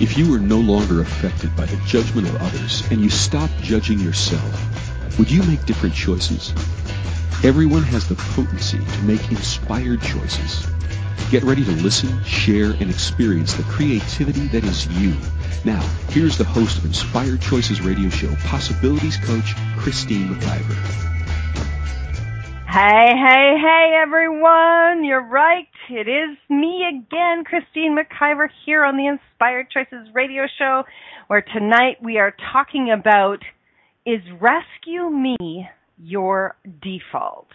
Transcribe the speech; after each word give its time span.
If 0.00 0.16
you 0.16 0.30
were 0.30 0.38
no 0.38 0.58
longer 0.58 1.02
affected 1.02 1.54
by 1.54 1.66
the 1.66 1.76
judgment 1.84 2.26
of 2.26 2.36
others 2.40 2.90
and 2.90 3.02
you 3.02 3.10
stopped 3.10 3.52
judging 3.60 3.98
yourself, 3.98 5.18
would 5.18 5.30
you 5.30 5.42
make 5.42 5.66
different 5.66 5.94
choices? 5.94 6.54
Everyone 7.44 7.82
has 7.82 8.08
the 8.08 8.14
potency 8.14 8.78
to 8.78 9.02
make 9.02 9.30
inspired 9.30 10.00
choices. 10.00 10.66
Get 11.30 11.42
ready 11.42 11.62
to 11.64 11.70
listen, 11.72 12.24
share, 12.24 12.70
and 12.70 12.88
experience 12.88 13.52
the 13.52 13.62
creativity 13.64 14.48
that 14.48 14.64
is 14.64 14.86
you. 14.86 15.14
Now, 15.66 15.82
here's 16.08 16.38
the 16.38 16.44
host 16.44 16.78
of 16.78 16.86
Inspired 16.86 17.42
Choices 17.42 17.82
radio 17.82 18.08
show, 18.08 18.34
Possibilities 18.36 19.18
Coach, 19.18 19.54
Christine 19.76 20.34
McIver. 20.34 21.19
Hey, 22.72 23.16
hey, 23.16 23.56
hey, 23.60 24.00
everyone. 24.00 25.02
You're 25.02 25.26
right. 25.26 25.66
It 25.88 26.06
is 26.06 26.38
me 26.48 26.84
again, 26.88 27.42
Christine 27.42 27.98
McIver, 27.98 28.46
here 28.64 28.84
on 28.84 28.96
the 28.96 29.08
Inspired 29.08 29.66
Choices 29.72 30.06
radio 30.14 30.44
show, 30.56 30.84
where 31.26 31.42
tonight 31.42 31.96
we 32.00 32.18
are 32.18 32.32
talking 32.52 32.94
about 32.96 33.38
is 34.06 34.20
rescue 34.40 35.10
me 35.10 35.68
your 35.98 36.54
default? 36.80 37.48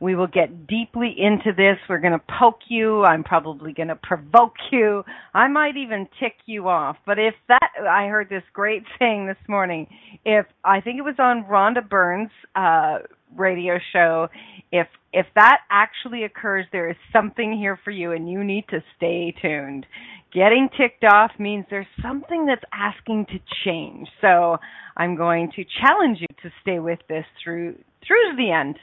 We 0.00 0.14
will 0.14 0.26
get 0.26 0.66
deeply 0.66 1.14
into 1.18 1.52
this. 1.54 1.76
We're 1.86 2.00
going 2.00 2.18
to 2.18 2.24
poke 2.40 2.60
you. 2.68 3.04
I'm 3.04 3.24
probably 3.24 3.74
going 3.74 3.88
to 3.88 3.96
provoke 3.96 4.54
you. 4.72 5.04
I 5.34 5.48
might 5.48 5.76
even 5.76 6.08
tick 6.18 6.34
you 6.46 6.68
off. 6.68 6.96
But 7.04 7.18
if 7.18 7.34
that, 7.48 7.70
I 7.86 8.06
heard 8.06 8.30
this 8.30 8.42
great 8.54 8.84
saying 8.98 9.26
this 9.26 9.48
morning. 9.48 9.86
If 10.24 10.46
I 10.64 10.80
think 10.80 10.98
it 10.98 11.02
was 11.02 11.16
on 11.18 11.44
Rhonda 11.44 11.86
Burns' 11.86 12.30
uh, 12.54 12.98
radio 13.38 13.78
show, 13.92 14.28
if 14.72 14.86
if 15.12 15.26
that 15.34 15.58
actually 15.70 16.24
occurs, 16.24 16.66
there 16.72 16.90
is 16.90 16.96
something 17.12 17.56
here 17.56 17.78
for 17.84 17.90
you, 17.90 18.12
and 18.12 18.30
you 18.30 18.44
need 18.44 18.64
to 18.70 18.82
stay 18.96 19.34
tuned. 19.40 19.86
Getting 20.32 20.68
ticked 20.76 21.04
off 21.04 21.30
means 21.38 21.64
there's 21.70 21.86
something 22.02 22.46
that's 22.46 22.64
asking 22.72 23.26
to 23.26 23.38
change. 23.64 24.08
So 24.20 24.58
I'm 24.96 25.16
going 25.16 25.50
to 25.56 25.64
challenge 25.80 26.18
you 26.20 26.26
to 26.42 26.50
stay 26.60 26.78
with 26.78 26.98
this 27.08 27.24
through 27.42 27.78
through 28.06 28.30
to 28.30 28.36
the 28.36 28.50
end 28.50 28.76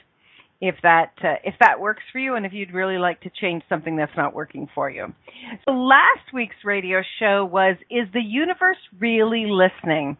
if 0.60 0.76
that 0.82 1.12
uh, 1.22 1.34
if 1.44 1.54
that 1.60 1.78
works 1.78 2.02
for 2.10 2.18
you 2.18 2.36
and 2.36 2.46
if 2.46 2.52
you'd 2.52 2.72
really 2.72 2.98
like 2.98 3.20
to 3.20 3.30
change 3.40 3.62
something 3.68 3.96
that's 3.96 4.16
not 4.16 4.34
working 4.34 4.68
for 4.74 4.90
you. 4.90 5.12
So 5.66 5.72
last 5.72 6.32
week's 6.32 6.56
radio 6.64 7.02
show 7.20 7.44
was 7.44 7.76
is 7.90 8.08
the 8.12 8.22
universe 8.22 8.78
really 8.98 9.46
listening? 9.46 10.16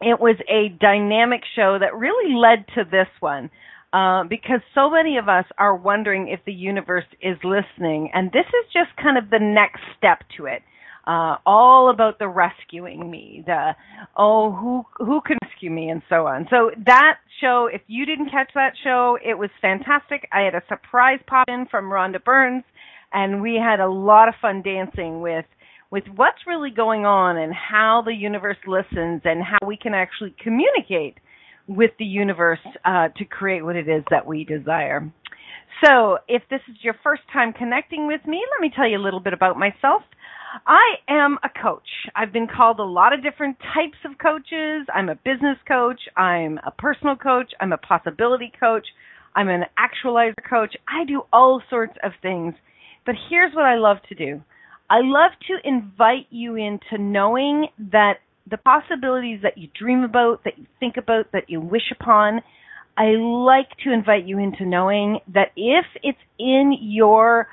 It 0.00 0.20
was 0.20 0.36
a 0.48 0.68
dynamic 0.80 1.42
show 1.54 1.78
that 1.80 1.96
really 1.96 2.34
led 2.34 2.66
to 2.74 2.84
this 2.90 3.08
one. 3.20 3.50
Uh, 3.92 4.24
because 4.24 4.60
so 4.74 4.90
many 4.90 5.16
of 5.16 5.28
us 5.28 5.46
are 5.56 5.74
wondering 5.74 6.28
if 6.28 6.40
the 6.44 6.52
universe 6.52 7.06
is 7.22 7.38
listening, 7.44 8.10
and 8.12 8.30
this 8.30 8.44
is 8.44 8.72
just 8.72 8.90
kind 9.02 9.16
of 9.16 9.30
the 9.30 9.38
next 9.38 9.80
step 9.96 10.22
to 10.36 10.44
it 10.44 10.60
uh, 11.06 11.36
all 11.46 11.90
about 11.90 12.18
the 12.18 12.28
rescuing 12.28 13.10
me, 13.10 13.42
the 13.46 13.72
oh 14.16 14.52
who 14.52 14.84
who 14.98 15.20
can 15.20 15.38
rescue 15.42 15.70
me, 15.70 15.88
and 15.88 16.02
so 16.08 16.26
on. 16.26 16.46
So 16.50 16.70
that 16.84 17.18
show, 17.40 17.68
if 17.72 17.82
you 17.86 18.04
didn't 18.06 18.30
catch 18.30 18.50
that 18.54 18.72
show, 18.82 19.16
it 19.24 19.38
was 19.38 19.50
fantastic. 19.60 20.28
I 20.32 20.40
had 20.40 20.54
a 20.54 20.62
surprise 20.68 21.20
pop 21.26 21.48
in 21.48 21.66
from 21.70 21.86
Rhonda 21.86 22.22
Burns, 22.22 22.64
and 23.12 23.40
we 23.40 23.54
had 23.54 23.78
a 23.78 23.88
lot 23.88 24.28
of 24.28 24.34
fun 24.42 24.62
dancing 24.62 25.20
with 25.20 25.44
with 25.90 26.04
what's 26.14 26.38
really 26.46 26.70
going 26.70 27.06
on 27.06 27.36
and 27.36 27.52
how 27.54 28.02
the 28.04 28.14
universe 28.14 28.56
listens 28.66 29.22
and 29.24 29.42
how 29.42 29.66
we 29.66 29.76
can 29.76 29.94
actually 29.94 30.34
communicate 30.42 31.18
with 31.68 31.90
the 31.98 32.04
universe 32.04 32.60
uh, 32.84 33.08
to 33.16 33.24
create 33.24 33.64
what 33.64 33.76
it 33.76 33.88
is 33.88 34.04
that 34.10 34.26
we 34.26 34.44
desire. 34.44 35.10
So, 35.84 36.18
if 36.26 36.42
this 36.48 36.60
is 36.68 36.76
your 36.82 36.94
first 37.02 37.22
time 37.32 37.52
connecting 37.52 38.06
with 38.06 38.24
me, 38.26 38.42
let 38.52 38.60
me 38.60 38.72
tell 38.74 38.88
you 38.88 38.98
a 38.98 39.02
little 39.02 39.20
bit 39.20 39.34
about 39.34 39.58
myself. 39.58 40.02
I 40.66 40.96
am 41.08 41.38
a 41.44 41.50
coach. 41.50 41.88
I've 42.14 42.32
been 42.32 42.46
called 42.46 42.78
a 42.78 42.84
lot 42.84 43.12
of 43.12 43.22
different 43.22 43.58
types 43.74 43.98
of 44.04 44.16
coaches. 44.18 44.86
I'm 44.94 45.10
a 45.10 45.16
business 45.16 45.58
coach. 45.68 46.00
I'm 46.16 46.58
a 46.64 46.70
personal 46.70 47.16
coach. 47.16 47.52
I'm 47.60 47.72
a 47.72 47.78
possibility 47.78 48.50
coach. 48.58 48.86
I'm 49.34 49.48
an 49.48 49.64
actualizer 49.78 50.34
coach. 50.48 50.74
I 50.88 51.04
do 51.04 51.22
all 51.32 51.60
sorts 51.68 51.96
of 52.02 52.12
things. 52.22 52.54
But 53.04 53.16
here's 53.28 53.54
what 53.54 53.66
I 53.66 53.76
love 53.76 53.98
to 54.08 54.14
do 54.14 54.42
I 54.88 55.00
love 55.02 55.32
to 55.48 55.56
invite 55.68 56.26
you 56.30 56.54
into 56.54 56.98
knowing 56.98 57.68
that 57.90 58.18
the 58.48 58.56
possibilities 58.56 59.40
that 59.42 59.58
you 59.58 59.68
dream 59.78 60.04
about, 60.04 60.44
that 60.44 60.58
you 60.58 60.66
think 60.78 60.96
about, 60.96 61.32
that 61.32 61.50
you 61.50 61.60
wish 61.60 61.92
upon, 61.98 62.40
I 62.96 63.16
like 63.16 63.68
to 63.84 63.92
invite 63.92 64.26
you 64.26 64.38
into 64.38 64.64
knowing 64.64 65.18
that 65.34 65.48
if 65.56 65.84
it's 66.02 66.18
in 66.38 66.76
your 66.80 67.48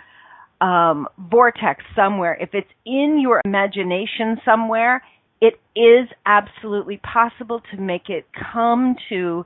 um, 0.61 1.07
vortex 1.17 1.83
somewhere, 1.95 2.37
if 2.39 2.49
it's 2.53 2.69
in 2.85 3.19
your 3.19 3.41
imagination 3.43 4.39
somewhere, 4.45 5.03
it 5.41 5.59
is 5.75 6.07
absolutely 6.25 6.97
possible 6.97 7.61
to 7.71 7.81
make 7.81 8.09
it 8.09 8.25
come 8.53 8.95
to 9.09 9.43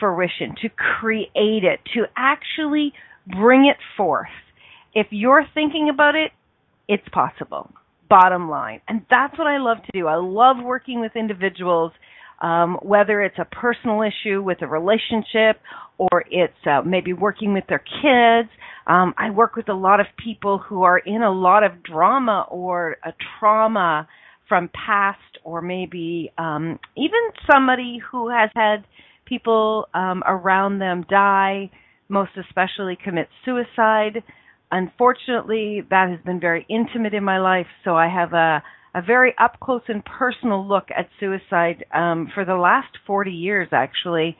fruition, 0.00 0.54
to 0.62 0.68
create 0.70 1.64
it, 1.64 1.80
to 1.92 2.04
actually 2.16 2.92
bring 3.26 3.66
it 3.66 3.76
forth. 3.96 4.28
If 4.94 5.08
you're 5.10 5.44
thinking 5.52 5.90
about 5.92 6.14
it, 6.14 6.30
it's 6.88 7.08
possible. 7.12 7.70
Bottom 8.08 8.48
line. 8.48 8.80
And 8.88 9.04
that's 9.10 9.36
what 9.38 9.46
I 9.46 9.58
love 9.58 9.78
to 9.78 9.92
do. 9.92 10.06
I 10.06 10.16
love 10.16 10.56
working 10.62 11.00
with 11.00 11.12
individuals, 11.16 11.92
um, 12.40 12.78
whether 12.82 13.22
it's 13.22 13.38
a 13.38 13.44
personal 13.44 14.02
issue 14.02 14.42
with 14.42 14.62
a 14.62 14.66
relationship 14.66 15.60
or 15.96 16.24
it's 16.30 16.52
uh, 16.66 16.82
maybe 16.82 17.12
working 17.12 17.54
with 17.54 17.64
their 17.68 17.82
kids 18.02 18.50
um, 18.86 19.14
I 19.16 19.30
work 19.30 19.56
with 19.56 19.68
a 19.68 19.74
lot 19.74 20.00
of 20.00 20.06
people 20.22 20.58
who 20.58 20.82
are 20.82 20.98
in 20.98 21.22
a 21.22 21.32
lot 21.32 21.62
of 21.62 21.82
drama 21.82 22.46
or 22.50 22.96
a 23.04 23.12
trauma 23.38 24.06
from 24.48 24.68
past, 24.86 25.18
or 25.42 25.62
maybe 25.62 26.30
um, 26.36 26.78
even 26.96 27.18
somebody 27.50 27.98
who 28.10 28.28
has 28.28 28.50
had 28.54 28.84
people 29.24 29.88
um, 29.94 30.22
around 30.26 30.80
them 30.80 31.06
die, 31.08 31.70
most 32.10 32.32
especially 32.38 32.98
commit 33.02 33.28
suicide. 33.44 34.22
Unfortunately, 34.70 35.82
that 35.90 36.08
has 36.10 36.20
been 36.24 36.40
very 36.40 36.66
intimate 36.68 37.14
in 37.14 37.24
my 37.24 37.38
life, 37.38 37.66
so 37.84 37.96
I 37.96 38.08
have 38.08 38.32
a 38.32 38.62
a 38.96 39.02
very 39.02 39.34
up 39.40 39.58
close 39.58 39.82
and 39.88 40.04
personal 40.04 40.64
look 40.64 40.84
at 40.96 41.08
suicide 41.18 41.84
um, 41.92 42.28
for 42.32 42.44
the 42.44 42.54
last 42.54 42.96
40 43.08 43.32
years, 43.32 43.68
actually 43.72 44.36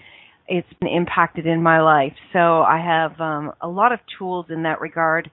it's 0.46 0.68
been 0.80 0.90
impacted 0.90 1.46
in 1.46 1.62
my 1.62 1.80
life. 1.80 2.14
So 2.32 2.38
I 2.62 2.78
have 2.78 3.20
um, 3.20 3.52
a 3.60 3.68
lot 3.68 3.92
of 3.92 4.00
tools 4.18 4.46
in 4.50 4.64
that 4.64 4.80
regard. 4.80 5.30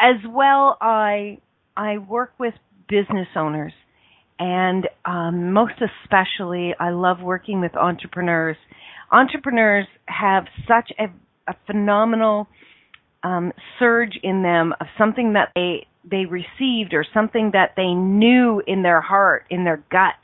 As 0.00 0.16
well, 0.28 0.76
I 0.80 1.38
I 1.76 1.98
work 1.98 2.32
with 2.38 2.54
business 2.88 3.28
owners, 3.36 3.72
and 4.38 4.88
um, 5.04 5.52
most 5.52 5.74
especially, 6.04 6.74
I 6.78 6.90
love 6.90 7.20
working 7.20 7.60
with 7.60 7.76
entrepreneurs. 7.76 8.56
Entrepreneurs 9.10 9.86
have 10.06 10.44
such 10.66 10.90
a, 10.98 11.04
a 11.50 11.54
phenomenal 11.66 12.48
um, 13.26 13.52
surge 13.80 14.18
in 14.22 14.42
them 14.42 14.72
of 14.80 14.86
something 14.96 15.32
that 15.32 15.50
they 15.56 15.86
they 16.08 16.24
received 16.24 16.94
or 16.94 17.04
something 17.12 17.50
that 17.52 17.72
they 17.76 17.92
knew 17.92 18.62
in 18.64 18.82
their 18.82 19.00
heart, 19.00 19.44
in 19.50 19.64
their 19.64 19.82
gut, 19.90 20.14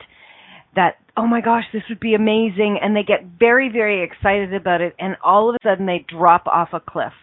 that 0.75 0.95
oh 1.17 1.27
my 1.27 1.41
gosh, 1.41 1.65
this 1.73 1.83
would 1.89 1.99
be 1.99 2.15
amazing. 2.15 2.79
And 2.81 2.95
they 2.95 3.03
get 3.03 3.37
very, 3.37 3.69
very 3.69 4.03
excited 4.03 4.53
about 4.53 4.81
it. 4.81 4.95
And 4.97 5.17
all 5.23 5.49
of 5.49 5.55
a 5.55 5.67
sudden 5.67 5.85
they 5.85 6.05
drop 6.07 6.47
off 6.47 6.69
a 6.71 6.79
cliff. 6.79 7.13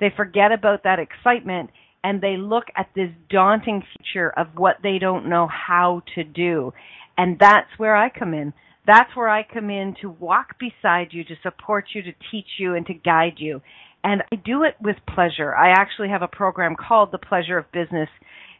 They 0.00 0.10
forget 0.16 0.52
about 0.52 0.84
that 0.84 0.98
excitement 1.00 1.70
and 2.04 2.20
they 2.20 2.36
look 2.36 2.64
at 2.76 2.88
this 2.94 3.10
daunting 3.28 3.82
future 3.96 4.32
of 4.36 4.46
what 4.54 4.76
they 4.82 4.98
don't 5.00 5.28
know 5.28 5.48
how 5.48 6.02
to 6.14 6.22
do. 6.22 6.72
And 7.18 7.36
that's 7.38 7.68
where 7.78 7.96
I 7.96 8.10
come 8.10 8.32
in. 8.32 8.52
That's 8.86 9.14
where 9.16 9.28
I 9.28 9.42
come 9.42 9.68
in 9.70 9.96
to 10.02 10.08
walk 10.08 10.58
beside 10.60 11.08
you, 11.10 11.24
to 11.24 11.34
support 11.42 11.86
you, 11.92 12.02
to 12.02 12.12
teach 12.30 12.46
you, 12.58 12.74
and 12.74 12.86
to 12.86 12.94
guide 12.94 13.34
you. 13.38 13.60
And 14.08 14.22
I 14.32 14.36
do 14.36 14.62
it 14.62 14.76
with 14.80 14.96
pleasure. 15.12 15.54
I 15.54 15.70
actually 15.70 16.10
have 16.10 16.22
a 16.22 16.28
program 16.28 16.76
called 16.76 17.10
The 17.10 17.18
Pleasure 17.18 17.58
of 17.58 17.70
Business 17.72 18.08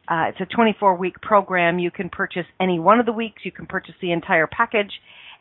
uh, 0.08 0.26
it's 0.28 0.40
a 0.40 0.54
24 0.54 0.96
week 0.96 1.20
program. 1.20 1.78
You 1.78 1.90
can 1.90 2.08
purchase 2.08 2.46
any 2.60 2.78
one 2.78 3.00
of 3.00 3.06
the 3.06 3.12
weeks. 3.12 3.42
You 3.44 3.52
can 3.52 3.66
purchase 3.66 3.94
the 4.00 4.12
entire 4.12 4.46
package, 4.46 4.90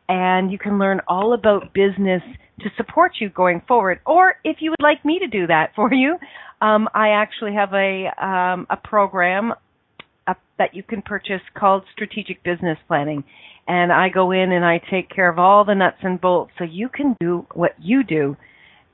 and 0.10 0.52
you 0.52 0.57
can 0.57 0.80
learn 0.80 1.02
all 1.07 1.34
about 1.34 1.74
business 1.74 2.22
to 2.62 2.69
support 2.78 3.13
you 3.19 3.30
going 3.30 3.62
forward. 3.68 4.00
Or 4.06 4.36
if 4.44 4.57
you 4.62 4.72
would 4.72 4.84
like 4.84 5.06
me 5.06 5.19
to 5.19 5.28
do 5.28 5.48
that 5.48 5.72
for 5.75 5.94
you, 5.94 6.18
um, 6.62 6.88
I 6.96 7.10
actually 7.10 7.54
have 7.54 7.74
a 7.74 8.08
um, 8.25 8.68
a 8.69 8.78
program 8.78 9.54
uh, 10.25 10.34
that 10.58 10.74
you 10.74 10.81
can 10.81 11.04
purchase 11.04 11.42
called 11.56 11.84
Strategic 11.94 12.44
Business 12.44 12.80
Planning, 12.88 13.24
and 13.68 13.92
I 13.92 14.10
go 14.10 14.31
in 14.31 14.51
and 14.51 14.66
I 14.66 14.80
take 14.90 15.12
care 15.12 15.30
of 15.30 15.38
all 15.38 15.63
the 15.63 15.75
nuts 15.75 15.98
and 16.01 16.19
bolts 16.19 16.54
so 16.58 16.63
you 16.63 16.90
can 16.90 17.16
do 17.19 17.46
what 17.54 17.74
you 17.80 18.04
do 18.04 18.36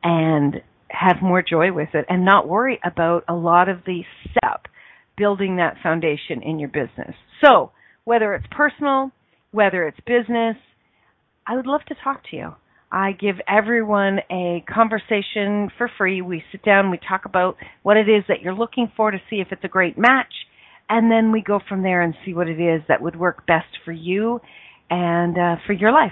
and 0.04 0.62
have 0.92 1.18
more 1.22 1.42
joy 1.42 1.72
with 1.72 1.90
it 1.94 2.06
and 2.10 2.26
not 2.26 2.48
worry 2.48 2.80
about 2.86 3.24
a 3.28 3.34
lot 3.34 3.70
of 3.70 3.80
the 3.86 4.02
setup 4.34 4.68
building 5.18 5.58
that 5.58 5.78
foundation 5.84 6.42
in 6.44 6.60
your 6.60 6.70
business. 6.70 7.16
So, 7.44 7.72
whether 8.04 8.34
it's 8.34 8.48
personal, 8.52 9.12
whether 9.52 9.88
it's 9.88 10.00
business, 10.06 10.58
I 11.46 11.56
would 11.56 11.68
love 11.68 11.82
to 11.88 11.96
talk 12.04 12.24
to 12.32 12.36
you. 12.36 12.56
I 12.92 13.14
give 13.14 13.36
everyone 13.48 14.20
a 14.30 14.64
conversation 14.68 15.70
for 15.78 15.90
free. 15.98 16.22
We 16.22 16.44
sit 16.52 16.64
down, 16.64 16.92
we 16.92 16.98
talk 16.98 17.26
about 17.26 17.56
what 17.84 17.98
it 17.98 18.10
is 18.10 18.24
that 18.28 18.42
you're 18.42 18.54
looking 18.54 18.92
for 18.98 19.12
to 19.12 19.18
see 19.30 19.38
if 19.38 19.48
it's 19.52 19.64
a 19.64 19.70
great 19.70 19.98
match. 19.98 20.34
and 20.90 21.10
then 21.10 21.32
we 21.32 21.42
go 21.42 21.60
from 21.70 21.84
there 21.84 22.02
and 22.02 22.14
see 22.26 22.34
what 22.34 22.50
it 22.50 22.60
is 22.60 22.82
that 22.90 23.02
would 23.02 23.16
work 23.16 23.48
best 23.48 23.78
for 23.86 23.94
you 23.94 24.42
and 24.90 25.38
uh, 25.38 25.56
for 25.66 25.72
your 25.72 25.92
life. 25.92 26.12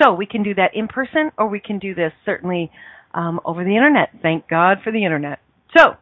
So 0.00 0.12
we 0.14 0.26
can 0.26 0.44
do 0.44 0.54
that 0.54 0.70
in 0.74 0.86
person, 0.86 1.32
or 1.36 1.48
we 1.48 1.58
can 1.58 1.80
do 1.80 1.92
this 1.92 2.12
certainly 2.24 2.70
um, 3.14 3.40
over 3.44 3.64
the 3.64 3.76
internet. 3.76 4.10
Thank 4.22 4.48
God 4.48 4.78
for 4.82 4.92
the 4.92 5.04
internet. 5.04 5.38
So 5.76 5.96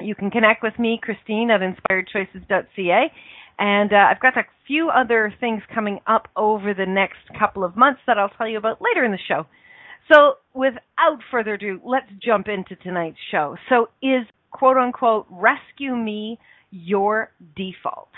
you 0.00 0.14
can 0.14 0.30
connect 0.30 0.62
with 0.62 0.78
me, 0.78 0.98
Christine, 1.00 1.50
at 1.50 1.60
inspiredchoices.ca. 1.60 3.12
And 3.58 3.92
uh, 3.92 3.96
I've 4.10 4.20
got 4.20 4.38
a 4.38 4.44
few 4.66 4.88
other 4.88 5.32
things 5.38 5.62
coming 5.74 6.00
up 6.06 6.28
over 6.36 6.72
the 6.72 6.86
next 6.86 7.18
couple 7.38 7.62
of 7.62 7.76
months 7.76 8.00
that 8.06 8.16
I'll 8.16 8.30
tell 8.30 8.48
you 8.48 8.58
about 8.58 8.80
later 8.80 9.04
in 9.04 9.12
the 9.12 9.18
show. 9.28 9.46
So, 10.12 10.34
without 10.54 11.20
further 11.30 11.54
ado, 11.54 11.80
let's 11.84 12.10
jump 12.24 12.48
into 12.48 12.74
tonight's 12.76 13.18
show. 13.30 13.56
So, 13.68 13.90
is 14.02 14.26
quote 14.50 14.76
unquote 14.76 15.26
rescue 15.30 15.94
me 15.94 16.38
your 16.70 17.30
default? 17.54 18.08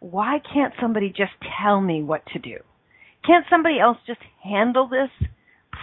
Why 0.00 0.38
can't 0.52 0.74
somebody 0.80 1.08
just 1.08 1.32
tell 1.62 1.80
me 1.80 2.02
what 2.02 2.24
to 2.34 2.38
do? 2.38 2.58
Can't 3.26 3.46
somebody 3.48 3.80
else 3.80 3.96
just 4.06 4.20
handle 4.42 4.86
this? 4.86 5.28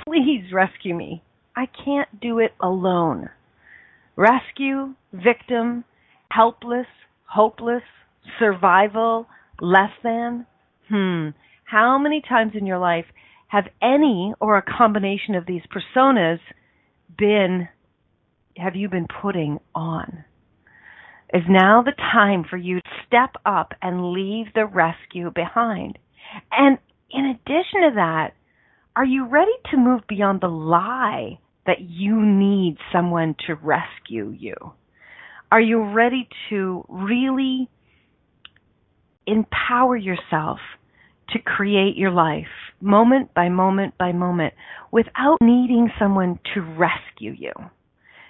Please 0.06 0.54
rescue 0.54 0.96
me. 0.96 1.24
I 1.56 1.68
can't 1.84 2.22
do 2.22 2.40
it 2.40 2.54
alone. 2.62 3.30
Rescue, 4.16 4.96
victim, 5.14 5.84
helpless, 6.32 6.88
hopeless, 7.26 7.84
survival, 8.40 9.28
less 9.60 9.92
than? 10.04 10.46
Hmm. 10.90 11.30
How 11.66 11.98
many 11.98 12.22
times 12.28 12.54
in 12.56 12.66
your 12.66 12.78
life 12.78 13.06
have 13.48 13.66
any 13.82 14.34
or 14.40 14.58
a 14.58 14.64
combination 14.78 15.36
of 15.36 15.46
these 15.46 15.62
personas 15.74 16.40
been, 17.18 17.68
have 18.58 18.76
you 18.76 18.90
been 18.90 19.08
putting 19.22 19.60
on? 19.76 20.24
Is 21.34 21.44
now 21.50 21.82
the 21.82 21.94
time 21.94 22.46
for 22.50 22.58
you 22.58 22.82
to 22.82 22.90
step 23.08 23.36
up 23.46 23.74
and 23.82 24.12
leave 24.12 24.48
the 24.54 24.66
rescue 24.66 25.32
behind? 25.32 25.98
And 26.52 26.78
in 27.10 27.26
addition 27.26 27.82
to 27.82 27.92
that, 27.96 28.34
are 28.96 29.06
you 29.06 29.26
ready 29.28 29.52
to 29.72 29.78
move 29.78 30.02
beyond 30.08 30.42
the 30.42 30.48
lie 30.48 31.40
that 31.66 31.82
you 31.82 32.22
need 32.22 32.78
someone 32.92 33.36
to 33.48 33.56
rescue 33.56 34.36
you? 34.38 34.56
Are 35.52 35.62
you 35.62 35.82
ready 35.94 36.28
to 36.50 36.86
really 36.90 37.70
empower 39.26 39.96
yourself 39.96 40.60
to 41.30 41.40
create 41.40 41.96
your 41.96 42.12
life 42.12 42.48
moment 42.82 43.34
by 43.34 43.48
moment 43.48 43.94
by 43.98 44.12
moment 44.12 44.54
without 44.92 45.38
needing 45.42 45.90
someone 45.98 46.40
to 46.54 46.62
rescue 46.62 47.34
you? 47.38 47.54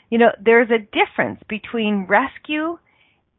You 0.09 0.17
know, 0.19 0.31
there's 0.43 0.69
a 0.69 0.77
difference 0.77 1.39
between 1.47 2.05
rescue 2.07 2.77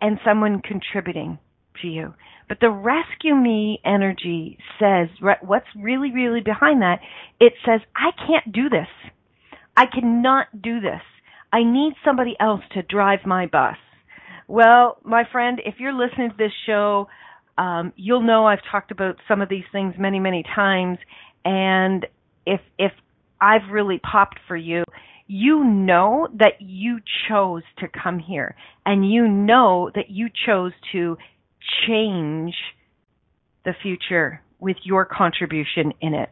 and 0.00 0.18
someone 0.24 0.60
contributing 0.60 1.38
to 1.82 1.88
you. 1.88 2.14
But 2.52 2.60
the 2.60 2.68
rescue 2.68 3.34
me 3.34 3.80
energy 3.82 4.58
says 4.78 5.08
what's 5.40 5.64
really, 5.74 6.12
really 6.12 6.42
behind 6.42 6.82
that. 6.82 7.00
It 7.40 7.54
says, 7.64 7.80
I 7.96 8.10
can't 8.26 8.52
do 8.52 8.68
this. 8.68 8.88
I 9.74 9.86
cannot 9.86 10.48
do 10.60 10.78
this. 10.78 11.00
I 11.50 11.64
need 11.64 11.94
somebody 12.04 12.36
else 12.38 12.60
to 12.72 12.82
drive 12.82 13.20
my 13.24 13.46
bus. 13.46 13.78
Well, 14.48 14.98
my 15.02 15.22
friend, 15.32 15.62
if 15.64 15.76
you're 15.78 15.94
listening 15.94 16.28
to 16.28 16.36
this 16.36 16.52
show, 16.66 17.08
um, 17.56 17.94
you'll 17.96 18.20
know 18.20 18.46
I've 18.46 18.58
talked 18.70 18.90
about 18.90 19.16
some 19.26 19.40
of 19.40 19.48
these 19.48 19.64
things 19.72 19.94
many, 19.98 20.20
many 20.20 20.44
times. 20.54 20.98
And 21.46 22.04
if 22.44 22.60
if 22.78 22.92
I've 23.40 23.70
really 23.70 23.98
popped 23.98 24.40
for 24.46 24.58
you, 24.58 24.84
you 25.26 25.64
know 25.64 26.28
that 26.34 26.60
you 26.60 26.98
chose 27.30 27.62
to 27.78 27.88
come 27.88 28.18
here, 28.18 28.54
and 28.84 29.10
you 29.10 29.26
know 29.26 29.90
that 29.94 30.10
you 30.10 30.28
chose 30.46 30.72
to 30.92 31.16
change 31.86 32.54
the 33.64 33.72
future 33.82 34.40
with 34.58 34.76
your 34.84 35.04
contribution 35.04 35.92
in 36.00 36.14
it. 36.14 36.30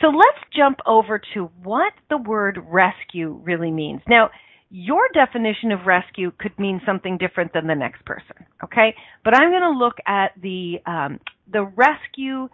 So 0.00 0.08
let's 0.08 0.38
jump 0.54 0.78
over 0.86 1.20
to 1.34 1.50
what 1.62 1.92
the 2.10 2.18
word 2.18 2.58
rescue 2.68 3.40
really 3.44 3.70
means. 3.70 4.00
Now, 4.08 4.30
your 4.70 5.08
definition 5.14 5.72
of 5.72 5.86
rescue 5.86 6.32
could 6.38 6.58
mean 6.58 6.80
something 6.84 7.18
different 7.18 7.52
than 7.52 7.66
the 7.66 7.74
next 7.74 8.04
person, 8.04 8.46
okay? 8.64 8.94
But 9.24 9.34
I'm 9.34 9.50
going 9.50 9.62
to 9.62 9.78
look 9.78 9.96
at 10.06 10.32
the 10.40 10.78
um, 10.86 11.20
the 11.50 11.62
rescue 11.62 12.48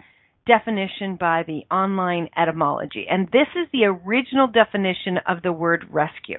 definition 0.47 1.17
by 1.19 1.45
the 1.47 1.63
online 1.75 2.29
etymology, 2.37 3.07
and 3.11 3.29
this 3.33 3.49
is 3.57 3.67
the 3.73 3.85
original 3.85 4.47
definition 4.47 5.19
of 5.27 5.43
the 5.43 5.53
word 5.53 5.87
rescue. 5.91 6.39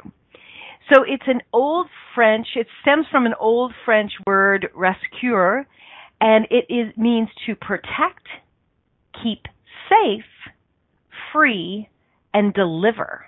So 0.91 1.03
it's 1.07 1.23
an 1.27 1.41
old 1.53 1.87
French. 2.13 2.47
It 2.55 2.67
stems 2.81 3.05
from 3.11 3.25
an 3.25 3.33
old 3.39 3.73
French 3.85 4.11
word 4.27 4.67
rescuer, 4.75 5.65
and 6.19 6.45
it 6.49 6.65
is 6.69 6.95
means 6.97 7.29
to 7.45 7.55
protect, 7.55 8.27
keep 9.23 9.45
safe, 9.89 10.25
free, 11.31 11.89
and 12.33 12.53
deliver. 12.53 13.25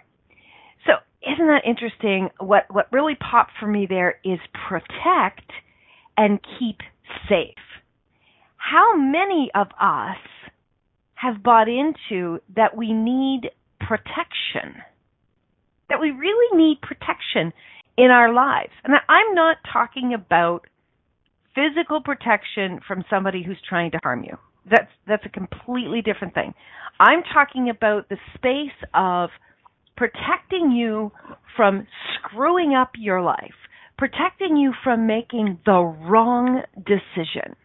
So 0.85 0.93
isn't 1.21 1.47
that 1.47 1.63
interesting? 1.65 2.29
What 2.39 2.65
what 2.69 2.91
really 2.91 3.15
popped 3.15 3.53
for 3.59 3.67
me 3.67 3.85
there 3.87 4.19
is 4.23 4.39
protect 4.67 5.51
and 6.17 6.39
keep 6.59 6.77
safe. 7.29 7.55
How 8.57 8.95
many 8.97 9.51
of 9.53 9.67
us 9.79 10.17
have 11.15 11.43
bought 11.43 11.67
into 11.69 12.39
that 12.55 12.75
we 12.75 12.93
need 12.93 13.51
protection? 13.79 14.81
That 15.89 16.01
we 16.01 16.11
really 16.11 16.57
need 16.57 16.81
protection 16.81 17.53
in 17.97 18.11
our 18.11 18.33
lives. 18.33 18.71
And 18.83 18.95
I'm 19.07 19.35
not 19.35 19.57
talking 19.71 20.13
about 20.13 20.65
physical 21.53 22.01
protection 22.01 22.79
from 22.87 23.03
somebody 23.09 23.43
who's 23.43 23.59
trying 23.67 23.91
to 23.91 23.99
harm 24.03 24.23
you. 24.23 24.37
That's 24.69 24.91
that's 25.07 25.25
a 25.25 25.29
completely 25.29 26.01
different 26.01 26.33
thing. 26.33 26.53
I'm 26.99 27.23
talking 27.33 27.69
about 27.69 28.09
the 28.09 28.17
space 28.35 28.75
of 28.93 29.29
protecting 29.95 30.71
you 30.71 31.11
from 31.55 31.87
screwing 32.15 32.73
up 32.73 32.91
your 32.97 33.21
life, 33.21 33.55
protecting 33.97 34.57
you 34.57 34.73
from 34.83 35.07
making 35.07 35.59
the 35.65 35.79
wrong 35.79 36.63
decision. 36.75 37.55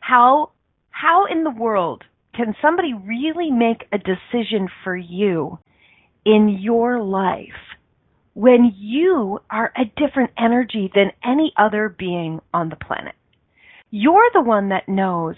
How 0.00 0.50
how 0.90 1.26
in 1.30 1.44
the 1.44 1.50
world 1.50 2.04
can 2.34 2.54
somebody 2.62 2.94
really 2.94 3.50
make 3.50 3.84
a 3.92 3.98
decision 3.98 4.68
for 4.82 4.96
you 4.96 5.58
in 6.28 6.58
your 6.60 7.02
life 7.02 7.48
when 8.34 8.70
you 8.76 9.38
are 9.50 9.72
a 9.74 9.86
different 9.96 10.30
energy 10.38 10.90
than 10.94 11.10
any 11.24 11.54
other 11.56 11.88
being 11.88 12.38
on 12.52 12.68
the 12.68 12.76
planet. 12.76 13.14
You're 13.90 14.28
the 14.34 14.42
one 14.42 14.68
that 14.68 14.90
knows 14.90 15.36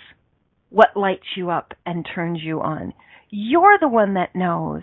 what 0.68 0.96
lights 0.96 1.36
you 1.36 1.50
up 1.50 1.74
and 1.86 2.04
turns 2.12 2.40
you 2.42 2.60
on. 2.60 2.92
You're 3.30 3.78
the 3.80 3.88
one 3.88 4.14
that 4.14 4.34
knows 4.34 4.82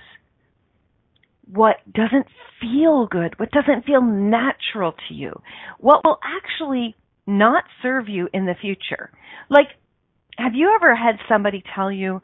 what 1.51 1.75
doesn't 1.93 2.27
feel 2.61 3.07
good, 3.07 3.37
what 3.37 3.51
doesn't 3.51 3.85
feel 3.85 4.01
natural 4.01 4.93
to 5.09 5.13
you, 5.13 5.41
what 5.77 6.05
will 6.05 6.19
actually 6.23 6.95
not 7.25 7.65
serve 7.81 8.07
you 8.07 8.29
in 8.33 8.45
the 8.45 8.55
future. 8.61 9.11
Like, 9.49 9.67
have 10.37 10.55
you 10.55 10.73
ever 10.73 10.95
had 10.95 11.17
somebody 11.27 11.63
tell 11.75 11.91
you, 11.91 12.21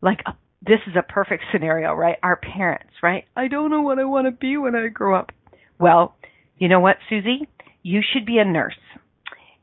like, 0.00 0.22
a 0.26 0.34
this 0.64 0.78
is 0.86 0.94
a 0.96 1.02
perfect 1.02 1.44
scenario, 1.52 1.94
right? 1.94 2.16
Our 2.22 2.36
parents, 2.36 2.92
right? 3.02 3.24
I 3.36 3.48
don't 3.48 3.70
know 3.70 3.82
what 3.82 3.98
I 3.98 4.04
want 4.04 4.26
to 4.26 4.30
be 4.30 4.56
when 4.56 4.74
I 4.74 4.88
grow 4.88 5.18
up. 5.18 5.32
Well, 5.78 6.14
you 6.58 6.68
know 6.68 6.80
what, 6.80 6.96
Susie? 7.08 7.48
You 7.82 8.00
should 8.12 8.24
be 8.24 8.38
a 8.38 8.44
nurse. 8.44 8.78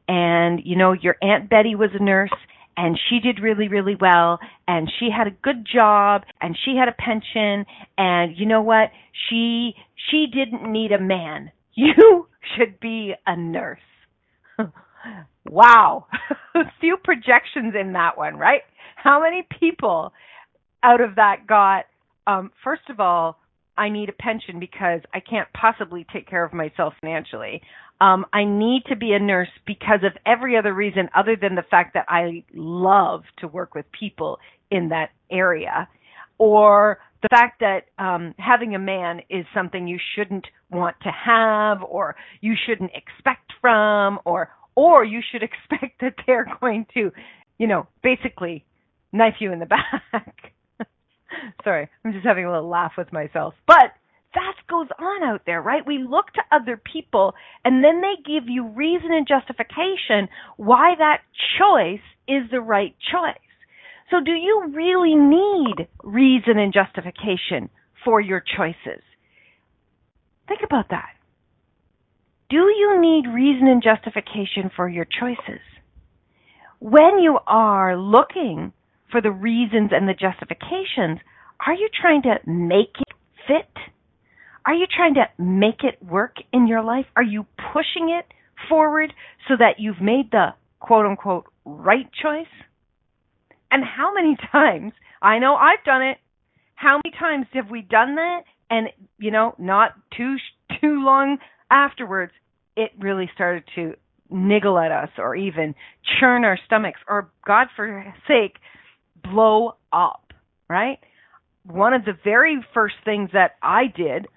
And, 0.08 0.60
you 0.65 0.75
know, 0.75 0.91
your 0.91 1.15
Aunt 1.22 1.50
Betty 1.50 1.75
was 1.75 1.91
a 1.94 2.03
nurse 2.03 2.34
and 2.75 3.00
she 3.10 3.20
did 3.20 3.41
really, 3.41 3.68
really 3.68 3.96
well 4.00 4.39
and 4.68 4.91
she 5.00 5.10
had 5.15 5.27
a 5.27 5.32
good 5.32 5.65
job 5.72 6.24
and 6.41 6.58
she 6.65 6.75
had 6.75 6.89
a 6.89 6.94
pension 6.94 7.65
and 7.98 8.36
you 8.38 8.46
know 8.46 8.62
what? 8.62 8.89
She, 9.29 9.74
she 10.10 10.25
didn't 10.34 10.70
need 10.70 10.91
a 10.91 11.01
man. 11.01 11.51
You 11.75 12.27
should 12.58 12.77
be 12.82 13.13
a 13.25 13.38
nurse. 13.38 13.79
wow. 15.50 16.08
a 16.56 16.63
few 16.82 16.98
projections 17.01 17.74
in 17.79 17.94
that 17.94 18.18
one, 18.18 18.36
right? 18.36 18.63
How 18.98 19.22
many 19.22 19.48
people 19.62 20.12
out 20.83 21.01
of 21.01 21.15
that 21.15 21.48
got 21.48 21.86
um, 22.27 22.51
first 22.63 22.89
of 22.89 23.00
all, 23.00 23.39
I 23.77 23.89
need 23.89 24.09
a 24.09 24.13
pension 24.13 24.59
because 24.59 25.01
I 25.13 25.19
can't 25.19 25.48
possibly 25.53 26.05
take 26.13 26.29
care 26.29 26.43
of 26.43 26.53
myself 26.53 26.93
financially. 27.01 27.62
Um, 28.01 28.25
I 28.33 28.43
need 28.43 28.83
to 28.89 28.95
be 28.95 29.13
a 29.13 29.19
nurse 29.19 29.50
because 29.65 30.01
of 30.03 30.12
every 30.25 30.57
other 30.57 30.74
reason 30.74 31.09
other 31.15 31.36
than 31.36 31.55
the 31.55 31.63
fact 31.63 31.93
that 31.95 32.05
I 32.07 32.43
love 32.53 33.24
to 33.39 33.48
work 33.48 33.74
with 33.74 33.86
people 33.98 34.38
in 34.69 34.89
that 34.89 35.09
area, 35.31 35.88
or 36.38 37.00
the 37.21 37.29
fact 37.29 37.62
that 37.62 37.86
um, 37.98 38.36
having 38.38 38.75
a 38.75 38.79
man 38.79 39.21
is 39.29 39.45
something 39.53 39.88
you 39.88 40.00
shouldn't 40.15 40.45
want 40.69 40.95
to 41.03 41.12
have, 41.12 41.81
or 41.81 42.15
you 42.41 42.55
shouldn't 42.65 42.91
expect 42.93 43.51
from, 43.59 44.19
or 44.24 44.50
or 44.75 45.03
you 45.03 45.21
should 45.31 45.43
expect 45.71 46.00
that 46.01 46.15
they're 46.25 46.48
going 46.62 46.86
to, 46.93 47.12
you 47.57 47.67
know, 47.67 47.88
basically 48.03 48.65
knife 49.12 49.36
you 49.39 49.51
in 49.51 49.59
the 49.59 49.65
back. 50.13 50.53
Sorry, 51.63 51.89
I'm 52.03 52.13
just 52.13 52.25
having 52.25 52.45
a 52.45 52.51
little 52.51 52.69
laugh 52.69 52.93
with 52.98 53.12
myself. 53.13 53.53
But 53.67 53.93
that 54.36 54.55
goes 54.69 54.88
on 55.00 55.24
out 55.24 55.41
there, 55.45 55.62
right? 55.62 55.86
We 55.86 56.00
look 56.00 56.31
to 56.33 56.41
other 56.51 56.77
people 56.77 57.33
and 57.65 57.83
then 57.83 58.01
they 58.01 58.21
give 58.24 58.48
you 58.48 58.67
reason 58.67 59.12
and 59.12 59.27
justification 59.27 60.29
why 60.57 60.93
that 60.98 61.21
choice 61.57 62.03
is 62.27 62.50
the 62.51 62.62
right 62.62 62.95
choice. 63.12 63.38
So 64.12 64.17
do 64.24 64.31
you 64.31 64.71
really 64.74 65.15
need 65.15 65.88
reason 66.03 66.57
and 66.59 66.74
justification 66.74 67.69
for 68.03 68.21
your 68.21 68.41
choices? 68.41 69.03
Think 70.48 70.62
about 70.63 70.89
that. 70.89 71.09
Do 72.50 72.57
you 72.57 73.00
need 73.00 73.27
reason 73.31 73.67
and 73.67 73.83
justification 73.83 74.71
for 74.75 74.89
your 74.89 75.05
choices? 75.05 75.62
When 76.79 77.19
you 77.19 77.38
are 77.45 77.95
looking 77.98 78.74
for 79.12 79.22
the 79.22 79.32
reasons 79.32 79.92
and 79.92 80.08
the 80.08 80.13
justifications, 80.13 81.20
are 81.66 81.74
you 81.74 81.89
trying 82.00 82.22
to 82.24 82.36
make 82.46 82.96
it 83.00 83.16
fit? 83.48 83.72
Are 84.66 84.74
you 84.74 84.86
trying 84.86 85.16
to 85.16 85.25
make 85.38 85.84
it 85.84 86.04
work 86.04 86.36
in 86.54 86.68
your 86.68 86.84
life? 86.84 87.06
Are 87.16 87.24
you 87.24 87.46
pushing 87.74 88.10
it 88.10 88.25
forward 88.68 89.13
so 89.48 89.56
that 89.58 89.80
you've 89.80 90.01
made 90.01 90.32
the 90.32 90.50
quote 90.80 91.06
unquote 91.06 91.46
right 91.66 92.10
choice? 92.22 92.48
And 93.72 93.84
how 93.84 94.13
many 94.13 94.38
times, 94.51 94.94
I 95.22 95.39
know 95.39 95.56
I've 95.56 95.84
done 95.86 96.01
it, 96.01 96.18
how 96.75 97.00
many 97.04 97.16
times 97.18 97.48
have 97.54 97.70
we 97.70 97.82
done 97.82 98.16
that? 98.16 98.42
And, 98.70 98.88
you 99.18 99.32
know, 99.32 99.56
not 99.58 99.94
too, 100.16 100.38
too 100.80 101.04
long 101.04 101.39
afterwards, 101.70 102.32
it 102.78 102.92
really 103.00 103.30
started 103.34 103.63
to 103.75 103.96
niggle 104.30 104.78
at 104.78 104.92
us 104.92 105.10
or 105.18 105.36
even 105.36 105.75
churn 106.20 106.46
our 106.46 106.58
stomachs 106.66 107.00
or, 107.08 107.32
God 107.46 107.68
for 107.75 108.13
sake, 108.28 108.58
blow 109.23 109.75
up, 109.91 110.33
right? 110.69 110.99
One 111.65 111.93
of 111.93 112.05
the 112.05 112.17
very 112.23 112.63
first 112.73 112.95
things 113.05 113.29
that 113.33 113.51
I 113.61 113.83
did 113.95 114.27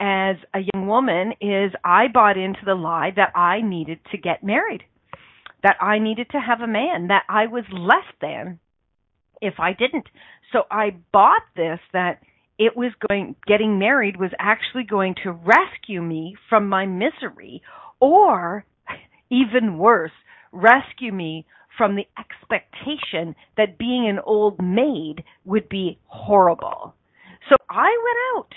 as 0.00 0.36
a 0.54 0.60
young 0.72 0.86
woman 0.86 1.32
is 1.40 1.72
I 1.84 2.06
bought 2.12 2.36
into 2.36 2.60
the 2.64 2.74
lie 2.74 3.10
that 3.16 3.36
I 3.36 3.62
needed 3.62 3.98
to 4.12 4.18
get 4.18 4.44
married, 4.44 4.82
that 5.62 5.76
I 5.80 5.98
needed 5.98 6.28
to 6.30 6.38
have 6.38 6.60
a 6.60 6.68
man, 6.68 7.08
that 7.08 7.24
I 7.28 7.46
was 7.46 7.64
less 7.72 8.06
than 8.20 8.60
if 9.40 9.54
I 9.58 9.72
didn't. 9.72 10.06
So 10.52 10.62
I 10.70 10.96
bought 11.12 11.42
this 11.56 11.80
that 11.92 12.20
it 12.58 12.76
was 12.76 12.92
going 13.08 13.36
getting 13.46 13.78
married 13.78 14.18
was 14.18 14.30
actually 14.38 14.84
going 14.84 15.14
to 15.22 15.32
rescue 15.32 16.02
me 16.02 16.36
from 16.48 16.68
my 16.68 16.86
misery 16.86 17.62
or 18.00 18.64
even 19.30 19.78
worse, 19.78 20.12
rescue 20.52 21.12
me 21.12 21.46
from 21.78 21.94
the 21.94 22.06
expectation 22.18 23.34
that 23.56 23.78
being 23.78 24.08
an 24.08 24.18
old 24.26 24.60
maid 24.60 25.24
would 25.44 25.68
be 25.68 25.98
horrible. 26.06 26.94
So 27.48 27.56
I 27.70 27.86
went 27.86 28.18
out 28.36 28.54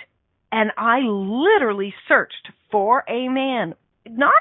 and 0.51 0.71
I 0.77 0.99
literally 1.01 1.93
searched 2.07 2.49
for 2.71 3.05
a 3.07 3.29
man, 3.29 3.75
not 4.05 4.33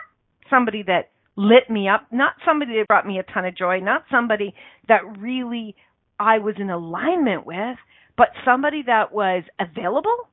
somebody 0.49 0.83
that 0.85 1.11
lit 1.37 1.71
me 1.71 1.89
up, 1.89 2.07
not 2.11 2.33
somebody 2.45 2.79
that 2.79 2.89
brought 2.89 3.07
me 3.07 3.19
a 3.19 3.33
ton 3.33 3.45
of 3.45 3.57
joy, 3.57 3.79
not 3.81 4.05
somebody 4.11 4.55
that 4.89 5.19
really 5.19 5.77
I 6.19 6.39
was 6.39 6.57
in 6.59 6.71
alignment 6.71 7.47
with, 7.47 7.77
but 8.17 8.29
somebody 8.45 8.83
that 8.87 9.13
was 9.13 9.45
available 9.61 10.29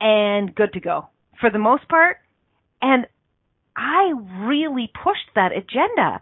and 0.00 0.54
good 0.54 0.72
to 0.74 0.80
go 0.80 1.08
for 1.40 1.50
the 1.50 1.58
most 1.58 1.88
part. 1.88 2.18
And 2.80 3.06
I 3.76 4.12
really 4.46 4.90
pushed 5.02 5.34
that 5.34 5.52
agenda 5.52 6.20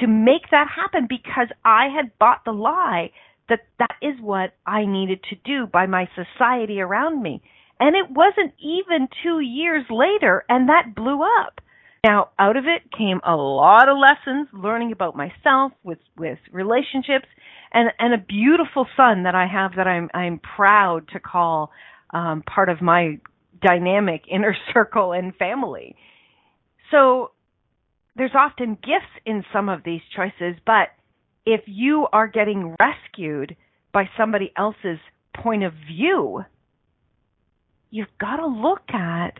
to 0.00 0.06
make 0.06 0.50
that 0.50 0.68
happen 0.74 1.06
because 1.08 1.48
I 1.64 1.88
had 1.94 2.18
bought 2.18 2.44
the 2.44 2.52
lie 2.52 3.10
that 3.48 3.60
that 3.78 3.96
is 4.02 4.14
what 4.20 4.52
I 4.66 4.84
needed 4.84 5.20
to 5.30 5.36
do 5.44 5.66
by 5.66 5.86
my 5.86 6.08
society 6.14 6.80
around 6.80 7.22
me. 7.22 7.42
And 7.80 7.96
it 7.96 8.10
wasn't 8.10 8.54
even 8.58 9.08
two 9.22 9.40
years 9.40 9.84
later, 9.90 10.44
and 10.48 10.68
that 10.68 10.94
blew 10.94 11.22
up. 11.22 11.60
Now, 12.04 12.30
out 12.38 12.56
of 12.56 12.64
it 12.64 12.90
came 12.96 13.20
a 13.26 13.34
lot 13.34 13.88
of 13.88 13.96
lessons, 13.98 14.48
learning 14.52 14.92
about 14.92 15.16
myself 15.16 15.72
with 15.82 15.98
with 16.16 16.38
relationships, 16.52 17.26
and 17.72 17.90
and 17.98 18.14
a 18.14 18.18
beautiful 18.18 18.86
son 18.96 19.24
that 19.24 19.34
I 19.34 19.46
have 19.46 19.72
that 19.76 19.86
I'm 19.86 20.08
I'm 20.14 20.40
proud 20.40 21.08
to 21.12 21.20
call 21.20 21.70
um, 22.10 22.42
part 22.42 22.68
of 22.68 22.80
my 22.82 23.18
dynamic 23.60 24.22
inner 24.30 24.56
circle 24.72 25.12
and 25.12 25.34
family. 25.36 25.96
So 26.90 27.32
there's 28.18 28.34
often 28.34 28.74
gifts 28.74 29.22
in 29.24 29.44
some 29.52 29.68
of 29.68 29.84
these 29.84 30.00
choices, 30.14 30.60
but 30.66 30.88
if 31.46 31.62
you 31.66 32.06
are 32.12 32.26
getting 32.26 32.76
rescued 32.80 33.56
by 33.92 34.04
somebody 34.18 34.52
else's 34.56 34.98
point 35.34 35.62
of 35.62 35.72
view, 35.86 36.42
you've 37.90 38.06
got 38.20 38.36
to 38.36 38.46
look 38.46 38.82
at 38.92 39.38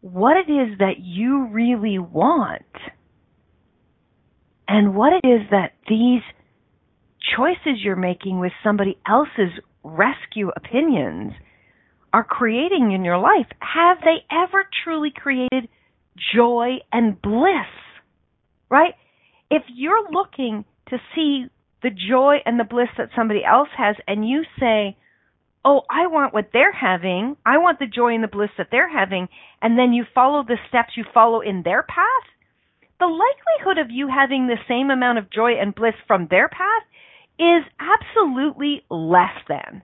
what 0.00 0.36
it 0.36 0.50
is 0.50 0.78
that 0.78 0.98
you 0.98 1.46
really 1.46 1.98
want 1.98 2.62
and 4.68 4.94
what 4.94 5.12
it 5.12 5.26
is 5.26 5.42
that 5.50 5.72
these 5.88 6.22
choices 7.36 7.80
you're 7.82 7.96
making 7.96 8.40
with 8.40 8.52
somebody 8.62 8.98
else's 9.08 9.52
rescue 9.82 10.50
opinions 10.54 11.32
are 12.12 12.24
creating 12.24 12.92
in 12.92 13.04
your 13.04 13.18
life. 13.18 13.46
Have 13.60 13.98
they 14.00 14.24
ever 14.30 14.64
truly 14.84 15.12
created 15.14 15.68
joy 16.34 16.78
and 16.92 17.20
bliss? 17.20 17.85
Right? 18.70 18.94
If 19.50 19.62
you're 19.74 20.10
looking 20.10 20.64
to 20.88 20.98
see 21.14 21.46
the 21.82 21.90
joy 21.90 22.36
and 22.44 22.58
the 22.58 22.64
bliss 22.64 22.88
that 22.98 23.10
somebody 23.14 23.44
else 23.44 23.68
has 23.76 23.96
and 24.06 24.28
you 24.28 24.42
say, 24.58 24.96
oh, 25.64 25.82
I 25.90 26.06
want 26.06 26.32
what 26.32 26.50
they're 26.52 26.72
having. 26.72 27.36
I 27.44 27.58
want 27.58 27.78
the 27.78 27.86
joy 27.86 28.14
and 28.14 28.22
the 28.22 28.28
bliss 28.28 28.50
that 28.56 28.68
they're 28.70 28.90
having. 28.90 29.28
And 29.60 29.78
then 29.78 29.92
you 29.92 30.04
follow 30.14 30.42
the 30.42 30.58
steps 30.68 30.92
you 30.96 31.04
follow 31.12 31.40
in 31.40 31.62
their 31.64 31.82
path. 31.82 32.26
The 32.98 33.06
likelihood 33.06 33.84
of 33.84 33.90
you 33.90 34.08
having 34.08 34.46
the 34.46 34.56
same 34.68 34.90
amount 34.90 35.18
of 35.18 35.30
joy 35.30 35.52
and 35.60 35.74
bliss 35.74 35.94
from 36.06 36.28
their 36.30 36.48
path 36.48 36.82
is 37.38 37.64
absolutely 37.78 38.82
less 38.88 39.36
than 39.48 39.82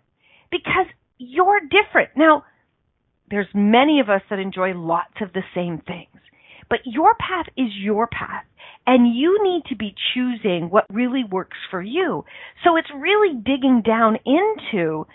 because 0.51 0.87
you're 1.19 1.61
different. 1.61 2.11
Now, 2.17 2.45
there's 3.31 3.49
many 3.53 4.01
of 4.01 4.09
us 4.09 4.23
that 4.31 4.39
enjoy 4.39 4.75
lots 4.75 5.15
of 5.21 5.33
the 5.33 5.43
same 5.55 5.83
things, 5.87 6.21
but 6.69 6.81
your 6.85 7.15
path 7.15 7.47
is 7.57 7.71
your 7.79 8.07
path 8.07 8.45
and 8.87 9.15
you 9.15 9.43
need 9.43 9.63
to 9.69 9.77
be 9.77 9.95
choosing 10.15 10.69
what 10.71 10.85
really 10.93 11.25
works 11.25 11.57
for 11.71 11.81
you. 11.81 12.25
So 12.65 12.77
it's 12.77 12.89
really 12.95 13.35
digging 13.35 13.83
down 13.85 14.19
into 14.27 15.07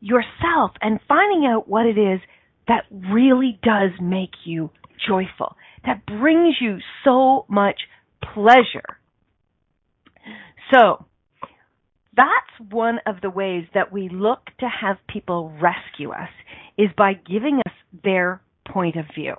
yourself 0.00 0.72
and 0.80 1.00
finding 1.08 1.46
out 1.46 1.68
what 1.68 1.86
it 1.86 1.98
is 1.98 2.20
that 2.66 2.84
really 2.90 3.58
does 3.62 3.90
make 4.00 4.32
you 4.44 4.70
joyful, 5.08 5.56
that 5.84 6.04
brings 6.06 6.56
you 6.60 6.78
so 7.04 7.46
much 7.48 7.80
pleasure. 8.34 8.98
So, 10.72 11.06
that's 12.14 12.72
one 12.72 12.98
of 13.06 13.20
the 13.22 13.30
ways 13.30 13.64
that 13.74 13.92
we 13.92 14.08
look 14.08 14.40
to 14.58 14.68
have 14.68 14.96
people 15.08 15.52
rescue 15.60 16.10
us 16.10 16.30
is 16.76 16.88
by 16.96 17.12
giving 17.14 17.60
us 17.64 17.72
their 18.04 18.42
point 18.66 18.96
of 18.96 19.04
view. 19.14 19.34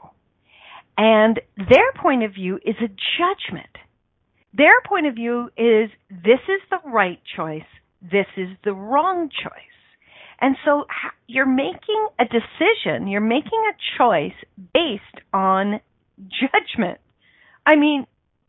And 0.99 1.39
their 1.55 1.93
point 2.01 2.23
of 2.23 2.33
view 2.33 2.57
is 2.57 2.75
a 2.81 2.89
judgment. 2.89 3.71
Their 4.53 4.73
point 4.85 5.07
of 5.07 5.15
view 5.15 5.49
is 5.55 5.89
this 6.09 6.41
is 6.49 6.61
the 6.69 6.89
right 6.89 7.21
choice, 7.37 7.69
this 8.01 8.25
is 8.35 8.49
the 8.65 8.73
wrong 8.73 9.29
choice. 9.29 9.53
And 10.41 10.57
so 10.65 10.85
you're 11.25 11.45
making 11.45 12.07
a 12.19 12.25
decision, 12.25 13.07
you're 13.07 13.21
making 13.21 13.63
a 13.69 13.97
choice 13.97 14.35
based 14.73 15.23
on 15.33 15.79
judgment. 16.17 16.99
I 17.65 17.77
mean, 17.77 18.05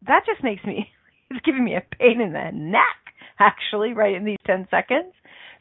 that 0.08 0.26
just 0.26 0.42
makes 0.42 0.64
me, 0.64 0.90
it's 1.30 1.44
giving 1.44 1.64
me 1.64 1.76
a 1.76 1.96
pain 1.98 2.20
in 2.20 2.32
the 2.32 2.50
neck, 2.52 3.14
actually, 3.38 3.92
right 3.92 4.16
in 4.16 4.24
these 4.24 4.38
10 4.44 4.66
seconds. 4.72 5.12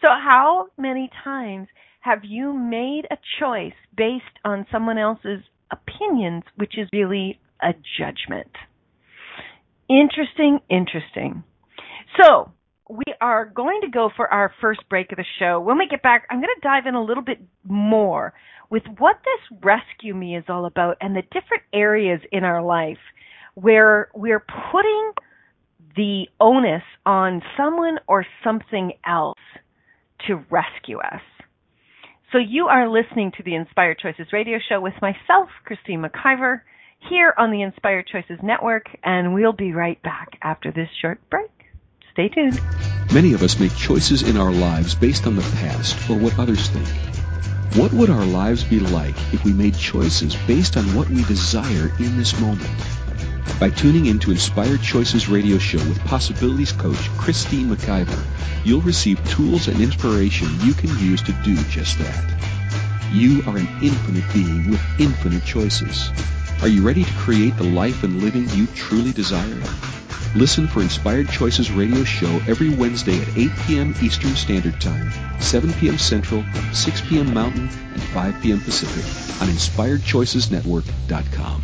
So, 0.02 0.08
how 0.08 0.70
many 0.76 1.12
times 1.24 1.68
have 2.00 2.22
you 2.24 2.52
made 2.52 3.04
a 3.12 3.18
choice 3.40 3.78
based 3.96 4.24
on 4.44 4.66
someone 4.72 4.98
else's 4.98 5.44
opinions, 5.72 6.44
which 6.56 6.78
is 6.78 6.88
really 6.94 7.40
a 7.62 7.74
judgment? 7.98 8.52
Interesting, 9.90 10.60
interesting. 10.70 11.44
So, 12.22 12.52
we 12.90 13.04
are 13.22 13.46
going 13.46 13.82
to 13.82 13.90
go 13.90 14.10
for 14.16 14.28
our 14.28 14.52
first 14.60 14.82
break 14.90 15.12
of 15.12 15.18
the 15.18 15.26
show. 15.38 15.60
When 15.60 15.78
we 15.78 15.88
get 15.88 16.02
back, 16.02 16.26
I'm 16.30 16.40
going 16.40 16.50
to 16.56 16.68
dive 16.68 16.88
in 16.88 16.96
a 16.96 17.04
little 17.04 17.24
bit 17.24 17.40
more 17.64 18.34
with 18.70 18.84
what 18.98 19.18
this 19.24 19.60
rescue 19.64 20.16
me 20.16 20.36
is 20.36 20.44
all 20.50 20.66
about 20.66 20.98
and 21.02 21.16
the 21.16 21.22
different 21.22 21.64
areas 21.72 22.20
in 22.32 22.44
our 22.44 22.64
life 22.64 22.98
where 23.56 24.10
we're 24.16 24.44
putting 24.72 25.12
the 25.96 26.26
onus 26.40 26.84
on 27.06 27.42
someone 27.58 27.98
or 28.08 28.26
something 28.44 28.94
else 29.06 29.38
to 30.28 30.36
rescue 30.50 30.98
us. 31.00 31.22
So 32.32 32.38
you 32.38 32.68
are 32.68 32.88
listening 32.88 33.32
to 33.38 33.44
the 33.44 33.56
Inspired 33.56 33.98
Choices 33.98 34.28
radio 34.32 34.60
show 34.70 34.80
with 34.80 34.94
myself, 35.02 35.50
Christine 35.66 36.04
McIver, 36.04 36.62
here 37.10 37.34
on 37.36 37.52
the 37.52 37.64
Inspired 37.64 38.06
Choices 38.06 38.38
Network, 38.44 38.86
and 39.04 39.34
we'll 39.34 39.52
be 39.52 39.74
right 39.74 40.00
back 40.04 40.38
after 40.44 40.72
this 40.72 40.90
short 41.02 41.20
break. 41.32 41.50
Stay 42.14 42.30
tuned. 42.30 42.62
Many 43.12 43.34
of 43.34 43.42
us 43.42 43.60
make 43.60 43.76
choices 43.76 44.22
in 44.22 44.38
our 44.38 44.52
lives 44.52 44.94
based 44.94 45.26
on 45.26 45.38
the 45.38 45.42
past 45.42 46.08
or 46.08 46.20
what 46.20 46.38
others 46.38 46.70
think. 46.70 46.88
What 47.74 47.94
would 47.94 48.12
our 48.12 48.26
lives 48.26 48.64
be 48.64 48.80
like 48.80 49.16
if 49.34 49.44
we 49.44 49.52
made 49.52 49.74
choices 49.74 50.36
based 50.46 50.78
on 50.78 50.84
what 50.96 51.10
we 51.10 51.24
desire 51.24 51.92
in 51.98 52.16
this 52.18 52.40
moment? 52.40 52.70
By 53.58 53.70
tuning 53.70 54.08
in 54.08 54.20
to 54.20 54.32
Inspired 54.32 54.82
Choices 54.82 55.30
radio 55.30 55.58
show 55.58 55.80
with 55.80 56.04
Possibilities 56.06 56.72
Coach 56.72 57.10
Christine 57.18 57.70
McIver, 57.70 58.24
you'll 58.66 58.82
receive 58.82 59.24
tools 59.30 59.68
and 59.68 59.82
inspiration 59.82 60.48
you 60.62 60.74
can 60.74 60.90
use 61.00 61.22
to 61.24 61.34
do 61.44 61.56
just 61.64 61.98
that. 62.00 62.34
You 63.12 63.42
are 63.48 63.58
an 63.58 63.68
infinite 63.82 64.26
being 64.34 64.70
with 64.70 64.82
infinite 65.00 65.44
choices. 65.44 66.12
Are 66.62 66.68
you 66.68 66.86
ready 66.86 67.04
to 67.04 67.14
create 67.14 67.58
the 67.58 67.64
life 67.64 68.04
and 68.04 68.22
living 68.22 68.48
you 68.50 68.68
truly 68.68 69.12
desire? 69.12 69.64
Listen 70.36 70.68
for 70.68 70.82
Inspired 70.82 71.28
Choices 71.30 71.72
radio 71.72 72.04
show 72.04 72.30
every 72.48 72.70
Wednesday 72.70 73.20
at 73.20 73.36
8 73.38 73.50
p.m. 73.66 73.96
Eastern 74.02 74.36
Standard 74.36 74.80
Time, 74.80 75.12
7 75.40 75.74
p.m. 75.74 75.98
Central, 75.98 76.46
6 76.72 77.02
p.m. 77.10 77.34
Mountain, 77.34 77.68
and 77.94 78.02
5 78.02 78.42
p.m. 78.42 78.62
Pacific 78.62 79.04
on 79.42 79.48
InspiredChoicesNetwork.com. 79.48 81.64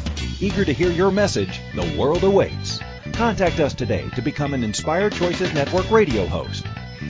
Eager 0.39 0.65
to 0.65 0.73
hear 0.73 0.91
your 0.91 1.11
message, 1.11 1.59
the 1.75 1.95
world 1.97 2.23
awaits. 2.23 2.79
Contact 3.13 3.59
us 3.59 3.73
today 3.73 4.07
to 4.15 4.21
become 4.21 4.53
an 4.53 4.63
Inspired 4.63 5.13
Choices 5.13 5.53
Network 5.53 5.89
radio 5.91 6.25
host. 6.25 6.65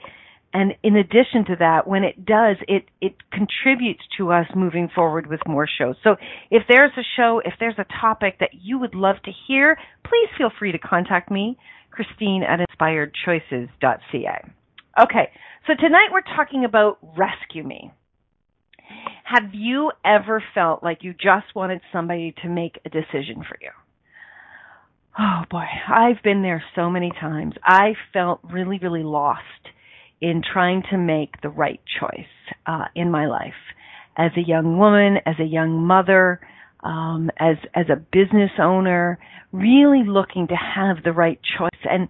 and 0.54 0.74
in 0.82 0.96
addition 0.96 1.46
to 1.48 1.56
that, 1.60 1.88
when 1.88 2.04
it 2.04 2.26
does, 2.26 2.56
it, 2.68 2.86
it 3.02 3.16
contributes 3.32 4.02
to 4.18 4.32
us 4.32 4.48
moving 4.56 4.90
forward 4.94 5.28
with 5.28 5.42
more 5.48 5.68
shows. 5.68 5.96
So 6.04 6.16
if 6.50 6.64
there's 6.70 6.92
a 6.98 7.04
show, 7.18 7.42
if 7.44 7.54
there's 7.60 7.78
a 7.78 7.86
topic 8.02 8.38
that 8.40 8.52
you 8.54 8.80
would 8.80 8.96
love 8.96 9.18
to 9.26 9.32
hear, 9.48 9.78
please 10.04 10.30
feel 10.38 10.50
free 10.58 10.72
to 10.72 10.80
contact 10.80 11.30
me, 11.30 11.58
Christine 11.92 12.44
at 12.44 12.60
inspiredchoices.ca. 12.60 14.52
Okay, 15.04 15.30
so 15.68 15.74
tonight 15.80 16.10
we're 16.12 16.36
talking 16.36 16.64
about 16.66 16.98
Rescue 17.18 17.64
Me. 17.64 17.92
Have 19.26 19.54
you 19.54 19.92
ever 20.06 20.42
felt 20.54 20.82
like 20.82 21.00
you 21.04 21.14
just 21.14 21.54
wanted 21.54 21.82
somebody 21.92 22.34
to 22.42 22.48
make 22.48 22.80
a 22.86 22.90
decision 22.90 23.44
for 23.48 23.58
you? 23.62 23.72
Oh 25.20 25.44
boy, 25.50 25.66
I've 25.90 26.24
been 26.24 26.42
there 26.42 26.64
so 26.76 26.90
many 26.90 27.12
times. 27.20 27.56
I 27.64 27.94
felt 28.14 28.40
really, 28.44 28.80
really 28.82 29.04
lost 29.04 29.42
in 30.22 30.42
trying 30.42 30.84
to 30.90 30.98
make 30.98 31.42
the 31.42 31.50
right 31.50 31.82
choice 32.00 32.28
uh, 32.66 32.86
in 32.96 33.12
my 33.12 33.28
life 33.28 33.54
as 34.18 34.32
a 34.36 34.42
young 34.42 34.78
woman, 34.78 35.18
as 35.26 35.36
a 35.40 35.46
young 35.46 35.86
mother, 35.86 36.40
um, 36.84 37.30
as 37.40 37.58
as 37.76 37.86
a 37.90 37.96
business 37.96 38.52
owner, 38.60 39.20
really 39.52 40.04
looking 40.06 40.48
to 40.48 40.56
have 40.56 41.04
the 41.04 41.14
right 41.14 41.40
choice. 41.58 41.82
And 41.84 42.08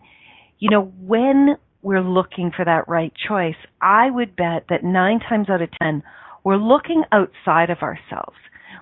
you 0.60 0.70
know, 0.70 0.91
when 1.02 1.58
we're 1.82 2.02
looking 2.02 2.52
for 2.56 2.65
that 2.65 2.88
right 2.88 3.13
choice, 3.28 3.56
I 3.82 4.10
would 4.10 4.36
bet 4.36 4.65
that 4.70 4.84
nine 4.84 5.20
times 5.20 5.50
out 5.50 5.62
of 5.62 5.70
ten, 5.82 6.04
we're 6.43 6.58
looking 6.58 7.04
outside 7.12 7.70
of 7.70 7.80
ourselves. 7.80 8.38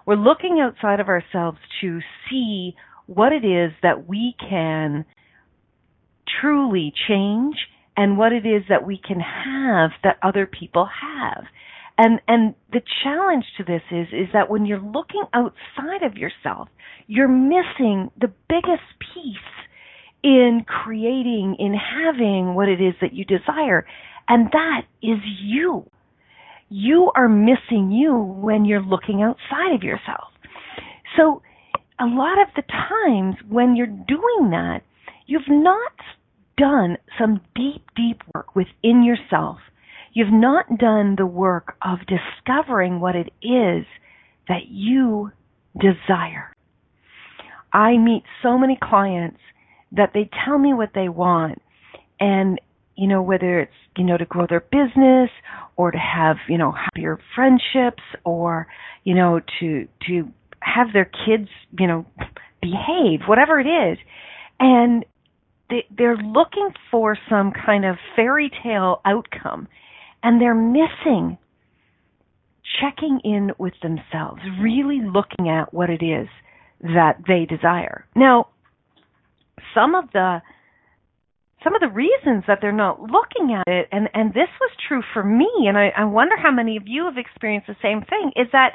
We're 0.05 0.15
looking 0.15 0.59
outside 0.61 0.99
of 0.99 1.07
ourselves 1.07 1.57
to 1.81 1.99
see 2.29 2.75
what 3.07 3.31
it 3.31 3.43
is 3.45 3.71
that 3.81 4.07
we 4.07 4.35
can 4.39 5.05
truly 6.41 6.93
change 7.07 7.55
and 7.97 8.17
what 8.17 8.34
it 8.34 8.45
is 8.45 8.63
that 8.69 8.86
we 8.86 8.97
can 8.97 9.19
have 9.19 9.91
that 10.03 10.17
other 10.21 10.45
people 10.45 10.88
have. 11.01 11.45
And 11.97 12.19
and 12.27 12.55
the 12.73 12.81
challenge 13.03 13.45
to 13.58 13.63
this 13.63 13.81
is 13.89 14.08
is 14.12 14.27
that 14.34 14.49
when 14.49 14.65
you're 14.65 14.81
looking 14.81 15.23
outside 15.34 16.03
of 16.03 16.17
yourself, 16.17 16.67
you're 17.08 17.29
missing 17.29 18.12
the 18.19 18.34
biggest 18.49 18.84
piece 18.99 19.38
in 20.23 20.65
creating 20.67 21.55
in 21.60 21.73
having 21.73 22.53
what 22.53 22.67
it 22.67 22.81
is 22.81 22.95
that 22.99 23.13
you 23.13 23.23
desire, 23.23 23.86
and 24.27 24.51
that 24.51 24.81
is 25.01 25.19
you. 25.41 25.89
You 26.67 27.12
are 27.15 27.29
missing 27.29 27.91
you 27.91 28.17
when 28.17 28.65
you're 28.65 28.81
looking 28.81 29.21
outside 29.21 29.73
of 29.73 29.84
yourself. 29.84 30.31
So 31.15 31.41
a 31.99 32.05
lot 32.05 32.41
of 32.41 32.47
the 32.55 32.63
times 32.63 33.36
when 33.47 33.75
you're 33.75 33.86
doing 33.88 34.49
that, 34.49 34.81
you've 35.27 35.47
not 35.47 35.93
done 36.57 36.97
some 37.19 37.41
deep, 37.55 37.83
deep 37.95 38.21
work 38.33 38.55
within 38.55 39.03
yourself. 39.03 39.57
You've 40.13 40.33
not 40.33 40.77
done 40.77 41.15
the 41.17 41.25
work 41.25 41.75
of 41.81 41.99
discovering 42.07 42.99
what 42.99 43.15
it 43.15 43.31
is 43.41 43.85
that 44.47 44.67
you 44.69 45.31
desire. 45.79 46.53
I 47.73 47.97
meet 47.97 48.23
so 48.41 48.57
many 48.57 48.77
clients 48.81 49.39
that 49.91 50.11
they 50.13 50.29
tell 50.45 50.57
me 50.57 50.73
what 50.73 50.91
they 50.95 51.09
want 51.09 51.61
and 52.19 52.59
you 52.95 53.07
know 53.07 53.21
whether 53.21 53.59
it's 53.59 53.73
you 53.97 54.03
know 54.03 54.17
to 54.17 54.25
grow 54.25 54.45
their 54.47 54.61
business 54.61 55.29
or 55.75 55.91
to 55.91 55.97
have 55.97 56.37
you 56.47 56.57
know 56.57 56.71
happier 56.71 57.19
friendships 57.35 58.03
or 58.23 58.67
you 59.03 59.13
know 59.13 59.41
to 59.59 59.87
to 60.07 60.27
have 60.59 60.87
their 60.93 61.05
kids 61.05 61.49
you 61.77 61.87
know 61.87 62.05
behave 62.61 63.21
whatever 63.27 63.59
it 63.59 63.67
is 63.67 63.97
and 64.59 65.05
they, 65.69 65.86
they're 65.95 66.17
looking 66.17 66.69
for 66.91 67.17
some 67.30 67.51
kind 67.65 67.86
of 67.86 67.95
fairy 68.15 68.51
tale 68.63 69.01
outcome 69.06 69.67
and 70.23 70.41
they're 70.41 70.56
missing 70.56 71.38
checking 72.82 73.19
in 73.23 73.51
with 73.58 73.73
themselves, 73.82 74.41
really 74.62 74.99
looking 75.01 75.49
at 75.49 75.73
what 75.73 75.89
it 75.89 76.04
is 76.04 76.28
that 76.82 77.17
they 77.28 77.45
desire. 77.45 78.06
Now, 78.15 78.47
some 79.73 79.95
of 79.95 80.06
the 80.13 80.41
some 81.63 81.73
of 81.73 81.82
the 81.82 81.89
reasons 81.89 82.43
that 82.47 82.60
they're 82.62 82.71
not 82.71 83.01
looking 83.01 83.56
at 83.56 83.67
it, 83.67 83.88
and, 83.91 84.08
and 84.13 84.30
this 84.30 84.49
was 84.62 84.71
true 84.88 85.01
for 85.13 85.23
me, 85.23 85.49
and 85.67 85.75
I, 85.75 85.89
I 85.97 86.04
wonder 86.04 86.36
how 86.38 86.51
many 86.51 86.78
of 86.78 86.84
you 86.86 87.06
have 87.06 87.17
experienced 87.17 87.65
the 87.65 87.75
same 87.82 88.01
thing, 88.01 88.34
is 88.36 88.47
that 88.51 88.73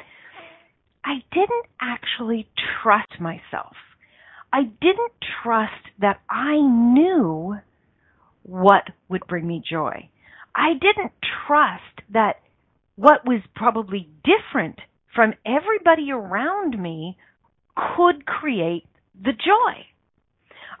I 1.05 1.23
didn't 1.31 1.65
actually 1.79 2.49
trust 2.83 3.21
myself. 3.21 3.77
I 4.53 4.63
didn't 4.63 5.13
trust 5.43 5.71
that 5.99 6.19
I 6.29 6.57
knew 6.59 7.57
what 8.43 8.83
would 9.09 9.25
bring 9.27 9.47
me 9.47 9.63
joy. 9.67 10.09
I 10.55 10.73
didn't 10.73 11.13
trust 11.47 11.83
that 12.11 12.41
what 12.95 13.25
was 13.25 13.41
probably 13.55 14.09
different 14.23 14.79
from 15.15 15.33
everybody 15.45 16.11
around 16.11 16.81
me 16.81 17.17
could 17.75 18.25
create 18.25 18.85
the 19.19 19.31
joy. 19.31 19.85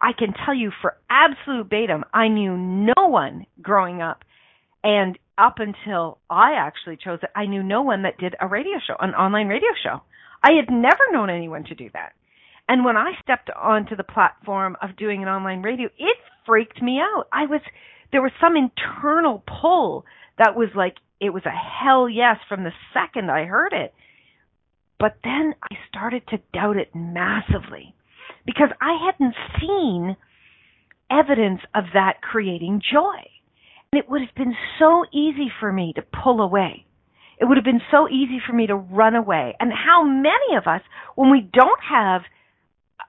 I 0.01 0.13
can 0.17 0.33
tell 0.45 0.53
you 0.53 0.71
for 0.81 0.97
absolute 1.09 1.69
datum, 1.69 2.03
I 2.13 2.27
knew 2.27 2.57
no 2.57 3.07
one 3.07 3.45
growing 3.61 4.01
up 4.01 4.23
and 4.83 5.17
up 5.37 5.57
until 5.59 6.17
I 6.29 6.53
actually 6.53 6.97
chose 6.97 7.19
it, 7.23 7.29
I 7.35 7.45
knew 7.45 7.63
no 7.63 7.81
one 7.81 8.03
that 8.03 8.17
did 8.17 8.35
a 8.39 8.47
radio 8.47 8.77
show, 8.85 8.95
an 8.99 9.11
online 9.11 9.47
radio 9.47 9.69
show. 9.83 10.01
I 10.43 10.53
had 10.53 10.73
never 10.73 11.11
known 11.11 11.29
anyone 11.29 11.63
to 11.65 11.75
do 11.75 11.89
that. 11.93 12.13
And 12.67 12.85
when 12.85 12.97
I 12.97 13.11
stepped 13.21 13.49
onto 13.49 13.95
the 13.95 14.03
platform 14.03 14.77
of 14.81 14.95
doing 14.95 15.21
an 15.21 15.29
online 15.29 15.61
radio, 15.61 15.89
it 15.97 16.17
freaked 16.45 16.81
me 16.81 16.99
out. 16.99 17.25
I 17.31 17.45
was 17.45 17.61
there 18.11 18.21
was 18.21 18.31
some 18.41 18.55
internal 18.55 19.43
pull 19.61 20.05
that 20.37 20.55
was 20.55 20.69
like 20.75 20.95
it 21.19 21.31
was 21.31 21.43
a 21.45 21.49
hell 21.49 22.09
yes 22.09 22.37
from 22.49 22.63
the 22.63 22.71
second 22.93 23.29
I 23.29 23.45
heard 23.45 23.73
it. 23.73 23.93
But 24.99 25.17
then 25.23 25.55
I 25.63 25.75
started 25.89 26.23
to 26.29 26.39
doubt 26.53 26.77
it 26.77 26.91
massively 26.93 27.95
because 28.45 28.69
I 28.79 28.97
hadn't 29.05 29.35
seen 29.59 30.15
evidence 31.09 31.61
of 31.75 31.85
that 31.93 32.21
creating 32.21 32.81
joy. 32.91 33.27
And 33.91 33.99
it 33.99 34.09
would 34.09 34.21
have 34.21 34.35
been 34.35 34.55
so 34.79 35.05
easy 35.11 35.51
for 35.59 35.71
me 35.71 35.93
to 35.95 36.01
pull 36.23 36.41
away. 36.41 36.85
It 37.39 37.45
would 37.45 37.57
have 37.57 37.65
been 37.65 37.81
so 37.89 38.07
easy 38.07 38.39
for 38.45 38.53
me 38.53 38.67
to 38.67 38.75
run 38.75 39.15
away. 39.15 39.55
And 39.59 39.71
how 39.73 40.03
many 40.03 40.55
of 40.55 40.67
us, 40.67 40.81
when 41.15 41.31
we 41.31 41.41
don't 41.41 41.81
have 41.89 42.21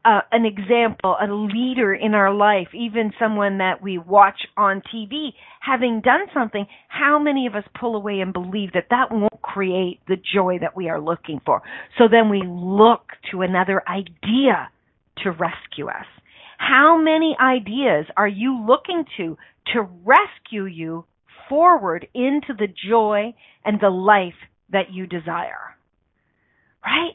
uh, 0.05 0.21
an 0.33 0.45
example, 0.45 1.17
a 1.21 1.31
leader 1.31 1.95
in 1.95 2.15
our 2.15 2.35
life, 2.35 2.69
even 2.75 3.13
someone 3.19 3.59
that 3.59 3.83
we 3.83 3.99
watch 3.99 4.41
on 4.57 4.83
TV 4.93 5.31
having 5.61 6.01
done 6.01 6.27
something, 6.35 6.67
how 6.89 7.19
many 7.19 7.47
of 7.47 7.55
us 7.55 7.65
pull 7.79 7.95
away 7.95 8.21
and 8.21 8.33
believe 8.33 8.73
that 8.75 8.89
that 8.91 9.13
won't 9.13 9.41
create 9.43 10.01
the 10.09 10.17
joy 10.17 10.59
that 10.61 10.77
we 10.77 10.89
are 10.89 11.01
looking 11.01 11.41
for? 11.47 11.63
So 11.99 12.05
then 12.11 12.31
we 12.31 12.43
look 12.45 13.13
to 13.31 13.43
another 13.43 13.83
idea 13.89 14.71
to 15.23 15.31
rescue 15.31 15.89
us. 15.89 16.07
How 16.59 16.97
many 16.97 17.37
ideas 17.41 18.07
are 18.17 18.29
you 18.29 18.65
looking 18.67 19.05
to 19.17 19.37
to 19.73 19.83
rescue 20.05 20.65
you 20.65 21.05
forward 21.49 22.07
into 22.15 22.55
the 22.59 22.69
joy 22.89 23.35
and 23.65 23.81
the 23.81 23.91
life 23.91 24.35
that 24.71 24.93
you 24.93 25.07
desire? 25.07 25.77
Right? 26.85 27.15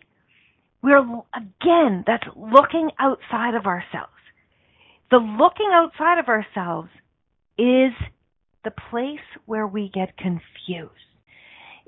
We're, 0.82 1.00
again, 1.36 2.04
that's 2.06 2.28
looking 2.36 2.92
outside 3.00 3.56
of 3.56 3.66
ourselves. 3.66 4.12
The 5.10 5.18
looking 5.18 5.70
outside 5.72 6.20
of 6.20 6.28
ourselves 6.28 6.90
is 7.58 7.94
the 8.64 8.72
place 8.90 9.20
where 9.46 9.66
we 9.66 9.90
get 9.94 10.18
confused, 10.18 10.92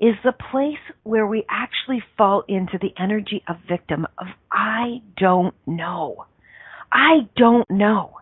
is 0.00 0.14
the 0.24 0.32
place 0.32 0.78
where 1.02 1.26
we 1.26 1.44
actually 1.50 2.02
fall 2.16 2.42
into 2.48 2.78
the 2.80 2.92
energy 2.98 3.42
of 3.46 3.56
victim 3.68 4.06
of 4.18 4.26
I 4.50 5.02
don't 5.16 5.54
know. 5.66 6.24
I 6.92 7.28
don't 7.36 7.70
know. 7.70 8.16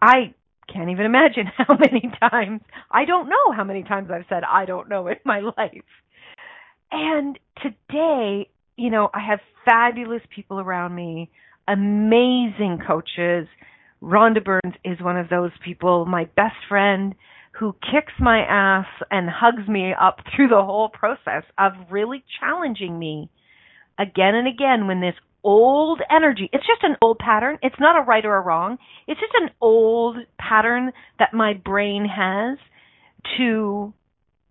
I 0.00 0.34
can't 0.72 0.90
even 0.90 1.06
imagine 1.06 1.46
how 1.56 1.76
many 1.76 2.10
times, 2.20 2.60
I 2.90 3.04
don't 3.04 3.28
know 3.28 3.52
how 3.54 3.64
many 3.64 3.82
times 3.82 4.10
I've 4.10 4.24
said 4.28 4.42
I 4.44 4.64
don't 4.64 4.88
know 4.88 5.08
in 5.08 5.16
my 5.24 5.40
life. 5.56 5.82
And 6.92 7.38
today 7.62 8.48
you 8.76 8.90
know, 8.90 9.08
I 9.12 9.20
have 9.26 9.40
fabulous 9.64 10.22
people 10.34 10.60
around 10.60 10.94
me, 10.94 11.30
amazing 11.66 12.78
coaches. 12.86 13.48
Rhonda 14.02 14.44
Burns 14.44 14.74
is 14.84 15.00
one 15.00 15.16
of 15.16 15.28
those 15.28 15.52
people, 15.64 16.04
my 16.04 16.24
best 16.36 16.56
friend, 16.68 17.14
who 17.58 17.74
kicks 17.80 18.12
my 18.20 18.40
ass 18.40 18.86
and 19.10 19.28
hugs 19.30 19.66
me 19.66 19.92
up 19.98 20.18
through 20.34 20.48
the 20.48 20.62
whole 20.62 20.90
process 20.90 21.42
of 21.58 21.72
really 21.90 22.22
challenging 22.38 22.98
me 22.98 23.30
again 23.98 24.34
and 24.34 24.46
again 24.46 24.86
when 24.86 25.00
this 25.00 25.14
old 25.42 26.00
energy, 26.10 26.50
it's 26.52 26.66
just 26.66 26.82
an 26.82 26.96
old 27.00 27.18
pattern. 27.18 27.56
It's 27.62 27.78
not 27.78 27.96
a 27.96 28.04
right 28.04 28.24
or 28.26 28.36
a 28.36 28.40
wrong. 28.40 28.78
It's 29.06 29.20
just 29.20 29.32
an 29.36 29.50
old 29.60 30.16
pattern 30.38 30.92
that 31.18 31.32
my 31.32 31.54
brain 31.54 32.04
has 32.04 32.58
to 33.38 33.94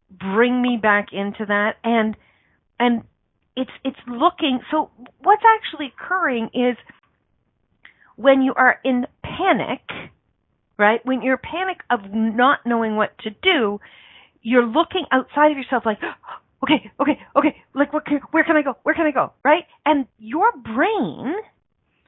bring 0.10 0.62
me 0.62 0.80
back 0.82 1.08
into 1.12 1.46
that 1.46 1.76
and 1.84 2.16
and 2.80 3.04
it's 3.56 3.72
it's 3.84 3.98
looking 4.08 4.60
so 4.72 4.90
what's 5.22 5.44
actually 5.58 5.94
occurring 5.98 6.50
is 6.54 6.78
when 8.16 8.42
you 8.42 8.54
are 8.56 8.80
in 8.84 9.06
panic 9.24 9.82
right 10.78 11.00
when 11.06 11.22
you're 11.22 11.38
panic 11.38 11.78
of 11.90 12.00
not 12.14 12.60
knowing 12.66 12.96
what 12.96 13.18
to 13.20 13.30
do 13.42 13.80
you're 14.42 14.66
looking 14.66 15.06
outside 15.12 15.52
of 15.52 15.58
yourself 15.58 15.84
like 15.86 16.00
okay 16.64 16.92
okay 17.00 17.20
okay 17.36 17.64
like 17.74 17.94
what 17.94 18.06
can, 18.06 18.20
where 18.32 18.44
can 18.44 18.56
i 18.56 18.62
go? 18.62 18.76
Where 18.84 18.96
can 18.96 19.06
i 19.06 19.12
go? 19.12 19.34
Right? 19.44 19.64
And 19.86 20.06
your 20.18 20.52
brain 20.52 21.36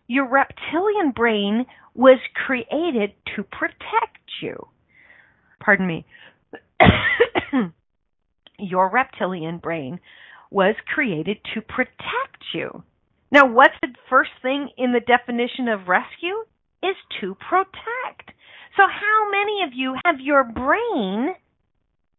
your 0.08 0.28
reptilian 0.30 1.12
brain 1.12 1.66
was 1.94 2.20
created 2.34 3.12
to 3.36 3.44
protect 3.44 4.42
you. 4.42 4.68
Pardon 5.60 5.86
me. 5.86 6.06
Your 8.60 8.90
reptilian 8.90 9.58
brain 9.58 10.00
was 10.52 10.76
created 10.94 11.38
to 11.54 11.62
protect 11.62 12.44
you. 12.54 12.84
Now, 13.32 13.46
what's 13.46 13.76
the 13.82 13.94
first 14.10 14.32
thing 14.42 14.70
in 14.78 14.94
the 14.94 15.00
definition 15.00 15.68
of 15.68 15.88
rescue? 15.88 16.46
Is 16.84 16.96
to 17.22 17.36
protect. 17.36 18.32
So, 18.78 18.84
how 18.84 19.32
many 19.32 19.64
of 19.66 19.72
you 19.74 19.96
have 20.06 20.20
your 20.20 20.44
brain 20.44 21.34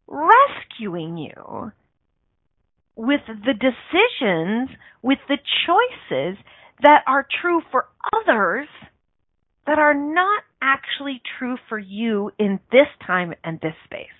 rescuing 0.05 1.17
you 1.17 1.71
with 2.95 3.21
the 3.25 3.53
decisions, 3.53 4.69
with 5.01 5.19
the 5.29 5.37
choices 5.65 6.37
that 6.81 7.03
are 7.07 7.25
true 7.41 7.61
for 7.71 7.87
others 8.13 8.67
that 9.65 9.79
are 9.79 9.93
not 9.93 10.43
actually 10.61 11.21
true 11.37 11.55
for 11.69 11.79
you 11.79 12.31
in 12.37 12.59
this 12.71 12.87
time 13.07 13.33
and 13.43 13.61
this 13.61 13.75
space? 13.85 14.18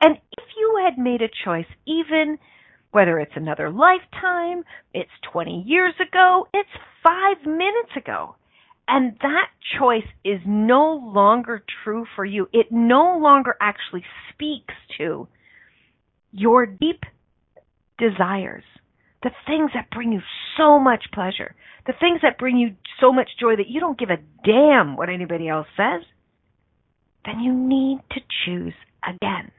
And 0.00 0.16
if 0.36 0.44
you 0.56 0.80
had 0.84 1.02
made 1.02 1.22
a 1.22 1.28
choice, 1.44 1.66
even 1.86 2.38
whether 2.90 3.18
it's 3.18 3.32
another 3.36 3.70
lifetime, 3.70 4.64
it's 4.94 5.10
20 5.32 5.64
years 5.66 5.94
ago, 6.00 6.46
it's 6.54 6.68
five 7.02 7.44
minutes 7.46 7.92
ago, 7.96 8.36
and 8.86 9.16
that 9.20 9.48
choice 9.78 10.06
is 10.24 10.40
no 10.46 10.94
longer 11.14 11.62
true 11.84 12.06
for 12.16 12.24
you, 12.24 12.48
it 12.52 12.66
no 12.70 13.18
longer 13.18 13.56
actually 13.60 14.04
speaks 14.32 14.74
to 14.96 15.28
your 16.32 16.64
deep 16.64 17.02
desires, 17.98 18.64
the 19.22 19.30
things 19.46 19.70
that 19.74 19.90
bring 19.90 20.12
you 20.12 20.20
so 20.56 20.78
much 20.78 21.04
pleasure, 21.12 21.54
the 21.86 21.92
things 22.00 22.20
that 22.22 22.38
bring 22.38 22.56
you 22.56 22.74
so 23.00 23.12
much 23.12 23.28
joy 23.38 23.56
that 23.56 23.68
you 23.68 23.80
don't 23.80 23.98
give 23.98 24.10
a 24.10 24.22
damn 24.44 24.96
what 24.96 25.10
anybody 25.10 25.48
else 25.48 25.66
says, 25.76 26.02
then 27.26 27.40
you 27.40 27.52
need 27.52 27.98
to 28.12 28.20
choose 28.44 28.74
again 29.06 29.50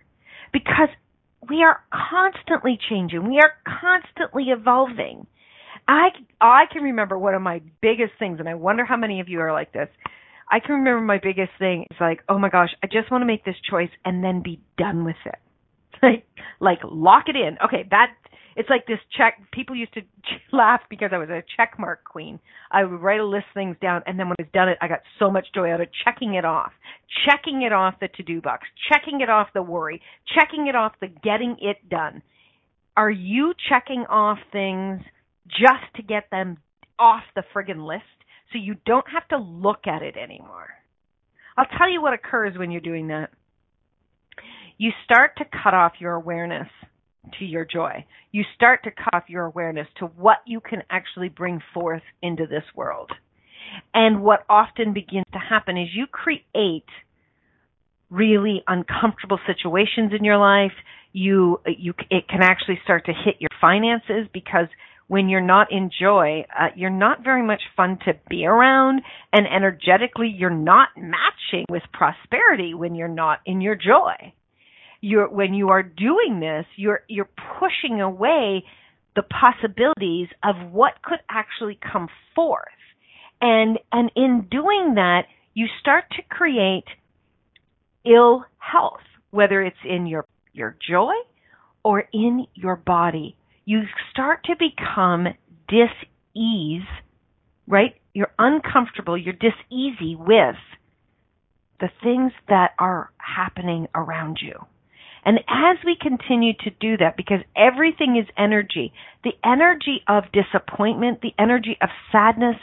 because 0.52 0.90
we 1.50 1.64
are 1.64 1.82
constantly 1.92 2.78
changing. 2.90 3.28
We 3.28 3.40
are 3.40 3.54
constantly 3.82 4.46
evolving. 4.50 5.28
I 5.88 6.10
I 6.40 6.66
can 6.72 6.84
remember 6.84 7.18
one 7.18 7.34
of 7.34 7.42
my 7.42 7.62
biggest 7.82 8.14
things, 8.20 8.40
and 8.40 8.48
I 8.48 8.56
wonder 8.56 8.86
how 8.86 8.98
many 8.98 9.22
of 9.22 9.30
you 9.30 9.40
are 9.40 9.52
like 9.52 9.72
this. 9.72 9.90
I 10.52 10.60
can 10.60 10.76
remember 10.76 11.02
my 11.02 11.20
biggest 11.22 11.52
thing 11.60 11.86
is 11.92 11.98
like, 12.00 12.22
oh 12.28 12.40
my 12.40 12.50
gosh, 12.50 12.70
I 12.84 12.88
just 12.88 13.12
want 13.12 13.22
to 13.22 13.26
make 13.26 13.46
this 13.46 13.56
choice 13.70 13.90
and 14.04 14.24
then 14.24 14.42
be 14.42 14.60
done 14.78 15.06
with 15.06 15.16
it. 15.26 15.36
Like, 16.02 16.26
like 16.62 16.80
lock 16.86 17.26
it 17.28 17.36
in. 17.36 17.58
Okay, 17.66 17.86
that 17.92 18.14
it's 18.60 18.70
like 18.70 18.86
this 18.86 19.00
check. 19.18 19.40
People 19.54 19.74
used 19.74 19.94
to 19.94 20.02
laugh 20.52 20.82
because 20.90 21.12
I 21.14 21.18
was 21.18 21.30
a 21.30 21.42
check 21.56 21.80
mark 21.80 22.04
queen. 22.04 22.42
I 22.70 22.84
would 22.84 23.00
write 23.02 23.22
a 23.22 23.26
list 23.26 23.46
of 23.52 23.54
things 23.54 23.78
down, 23.82 24.04
and 24.06 24.20
then 24.20 24.28
when 24.28 24.36
I 24.38 24.44
was 24.44 24.52
done 24.54 24.68
it, 24.68 24.78
I 24.82 24.90
got 24.90 25.00
so 25.18 25.32
much 25.32 25.48
joy 25.56 25.72
out 25.72 25.80
of 25.80 25.88
checking 26.04 26.34
it 26.34 26.44
off, 26.44 26.74
checking 27.26 27.62
it 27.62 27.72
off 27.72 27.96
the 28.02 28.10
to-do 28.10 28.42
box, 28.42 28.68
checking 28.92 29.22
it 29.22 29.30
off 29.30 29.48
the 29.54 29.62
worry, 29.62 30.02
checking 30.38 30.68
it 30.68 30.76
off 30.76 30.92
the 31.00 31.08
getting 31.08 31.56
it 31.62 31.90
done. 31.90 32.22
Are 32.98 33.10
you 33.10 33.54
checking 33.70 34.06
off 34.10 34.40
things 34.52 35.00
just 35.48 35.96
to 35.96 36.04
get 36.04 36.30
them 36.30 36.58
off 37.00 37.24
the 37.36 37.44
friggin' 37.56 37.88
list 37.88 38.04
so 38.52 38.60
you 38.60 38.76
don't 38.86 39.08
have 39.10 39.26
to 39.30 39.38
look 39.38 39.88
at 39.88 40.02
it 40.02 40.18
anymore? 40.18 40.68
I'll 41.58 41.78
tell 41.78 41.90
you 41.90 42.02
what 42.02 42.14
occurs 42.14 42.58
when 42.58 42.72
you're 42.72 42.82
doing 42.82 43.08
that. 43.08 43.30
You 44.78 44.92
start 45.06 45.38
to 45.38 45.46
cut 45.46 45.74
off 45.74 45.94
your 46.00 46.16
awareness 46.16 46.68
to 47.40 47.46
your 47.46 47.66
joy. 47.66 48.06
You 48.32 48.44
start 48.56 48.84
to 48.84 48.92
cut 48.92 49.30
your 49.30 49.46
awareness 49.46 49.88
to 49.98 50.06
what 50.06 50.38
you 50.46 50.60
can 50.60 50.84
actually 50.90 51.30
bring 51.30 51.62
forth 51.74 52.04
into 52.22 52.46
this 52.46 52.64
world. 52.76 53.12
And 53.94 54.24
what 54.24 54.46
often 54.50 54.94
begins 54.94 55.26
to 55.34 55.40
happen 55.40 55.78
is 55.78 55.90
you 55.94 56.08
create 56.08 56.86
really 58.10 58.64
uncomfortable 58.68 59.40
situations 59.46 60.12
in 60.18 60.24
your 60.24 60.38
life. 60.38 60.72
You, 61.12 61.60
you, 61.66 61.94
it 62.10 62.28
can 62.28 62.42
actually 62.42 62.80
start 62.84 63.06
to 63.06 63.14
hit 63.14 63.36
your 63.40 63.50
finances 63.62 64.28
because 64.34 64.68
when 65.08 65.28
you're 65.28 65.42
not 65.42 65.72
in 65.72 65.90
joy, 66.00 66.46
uh, 66.58 66.68
you're 66.76 66.92
not 66.92 67.24
very 67.24 67.42
much 67.42 67.62
fun 67.76 67.98
to 68.06 68.14
be 68.30 68.46
around, 68.46 69.02
and 69.34 69.48
energetically, 69.48 70.28
you're 70.28 70.52
not 70.52 70.90
matching 70.96 71.66
with 71.68 71.82
prosperity 71.92 72.76
when 72.76 72.94
you're 72.94 73.08
not 73.08 73.40
in 73.44 73.60
your 73.60 73.76
joy. 73.76 74.14
You're 75.02 75.30
when 75.30 75.54
you 75.54 75.70
are 75.70 75.84
doing 75.84 76.40
this, 76.40 76.66
you're 76.76 77.02
you're 77.08 77.30
pushing 77.60 78.02
away 78.02 78.66
the 79.16 79.24
possibilities 79.24 80.28
of 80.44 80.72
what 80.72 81.02
could 81.04 81.20
actually 81.30 81.80
come 81.82 82.08
forth, 82.36 82.68
and 83.42 83.80
and 83.92 84.12
in 84.16 84.48
doing 84.50 84.96
that, 84.96 85.24
you 85.54 85.68
start 85.80 86.06
to 86.18 86.22
create 86.30 86.86
ill 88.06 88.46
health, 88.58 89.02
whether 89.32 89.62
it's 89.62 89.78
in 89.86 90.06
your 90.08 90.26
your 90.54 90.76
joy 90.88 91.14
or 91.84 92.06
in 92.12 92.46
your 92.56 92.76
body 92.76 93.36
you 93.70 93.84
start 94.10 94.44
to 94.46 94.56
become 94.58 95.28
dis-ease, 95.68 96.82
right? 97.68 97.94
You're 98.16 98.34
uncomfortable, 98.40 99.16
you're 99.16 99.36
dis-easy 99.36 100.16
with 100.16 100.56
the 101.80 101.90
things 102.02 102.32
that 102.48 102.72
are 102.80 103.12
happening 103.20 103.88
around 103.94 104.40
you. 104.42 104.66
And 105.30 105.38
as 105.48 105.78
we 105.86 105.96
continue 105.96 106.54
to 106.64 106.72
do 106.82 106.98
that, 106.98 107.16
because 107.16 107.42
everything 107.56 108.18
is 108.18 108.28
energy, 108.36 108.92
the 109.24 109.34
energy 109.46 110.02
of 110.08 110.24
disappointment, 110.34 111.22
the 111.22 111.36
energy 111.38 111.78
of 111.84 111.90
sadness, 112.12 112.56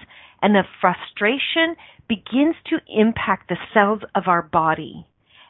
and 0.43 0.57
of 0.57 0.65
frustration 0.81 1.77
begins 2.09 2.57
to 2.71 2.79
impact 2.89 3.49
the 3.49 3.57
cells 3.73 4.01
of 4.17 4.25
our 4.27 4.43
body. 4.43 5.07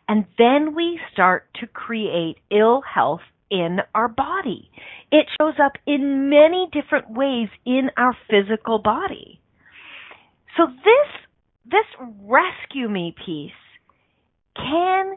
And 0.07 0.27
then 0.37 0.75
we 0.75 1.01
start 1.11 1.47
to 1.61 1.67
create 1.67 2.37
ill 2.51 2.83
health 2.83 3.23
in 3.51 3.79
our 3.95 4.09
body. 4.09 4.71
It 5.11 5.25
shows 5.41 5.55
up 5.59 5.73
in 5.87 6.29
many 6.29 6.69
different 6.71 7.11
ways 7.13 7.49
in 7.65 7.89
our 7.97 8.15
physical 8.29 8.79
body. 8.79 9.41
So 10.59 10.67
this 10.67 11.09
this 11.65 12.09
rescue 12.27 12.91
me 12.91 13.15
piece 13.25 13.53
can 14.55 15.17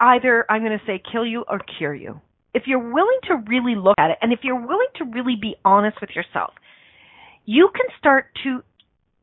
either 0.00 0.44
I'm 0.48 0.62
going 0.62 0.78
to 0.78 0.84
say 0.86 1.02
kill 1.12 1.26
you 1.26 1.44
or 1.48 1.60
cure 1.78 1.94
you. 1.94 2.20
If 2.54 2.64
you're 2.66 2.92
willing 2.92 3.18
to 3.28 3.36
really 3.46 3.76
look 3.76 3.96
at 3.98 4.10
it 4.10 4.18
and 4.22 4.32
if 4.32 4.40
you're 4.42 4.66
willing 4.66 4.88
to 4.96 5.04
really 5.04 5.36
be 5.40 5.54
honest 5.64 5.98
with 6.00 6.10
yourself, 6.10 6.54
you 7.44 7.70
can 7.72 7.86
start 7.98 8.26
to 8.42 8.62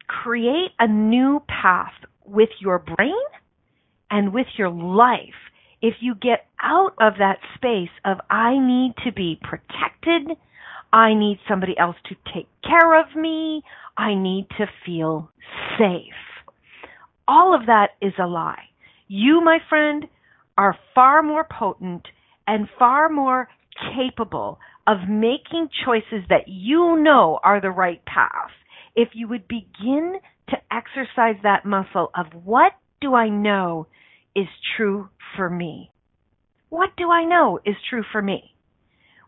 create 0.07 0.71
a 0.79 0.87
new 0.87 1.41
path 1.47 1.93
with 2.25 2.49
your 2.59 2.79
brain 2.79 3.13
and 4.09 4.33
with 4.33 4.47
your 4.57 4.69
life 4.69 5.33
if 5.81 5.95
you 5.99 6.15
get 6.15 6.47
out 6.61 6.93
of 6.99 7.13
that 7.19 7.37
space 7.55 7.93
of 8.03 8.17
I 8.29 8.57
need 8.57 8.93
to 9.05 9.11
be 9.11 9.39
protected, 9.41 10.37
I 10.91 11.13
need 11.13 11.39
somebody 11.47 11.77
else 11.77 11.97
to 12.09 12.15
take 12.33 12.47
care 12.63 12.99
of 12.99 13.15
me, 13.15 13.63
I 13.97 14.15
need 14.15 14.47
to 14.57 14.65
feel 14.85 15.29
safe. 15.77 16.13
All 17.27 17.53
of 17.53 17.67
that 17.67 17.89
is 18.01 18.13
a 18.19 18.25
lie. 18.25 18.63
You, 19.07 19.41
my 19.43 19.59
friend, 19.69 20.05
are 20.58 20.78
far 20.96 21.22
more 21.22 21.46
potent 21.50 22.08
and 22.48 22.67
far 22.80 23.10
more 23.10 23.48
capable 23.96 24.60
of 24.88 25.10
making 25.10 25.70
choices 25.86 26.26
that 26.30 26.48
you 26.48 26.98
know 26.98 27.39
are 27.43 27.62
the 27.62 27.70
right 27.70 28.04
path 28.06 28.52
if 28.96 29.10
you 29.13 29.28
would 29.28 29.48
begin 29.48 30.15
to 30.50 30.58
exercise 30.72 31.36
that 31.43 31.65
muscle 31.65 32.10
of 32.15 32.26
what 32.43 32.72
do 33.02 33.13
I 33.13 33.30
know 33.30 33.88
is 34.36 34.48
true 34.76 35.10
for 35.36 35.50
me? 35.50 35.91
What 36.70 36.89
do 36.98 37.12
I 37.12 37.26
know 37.26 37.60
is 37.65 37.76
true 37.89 38.04
for 38.12 38.22
me? 38.22 38.54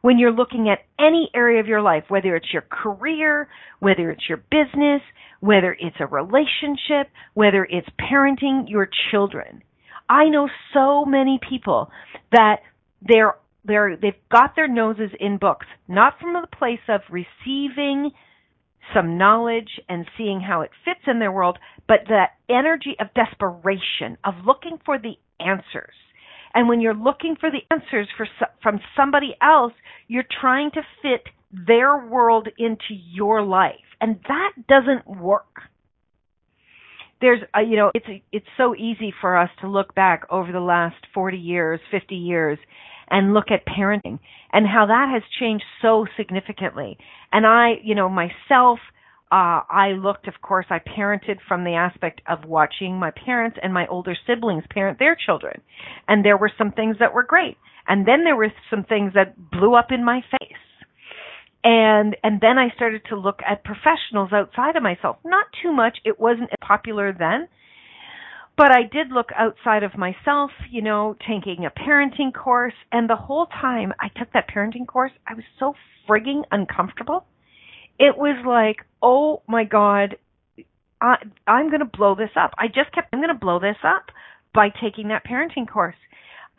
When 0.01 0.17
you're 0.17 0.31
looking 0.31 0.69
at 0.69 0.85
any 0.97 1.29
area 1.35 1.59
of 1.59 1.67
your 1.67 1.81
life, 1.81 2.05
whether 2.07 2.35
it's 2.35 2.53
your 2.53 2.63
career, 2.69 3.49
whether 3.79 4.09
it's 4.11 4.27
your 4.29 4.43
business, 4.49 5.01
whether 5.41 5.75
it's 5.79 5.97
a 5.99 6.05
relationship, 6.05 7.11
whether 7.33 7.65
it's 7.65 7.87
parenting 7.99 8.69
your 8.69 8.89
children. 9.11 9.61
I 10.09 10.29
know 10.29 10.49
so 10.73 11.05
many 11.05 11.39
people 11.47 11.91
that 12.31 12.57
they're 13.01 13.35
they're 13.63 13.95
they've 13.95 14.13
got 14.31 14.55
their 14.55 14.67
noses 14.67 15.11
in 15.19 15.37
books, 15.37 15.67
not 15.87 16.19
from 16.19 16.33
the 16.33 16.47
place 16.57 16.79
of 16.87 17.01
receiving 17.09 18.11
some 18.93 19.17
knowledge 19.17 19.79
and 19.87 20.07
seeing 20.17 20.41
how 20.41 20.61
it 20.61 20.71
fits 20.83 21.01
in 21.05 21.19
their 21.19 21.31
world, 21.31 21.59
but 21.87 21.99
that 22.07 22.31
energy 22.49 22.95
of 22.99 23.07
desperation, 23.13 24.17
of 24.23 24.33
looking 24.45 24.79
for 24.83 24.97
the 24.97 25.13
answers. 25.39 25.93
And 26.53 26.67
when 26.67 26.81
you're 26.81 26.95
looking 26.95 27.35
for 27.39 27.51
the 27.51 27.61
answers 27.69 28.07
for, 28.17 28.27
from 28.63 28.79
somebody 28.97 29.35
else, 29.41 29.73
you're 30.07 30.23
trying 30.41 30.71
to 30.71 30.81
fit 31.01 31.27
their 31.51 32.07
world 32.07 32.47
into 32.57 32.93
your 33.11 33.43
life. 33.43 33.75
And 34.01 34.19
that 34.27 34.51
doesn't 34.67 35.07
work. 35.07 35.61
There's, 37.21 37.41
a, 37.53 37.61
you 37.61 37.75
know, 37.75 37.91
it's 37.93 38.05
it's 38.31 38.45
so 38.57 38.75
easy 38.75 39.13
for 39.19 39.37
us 39.37 39.49
to 39.61 39.67
look 39.67 39.93
back 39.93 40.23
over 40.29 40.51
the 40.51 40.59
last 40.59 40.95
40 41.13 41.37
years, 41.37 41.79
50 41.91 42.15
years, 42.15 42.57
and 43.09 43.33
look 43.33 43.51
at 43.51 43.65
parenting 43.65 44.19
and 44.53 44.65
how 44.65 44.85
that 44.87 45.09
has 45.11 45.23
changed 45.39 45.63
so 45.81 46.05
significantly. 46.17 46.97
And 47.31 47.45
I, 47.45 47.73
you 47.83 47.95
know, 47.95 48.09
myself, 48.09 48.79
uh, 49.31 49.61
I 49.69 49.91
looked, 50.01 50.27
of 50.27 50.35
course, 50.41 50.65
I 50.69 50.79
parented 50.79 51.37
from 51.47 51.63
the 51.63 51.75
aspect 51.75 52.21
of 52.27 52.45
watching 52.45 52.99
my 52.99 53.11
parents 53.11 53.57
and 53.61 53.73
my 53.73 53.85
older 53.87 54.15
siblings 54.25 54.63
parent 54.71 54.97
their 54.97 55.15
children. 55.15 55.61
And 56.07 56.25
there 56.25 56.37
were 56.37 56.51
some 56.57 56.71
things 56.71 56.97
that 56.99 57.13
were 57.13 57.23
great. 57.23 57.57
And 57.87 58.07
then 58.07 58.23
there 58.23 58.35
were 58.35 58.51
some 58.69 58.83
things 58.83 59.13
that 59.13 59.51
blew 59.51 59.75
up 59.75 59.91
in 59.91 60.03
my 60.03 60.21
face. 60.39 60.57
And, 61.63 62.15
and 62.23 62.39
then 62.41 62.57
I 62.57 62.69
started 62.75 63.01
to 63.09 63.15
look 63.15 63.39
at 63.45 63.63
professionals 63.63 64.31
outside 64.31 64.75
of 64.75 64.83
myself. 64.83 65.17
Not 65.25 65.45
too 65.61 65.73
much. 65.73 65.97
It 66.05 66.19
wasn't 66.19 66.49
popular 66.61 67.13
then. 67.17 67.47
But 68.57 68.71
I 68.71 68.83
did 68.83 69.11
look 69.11 69.29
outside 69.37 69.83
of 69.83 69.97
myself, 69.97 70.51
you 70.69 70.81
know, 70.81 71.15
taking 71.27 71.65
a 71.65 71.69
parenting 71.69 72.33
course. 72.33 72.73
And 72.91 73.09
the 73.09 73.15
whole 73.15 73.45
time 73.45 73.93
I 73.99 74.09
took 74.17 74.33
that 74.33 74.49
parenting 74.49 74.87
course, 74.87 75.11
I 75.27 75.33
was 75.33 75.45
so 75.59 75.75
frigging 76.07 76.43
uncomfortable 76.51 77.25
it 77.99 78.17
was 78.17 78.43
like, 78.47 78.85
oh 79.03 79.41
my 79.47 79.65
god, 79.65 80.15
I, 81.01 81.17
I'm 81.45 81.67
going 81.67 81.81
to 81.81 81.85
blow 81.85 82.15
this 82.15 82.31
up. 82.35 82.53
I 82.57 82.67
just 82.67 82.91
kept, 82.93 83.09
I'm 83.13 83.19
going 83.19 83.33
to 83.33 83.39
blow 83.39 83.59
this 83.59 83.77
up 83.83 84.05
by 84.53 84.69
taking 84.69 85.09
that 85.09 85.25
parenting 85.25 85.67
course. 85.67 85.95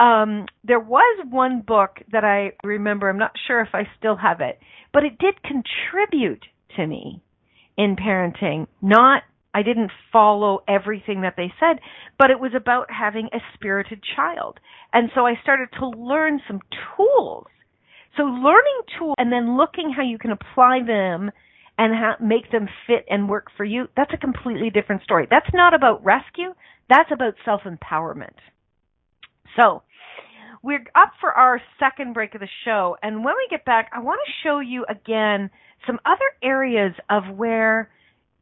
Um, 0.00 0.46
there 0.64 0.80
was 0.80 1.26
one 1.28 1.60
book 1.60 1.98
that 2.10 2.24
I 2.24 2.52
remember. 2.66 3.08
I'm 3.08 3.18
not 3.18 3.32
sure 3.46 3.60
if 3.60 3.68
I 3.74 3.82
still 3.98 4.16
have 4.16 4.40
it, 4.40 4.58
but 4.92 5.04
it 5.04 5.18
did 5.18 5.34
contribute 5.42 6.44
to 6.76 6.86
me 6.86 7.22
in 7.76 7.96
parenting. 7.96 8.66
Not, 8.80 9.22
I 9.52 9.62
didn't 9.62 9.90
follow 10.12 10.62
everything 10.66 11.20
that 11.22 11.34
they 11.36 11.52
said, 11.60 11.80
but 12.18 12.30
it 12.30 12.40
was 12.40 12.52
about 12.56 12.90
having 12.90 13.28
a 13.32 13.38
spirited 13.54 14.00
child. 14.16 14.58
And 14.92 15.10
so 15.14 15.26
I 15.26 15.34
started 15.42 15.68
to 15.78 15.88
learn 15.88 16.40
some 16.48 16.60
tools 16.96 17.46
so 18.16 18.24
learning 18.24 18.80
tools 18.98 19.14
and 19.18 19.32
then 19.32 19.56
looking 19.56 19.92
how 19.96 20.02
you 20.02 20.18
can 20.18 20.32
apply 20.32 20.80
them 20.86 21.30
and 21.78 21.94
how, 21.94 22.16
make 22.20 22.50
them 22.50 22.68
fit 22.86 23.04
and 23.08 23.28
work 23.28 23.46
for 23.56 23.64
you, 23.64 23.86
that's 23.96 24.12
a 24.12 24.18
completely 24.18 24.70
different 24.70 25.02
story. 25.02 25.26
That's 25.30 25.52
not 25.54 25.74
about 25.74 26.04
rescue. 26.04 26.52
That's 26.88 27.10
about 27.12 27.34
self-empowerment. 27.44 28.36
So, 29.56 29.82
we're 30.62 30.84
up 30.94 31.12
for 31.20 31.32
our 31.32 31.60
second 31.78 32.12
break 32.12 32.34
of 32.34 32.40
the 32.40 32.48
show, 32.64 32.96
and 33.02 33.24
when 33.24 33.34
we 33.36 33.46
get 33.50 33.64
back, 33.64 33.90
I 33.94 34.00
want 34.00 34.20
to 34.26 34.32
show 34.46 34.60
you 34.60 34.84
again 34.88 35.50
some 35.86 35.98
other 36.04 36.18
areas 36.42 36.92
of 37.08 37.22
where 37.36 37.90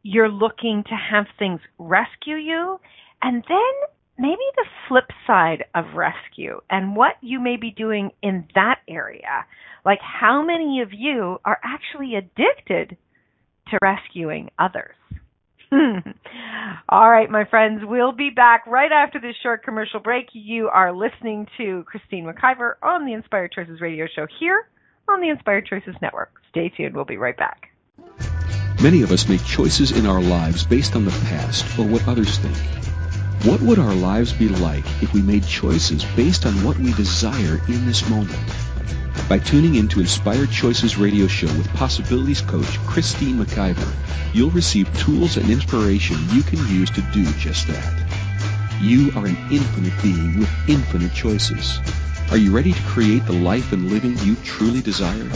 you're 0.02 0.31
looking 0.31 0.85
to 0.88 0.94
have 0.94 1.26
things 1.38 1.61
rescue 1.78 2.37
you, 2.37 2.81
and 3.22 3.44
then 3.48 3.88
maybe 4.18 4.42
the 4.57 4.64
flip 4.88 5.04
side 5.26 5.64
of 5.74 5.94
rescue 5.94 6.61
and 6.68 6.96
what 6.96 7.14
you 7.20 7.40
may 7.40 7.57
be 7.57 7.70
doing 7.70 8.11
in 8.22 8.46
that 8.54 8.81
area. 8.88 9.46
Like 9.85 10.00
how 10.00 10.42
many 10.42 10.81
of 10.83 10.88
you 10.92 11.38
are 11.44 11.59
actually 11.64 12.16
addicted 12.16 12.96
to 13.68 13.78
rescuing 13.81 14.50
others? 14.59 14.96
All 16.88 17.11
right, 17.11 17.31
my 17.31 17.44
friends, 17.44 17.83
we'll 17.85 18.12
be 18.12 18.31
back 18.31 18.66
right 18.66 18.90
after 18.90 19.20
this 19.20 19.37
short 19.42 19.62
commercial 19.62 20.00
break. 20.00 20.28
You 20.33 20.68
are 20.68 20.92
listening 20.92 21.46
to 21.59 21.85
Christine 21.85 22.24
McIver 22.24 22.74
on 22.83 23.04
the 23.04 23.12
Inspired 23.12 23.52
Choices 23.52 23.81
radio 23.81 24.07
show 24.07 24.26
here 24.40 24.68
on 25.09 25.20
the 25.20 25.28
Inspired 25.28 25.66
Choices 25.66 25.94
Network. 26.00 26.33
Stay 26.50 26.70
tuned. 26.70 26.94
We'll 26.94 27.04
be 27.04 27.18
right 27.18 27.37
back. 27.37 27.68
Many 28.83 29.02
of 29.02 29.12
us 29.12 29.28
make 29.28 29.44
choices 29.44 29.90
in 29.90 30.07
our 30.07 30.22
lives 30.22 30.64
based 30.64 30.96
on 30.96 31.04
the 31.04 31.11
past 31.11 31.78
or 31.78 31.87
what 31.87 32.07
others 32.09 32.38
think. 32.38 32.57
What 33.44 33.61
would 33.61 33.78
our 33.78 33.94
lives 33.94 34.33
be 34.33 34.48
like 34.48 34.85
if 35.02 35.12
we 35.12 35.20
made 35.20 35.44
choices 35.44 36.04
based 36.16 36.46
on 36.46 36.64
what 36.64 36.78
we 36.78 36.92
desire 36.94 37.61
in 37.68 37.87
this 37.87 38.09
moment? 38.09 38.38
By 39.29 39.38
tuning 39.38 39.75
in 39.75 39.88
to 39.88 40.01
Inspired 40.01 40.51
Choices 40.51 40.97
radio 40.97 41.27
show 41.27 41.49
with 41.49 41.69
possibilities 41.75 42.41
coach 42.41 42.79
Christine 42.87 43.38
McIver, 43.38 43.93
you'll 44.33 44.49
receive 44.53 44.91
tools 44.99 45.37
and 45.37 45.51
inspiration 45.51 46.17
you 46.33 46.43
can 46.43 46.67
use 46.67 46.88
to 46.93 47.03
do 47.12 47.31
just 47.33 47.67
that. 47.67 48.07
You 48.81 49.12
are 49.17 49.27
an 49.27 49.37
infinite 49.53 49.93
being 50.03 50.38
with 50.38 50.49
infinite 50.67 51.12
choices. 51.12 51.79
Are 52.31 52.38
you 52.38 52.57
ready 52.57 52.73
to 52.73 52.83
create 52.85 53.27
the 53.27 53.35
life 53.35 53.73
and 53.73 53.91
living 53.91 54.17
you 54.21 54.35
truly 54.37 54.81
desire? 54.81 55.31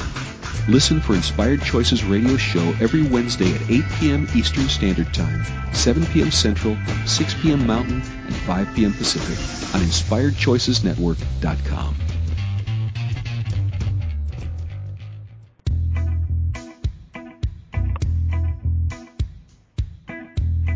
Listen 0.69 0.99
for 0.99 1.15
Inspired 1.15 1.61
Choices 1.61 2.03
radio 2.03 2.39
show 2.39 2.67
every 2.81 3.03
Wednesday 3.03 3.55
at 3.55 3.71
8 3.71 3.85
p.m. 3.99 4.27
Eastern 4.35 4.71
Standard 4.71 5.13
Time, 5.13 5.45
7 5.75 6.07
p.m. 6.07 6.31
Central, 6.31 6.79
6 7.05 7.35
p.m. 7.43 7.67
Mountain, 7.67 8.01
and 8.01 8.35
5 8.35 8.75
p.m. 8.75 8.95
Pacific 8.95 9.37
on 9.75 9.83
InspiredChoicesNetwork.com. 9.87 11.97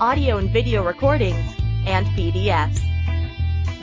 audio 0.00 0.38
and 0.38 0.50
video 0.50 0.82
recordings, 0.84 1.54
and 1.86 2.06
PDFs. 2.08 2.80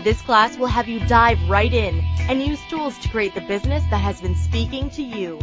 This 0.03 0.21
class 0.21 0.57
will 0.57 0.67
have 0.67 0.87
you 0.87 0.99
dive 1.07 1.37
right 1.49 1.71
in 1.71 1.99
and 2.21 2.41
use 2.41 2.59
tools 2.69 2.97
to 2.99 3.09
create 3.09 3.35
the 3.35 3.41
business 3.41 3.83
that 3.91 4.01
has 4.01 4.19
been 4.19 4.35
speaking 4.35 4.89
to 4.91 5.03
you. 5.03 5.39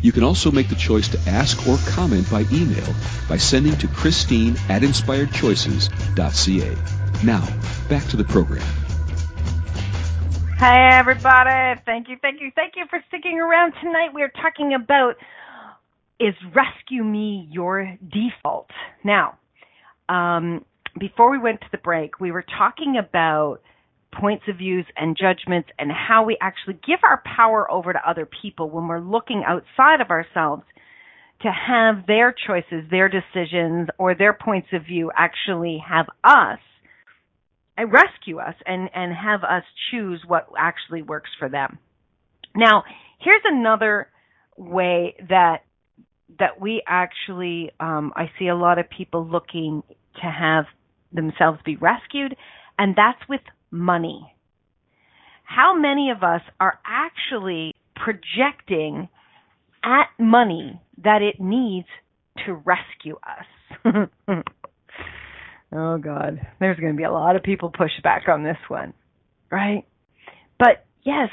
You 0.03 0.11
can 0.11 0.23
also 0.23 0.51
make 0.51 0.69
the 0.69 0.75
choice 0.75 1.07
to 1.07 1.19
ask 1.27 1.67
or 1.67 1.79
comment 1.87 2.29
by 2.29 2.45
email 2.51 2.93
by 3.27 3.37
sending 3.37 3.75
to 3.77 3.87
Christine 3.87 4.55
at 4.69 4.83
inspiredchoices.ca. 4.83 7.25
Now, 7.25 7.43
back 7.89 8.07
to 8.09 8.17
the 8.17 8.25
program. 8.25 8.67
Hi, 10.61 10.99
everybody. 10.99 11.81
Thank 11.85 12.09
you, 12.09 12.17
thank 12.21 12.41
you, 12.41 12.51
thank 12.53 12.73
you 12.75 12.83
for 12.89 12.99
sticking 13.07 13.39
around 13.39 13.71
tonight. 13.81 14.09
We're 14.13 14.27
talking 14.27 14.73
about 14.73 15.15
is 16.19 16.33
rescue 16.53 17.01
me 17.01 17.47
your 17.49 17.95
default? 18.11 18.67
Now, 19.05 19.37
um, 20.09 20.65
before 20.99 21.31
we 21.31 21.37
went 21.37 21.61
to 21.61 21.67
the 21.71 21.77
break, 21.77 22.19
we 22.19 22.33
were 22.33 22.43
talking 22.57 22.97
about 22.99 23.59
points 24.19 24.43
of 24.49 24.57
views 24.57 24.85
and 24.97 25.15
judgments 25.15 25.69
and 25.79 25.93
how 25.93 26.25
we 26.25 26.37
actually 26.41 26.77
give 26.85 26.99
our 27.03 27.23
power 27.37 27.71
over 27.71 27.93
to 27.93 27.99
other 28.05 28.27
people 28.41 28.69
when 28.69 28.89
we're 28.89 28.99
looking 28.99 29.45
outside 29.47 30.01
of 30.01 30.09
ourselves 30.09 30.63
to 31.41 31.49
have 31.49 32.05
their 32.05 32.35
choices, 32.35 32.83
their 32.91 33.07
decisions, 33.07 33.87
or 33.97 34.13
their 34.13 34.33
points 34.33 34.67
of 34.73 34.83
view 34.83 35.09
actually 35.15 35.81
have 35.87 36.07
us 36.21 36.59
rescue 37.83 38.39
us 38.39 38.55
and, 38.65 38.89
and 38.93 39.13
have 39.13 39.43
us 39.43 39.63
choose 39.91 40.21
what 40.27 40.47
actually 40.57 41.01
works 41.01 41.29
for 41.39 41.49
them. 41.49 41.79
Now, 42.55 42.83
here's 43.19 43.41
another 43.45 44.09
way 44.57 45.15
that 45.29 45.59
that 46.37 46.61
we 46.61 46.83
actually 46.87 47.71
um, 47.79 48.13
I 48.15 48.31
see 48.37 48.47
a 48.47 48.55
lot 48.55 48.77
of 48.77 48.85
people 48.89 49.27
looking 49.27 49.83
to 50.15 50.27
have 50.27 50.65
themselves 51.11 51.59
be 51.65 51.75
rescued, 51.75 52.35
and 52.77 52.95
that's 52.95 53.27
with 53.27 53.41
money. 53.71 54.33
How 55.43 55.75
many 55.75 56.11
of 56.11 56.23
us 56.23 56.41
are 56.59 56.79
actually 56.85 57.73
projecting 57.95 59.09
at 59.83 60.07
money 60.19 60.79
that 61.03 61.21
it 61.21 61.39
needs 61.39 61.87
to 62.45 62.53
rescue 62.53 63.17
us? 63.23 64.09
oh 65.71 65.97
God, 65.97 66.39
there's 66.59 66.79
going 66.79 66.93
to 66.93 66.97
be 66.97 67.03
a 67.03 67.11
lot 67.11 67.35
of 67.35 67.43
people 67.43 67.69
push 67.69 67.91
back 68.03 68.23
on 68.27 68.43
this 68.43 68.57
one, 68.67 68.93
right? 69.51 69.85
But 70.57 70.85
yes, 71.03 71.29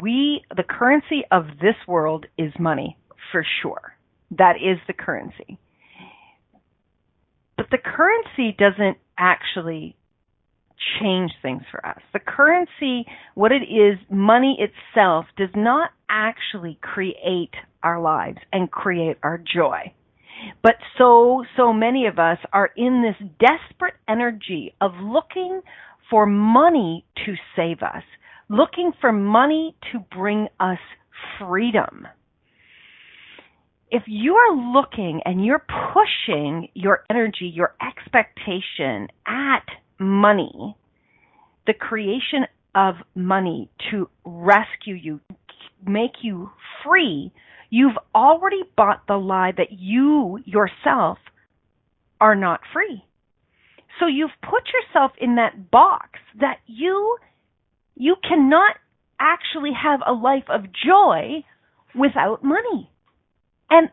we 0.00 0.44
the 0.56 0.62
currency 0.62 1.22
of 1.30 1.46
this 1.60 1.76
world 1.86 2.26
is 2.36 2.52
money 2.58 2.98
for 3.32 3.44
sure. 3.62 3.94
That 4.30 4.56
is 4.56 4.78
the 4.86 4.92
currency. 4.92 5.58
But 7.56 7.66
the 7.70 7.78
currency 7.78 8.54
doesn't 8.56 8.98
actually 9.18 9.96
change 11.00 11.32
things 11.42 11.62
for 11.70 11.84
us. 11.84 11.98
The 12.12 12.20
currency, 12.20 13.04
what 13.34 13.50
it 13.52 13.62
is, 13.62 13.98
money 14.10 14.58
itself, 14.60 15.26
does 15.36 15.50
not 15.56 15.90
actually 16.08 16.78
create 16.80 17.54
our 17.82 18.00
lives 18.00 18.38
and 18.52 18.70
create 18.70 19.16
our 19.22 19.38
joy. 19.38 19.92
But 20.62 20.76
so, 20.96 21.44
so 21.56 21.72
many 21.72 22.06
of 22.06 22.18
us 22.18 22.38
are 22.52 22.70
in 22.76 23.02
this 23.02 23.28
desperate 23.38 23.94
energy 24.08 24.74
of 24.80 24.92
looking 25.00 25.60
for 26.10 26.26
money 26.26 27.04
to 27.26 27.34
save 27.56 27.82
us, 27.82 28.02
looking 28.48 28.92
for 29.00 29.12
money 29.12 29.76
to 29.92 29.98
bring 30.14 30.48
us 30.58 30.78
freedom. 31.38 32.06
If 33.90 34.02
you 34.06 34.34
are 34.34 34.56
looking 34.56 35.22
and 35.24 35.44
you're 35.44 35.64
pushing 35.92 36.68
your 36.74 37.04
energy, 37.10 37.50
your 37.54 37.74
expectation 37.80 39.08
at 39.26 39.64
money, 39.98 40.76
the 41.66 41.72
creation 41.74 42.46
of 42.74 42.96
money 43.14 43.70
to 43.90 44.08
rescue 44.24 44.94
you, 44.94 45.20
make 45.86 46.22
you 46.22 46.50
free, 46.84 47.32
you've 47.70 47.98
already 48.14 48.62
bought 48.76 49.06
the 49.06 49.16
lie 49.16 49.52
that 49.56 49.72
you 49.72 50.38
yourself 50.44 51.18
are 52.20 52.34
not 52.34 52.60
free. 52.72 53.04
So 53.98 54.06
you've 54.06 54.30
put 54.42 54.62
yourself 54.72 55.12
in 55.20 55.36
that 55.36 55.70
box 55.70 56.18
that 56.40 56.58
you 56.66 57.18
you 57.96 58.16
cannot 58.22 58.76
actually 59.18 59.72
have 59.72 60.00
a 60.06 60.12
life 60.12 60.44
of 60.48 60.66
joy 60.72 61.44
without 61.94 62.44
money. 62.44 62.90
And 63.70 63.88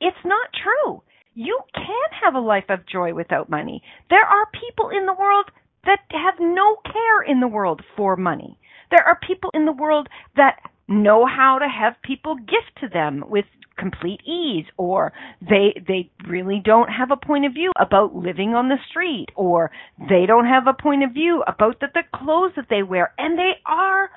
it's 0.00 0.24
not 0.24 0.48
true. 0.52 1.02
You 1.34 1.60
can 1.74 2.24
have 2.24 2.34
a 2.34 2.40
life 2.40 2.64
of 2.70 2.86
joy 2.86 3.14
without 3.14 3.50
money. 3.50 3.82
There 4.08 4.24
are 4.24 4.48
people 4.58 4.88
in 4.88 5.06
the 5.06 5.12
world 5.12 5.50
that 5.84 6.00
have 6.10 6.34
no 6.40 6.76
care 6.84 7.22
in 7.22 7.40
the 7.40 7.48
world 7.48 7.82
for 7.96 8.16
money. 8.16 8.58
There 8.90 9.06
are 9.06 9.18
people 9.26 9.50
in 9.54 9.66
the 9.66 9.72
world 9.72 10.08
that 10.36 10.58
know 10.90 11.24
how 11.24 11.58
to 11.58 11.68
have 11.68 11.94
people 12.02 12.34
gift 12.36 12.80
to 12.80 12.88
them 12.88 13.24
with 13.28 13.44
complete 13.78 14.20
ease 14.26 14.66
or 14.76 15.12
they 15.40 15.72
they 15.88 16.10
really 16.28 16.60
don't 16.62 16.88
have 16.88 17.10
a 17.10 17.16
point 17.16 17.46
of 17.46 17.54
view 17.54 17.72
about 17.80 18.14
living 18.14 18.54
on 18.54 18.68
the 18.68 18.76
street 18.90 19.28
or 19.36 19.70
they 20.10 20.26
don't 20.26 20.44
have 20.44 20.66
a 20.66 20.82
point 20.82 21.02
of 21.02 21.12
view 21.12 21.42
about 21.46 21.80
the, 21.80 21.86
the 21.94 22.02
clothes 22.14 22.52
that 22.56 22.66
they 22.68 22.82
wear 22.82 23.14
and 23.16 23.38
they 23.38 23.52
are 23.64 24.10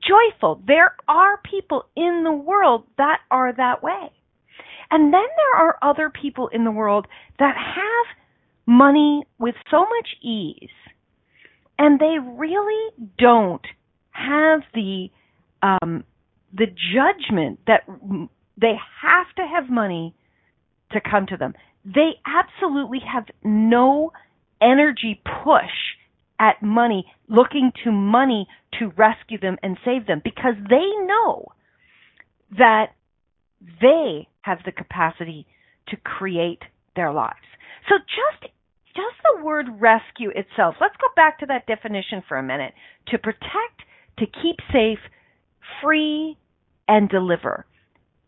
joyful. 0.00 0.62
There 0.66 0.94
are 1.06 1.38
people 1.38 1.84
in 1.94 2.22
the 2.24 2.32
world 2.32 2.84
that 2.96 3.18
are 3.30 3.52
that 3.54 3.82
way. 3.82 4.10
And 4.90 5.12
then 5.12 5.20
there 5.36 5.66
are 5.66 5.78
other 5.82 6.10
people 6.10 6.48
in 6.48 6.64
the 6.64 6.70
world 6.70 7.06
that 7.38 7.54
have 7.56 8.16
money 8.66 9.24
with 9.38 9.54
so 9.70 9.80
much 9.80 10.08
ease 10.22 10.70
and 11.78 11.98
they 11.98 12.16
really 12.22 12.94
don't 13.18 13.66
have 14.12 14.60
the 14.74 15.08
um, 15.62 16.04
the 16.52 16.66
judgment 16.66 17.60
that 17.66 17.82
they 18.60 18.74
have 19.02 19.26
to 19.36 19.42
have 19.46 19.70
money 19.70 20.14
to 20.92 21.00
come 21.00 21.26
to 21.26 21.36
them. 21.36 21.54
They 21.84 22.12
absolutely 22.26 23.00
have 23.12 23.24
no 23.42 24.12
energy 24.60 25.22
push 25.44 25.96
at 26.38 26.62
money, 26.62 27.06
looking 27.28 27.72
to 27.84 27.92
money 27.92 28.48
to 28.78 28.92
rescue 28.96 29.38
them 29.38 29.56
and 29.62 29.78
save 29.84 30.06
them 30.06 30.20
because 30.24 30.54
they 30.68 30.88
know 31.04 31.46
that 32.58 32.92
they 33.80 34.26
have 34.42 34.58
the 34.64 34.72
capacity 34.72 35.46
to 35.88 35.96
create 35.96 36.62
their 36.96 37.12
lives. 37.12 37.36
So 37.88 37.96
just 37.98 38.52
just 38.94 39.16
the 39.22 39.44
word 39.44 39.66
rescue 39.78 40.30
itself. 40.30 40.74
Let's 40.80 40.96
go 41.00 41.06
back 41.14 41.38
to 41.40 41.46
that 41.46 41.66
definition 41.66 42.22
for 42.26 42.36
a 42.36 42.42
minute. 42.42 42.74
To 43.08 43.18
protect, 43.18 43.86
to 44.18 44.26
keep 44.26 44.56
safe, 44.72 44.98
free, 45.82 46.36
and 46.88 47.08
deliver. 47.08 47.66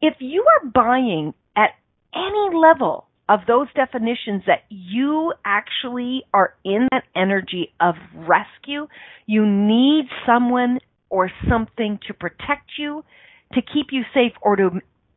If 0.01 0.15
you 0.21 0.45
are 0.45 0.69
buying 0.69 1.35
at 1.57 1.71
any 2.15 2.57
level 2.57 3.07
of 3.29 3.41
those 3.47 3.69
definitions 3.75 4.43
that 4.47 4.65
you 4.69 5.33
actually 5.45 6.23
are 6.35 6.55
in 6.65 6.89
that 6.91 7.05
energy 7.17 7.73
of 7.81 7.95
rescue, 8.15 8.87
you 9.27 9.47
need 9.47 10.05
someone 10.27 10.79
or 11.09 11.31
something 11.49 11.99
to 12.07 12.15
protect 12.15 12.73
you, 12.79 13.05
to 13.53 13.61
keep 13.63 13.87
you 13.91 14.03
safe, 14.15 14.33
or 14.41 14.57
to 14.57 14.71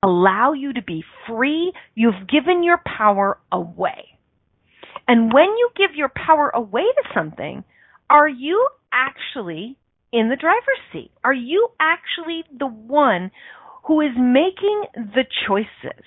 allow 0.04 0.54
you 0.54 0.74
to 0.74 0.82
be 0.82 1.04
free, 1.28 1.74
you've 1.96 2.28
given 2.28 2.64
your 2.64 2.80
power 2.86 3.40
away. 3.52 4.06
And 5.08 5.34
when 5.34 5.46
you 5.46 5.70
give 5.76 5.96
your 5.96 6.10
power 6.10 6.50
away 6.50 6.84
to 6.84 7.04
something, 7.14 7.64
are 8.10 8.30
you 8.30 8.68
actually 8.92 9.78
in 10.16 10.30
the 10.30 10.38
driver's 10.38 10.80
seat? 10.94 11.12
Are 11.26 11.34
you 11.34 11.68
actually 11.78 12.46
the 12.58 12.68
one 12.68 13.32
who 13.84 14.00
is 14.00 14.12
making 14.18 14.86
the 14.96 15.26
choices? 15.46 16.06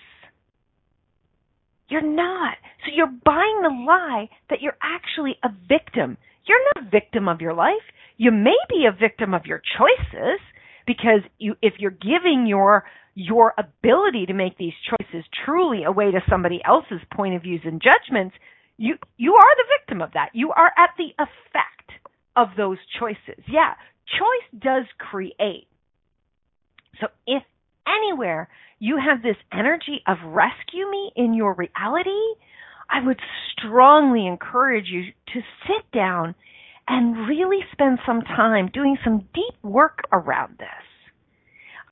You're 1.90 2.00
not. 2.00 2.56
So 2.84 2.92
you're 2.94 3.12
buying 3.24 3.60
the 3.62 3.84
lie 3.86 4.30
that 4.48 4.62
you're 4.62 4.78
actually 4.82 5.36
a 5.44 5.50
victim. 5.68 6.16
You're 6.46 6.64
not 6.74 6.86
a 6.86 6.90
victim 6.90 7.28
of 7.28 7.42
your 7.42 7.52
life. 7.52 7.84
You 8.16 8.30
may 8.30 8.56
be 8.70 8.86
a 8.88 8.98
victim 8.98 9.34
of 9.34 9.44
your 9.44 9.60
choices 9.76 10.40
because 10.86 11.20
you 11.38 11.56
if 11.60 11.74
you're 11.78 11.90
giving 11.90 12.46
your 12.48 12.84
your 13.14 13.52
ability 13.58 14.26
to 14.26 14.32
make 14.32 14.56
these 14.56 14.72
choices 14.88 15.24
truly 15.44 15.84
away 15.84 16.10
to 16.10 16.20
somebody 16.30 16.60
else's 16.66 17.00
point 17.14 17.34
of 17.34 17.42
views 17.42 17.60
and 17.64 17.82
judgments, 17.82 18.34
you 18.78 18.96
you 19.18 19.34
are 19.34 19.56
the 19.56 19.68
victim 19.78 20.00
of 20.00 20.12
that. 20.14 20.30
You 20.32 20.50
are 20.52 20.72
at 20.78 20.90
the 20.96 21.10
effect 21.18 21.92
of 22.36 22.48
those 22.56 22.78
choices. 22.98 23.44
Yeah, 23.48 23.74
choice 24.16 24.60
does 24.62 24.84
create. 24.98 25.66
So 27.00 27.08
if 27.26 27.42
anywhere 27.86 28.48
you 28.78 28.98
have 28.98 29.22
this 29.22 29.36
energy 29.52 30.02
of 30.06 30.18
rescue 30.24 30.90
me 30.90 31.12
in 31.16 31.34
your 31.34 31.54
reality, 31.54 32.10
I 32.90 33.04
would 33.04 33.20
strongly 33.52 34.26
encourage 34.26 34.86
you 34.88 35.02
to 35.02 35.40
sit 35.66 35.90
down 35.92 36.34
and 36.86 37.28
really 37.28 37.60
spend 37.72 37.98
some 38.06 38.22
time 38.22 38.70
doing 38.72 38.96
some 39.04 39.28
deep 39.34 39.62
work 39.62 40.00
around 40.10 40.56
this. 40.58 40.68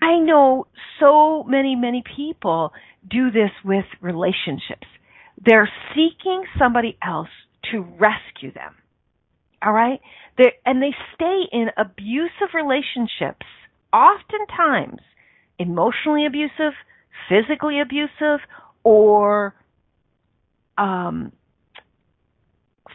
I 0.00 0.18
know 0.18 0.66
so 1.00 1.42
many, 1.44 1.74
many 1.76 2.02
people 2.16 2.72
do 3.08 3.30
this 3.30 3.50
with 3.64 3.84
relationships. 4.00 4.86
They're 5.44 5.70
seeking 5.94 6.44
somebody 6.58 6.96
else 7.06 7.28
to 7.72 7.80
rescue 7.80 8.52
them. 8.52 8.74
All 9.62 9.72
right? 9.72 10.00
They're, 10.38 10.52
and 10.64 10.82
they 10.82 10.94
stay 11.14 11.42
in 11.52 11.68
abusive 11.76 12.54
relationships, 12.54 13.46
oftentimes 13.92 15.00
emotionally 15.58 16.26
abusive, 16.26 16.74
physically 17.28 17.80
abusive, 17.80 18.40
or 18.84 19.54
um, 20.76 21.32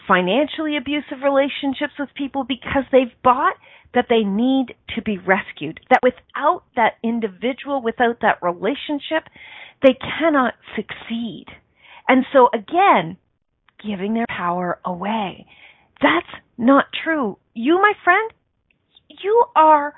financially 0.08 0.78
abusive 0.78 1.24
relationships 1.24 1.94
with 1.98 2.10
people 2.16 2.44
because 2.44 2.84
they've 2.92 3.16
bought 3.24 3.56
that 3.94 4.06
they 4.10 4.24
need 4.24 4.76
to 4.96 5.02
be 5.02 5.18
rescued. 5.18 5.80
That 5.90 6.00
without 6.04 6.64
that 6.76 6.94
individual, 7.04 7.82
without 7.82 8.20
that 8.22 8.38
relationship, 8.42 9.28
they 9.82 9.98
cannot 10.20 10.54
succeed. 10.76 11.46
And 12.08 12.26
so 12.32 12.50
again, 12.54 13.18
giving 13.86 14.14
their 14.14 14.28
power 14.30 14.80
away. 14.86 15.46
That's 16.02 16.42
not 16.58 16.86
true. 17.04 17.38
You, 17.54 17.76
my 17.76 17.94
friend, 18.04 18.32
you 19.24 19.46
are 19.56 19.94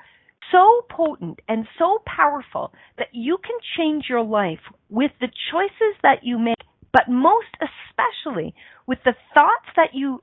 so 0.52 0.82
potent 0.90 1.40
and 1.48 1.66
so 1.78 2.02
powerful 2.04 2.72
that 2.98 3.08
you 3.12 3.38
can 3.42 3.56
change 3.76 4.04
your 4.08 4.22
life 4.22 4.60
with 4.90 5.10
the 5.20 5.28
choices 5.50 5.96
that 6.02 6.22
you 6.22 6.38
make, 6.38 6.56
but 6.92 7.08
most 7.08 7.46
especially 7.60 8.54
with 8.86 8.98
the 9.04 9.14
thoughts 9.32 9.66
that 9.76 9.90
you 9.94 10.22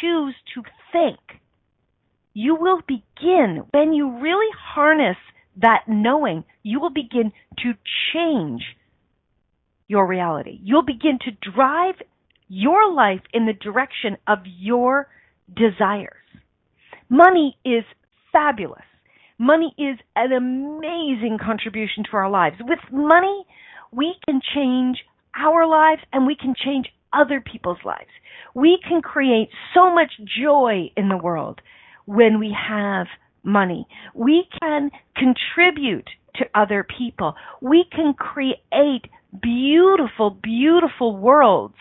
choose 0.00 0.34
to 0.54 0.62
think. 0.92 1.18
You 2.34 2.56
will 2.56 2.80
begin, 2.86 3.64
when 3.72 3.92
you 3.92 4.20
really 4.20 4.54
harness 4.58 5.16
that 5.60 5.84
knowing, 5.88 6.44
you 6.62 6.80
will 6.80 6.92
begin 6.92 7.32
to 7.62 7.72
change 8.12 8.62
your 9.88 10.06
reality. 10.06 10.58
You'll 10.62 10.84
begin 10.84 11.18
to 11.24 11.50
drive 11.52 11.94
your 12.48 12.92
life 12.92 13.22
in 13.32 13.46
the 13.46 13.52
direction 13.52 14.16
of 14.26 14.38
your 14.44 15.08
desires. 15.54 16.12
Money 17.08 17.56
is 17.64 17.84
fabulous. 18.32 18.82
Money 19.38 19.74
is 19.78 19.98
an 20.14 20.32
amazing 20.32 21.38
contribution 21.44 22.04
to 22.10 22.16
our 22.16 22.30
lives. 22.30 22.56
With 22.60 22.78
money, 22.90 23.44
we 23.92 24.14
can 24.26 24.40
change 24.54 24.98
our 25.38 25.66
lives 25.66 26.02
and 26.12 26.26
we 26.26 26.36
can 26.36 26.54
change 26.54 26.86
other 27.12 27.40
people's 27.40 27.78
lives. 27.84 28.10
We 28.54 28.78
can 28.86 29.02
create 29.02 29.48
so 29.74 29.94
much 29.94 30.12
joy 30.42 30.90
in 30.96 31.08
the 31.08 31.16
world 31.16 31.60
when 32.06 32.38
we 32.38 32.56
have 32.68 33.06
money. 33.42 33.86
We 34.14 34.46
can 34.60 34.90
contribute 35.16 36.08
to 36.36 36.44
other 36.54 36.84
people. 36.84 37.34
We 37.60 37.84
can 37.90 38.14
create 38.14 39.06
beautiful, 39.42 40.30
beautiful 40.30 41.16
worlds, 41.16 41.76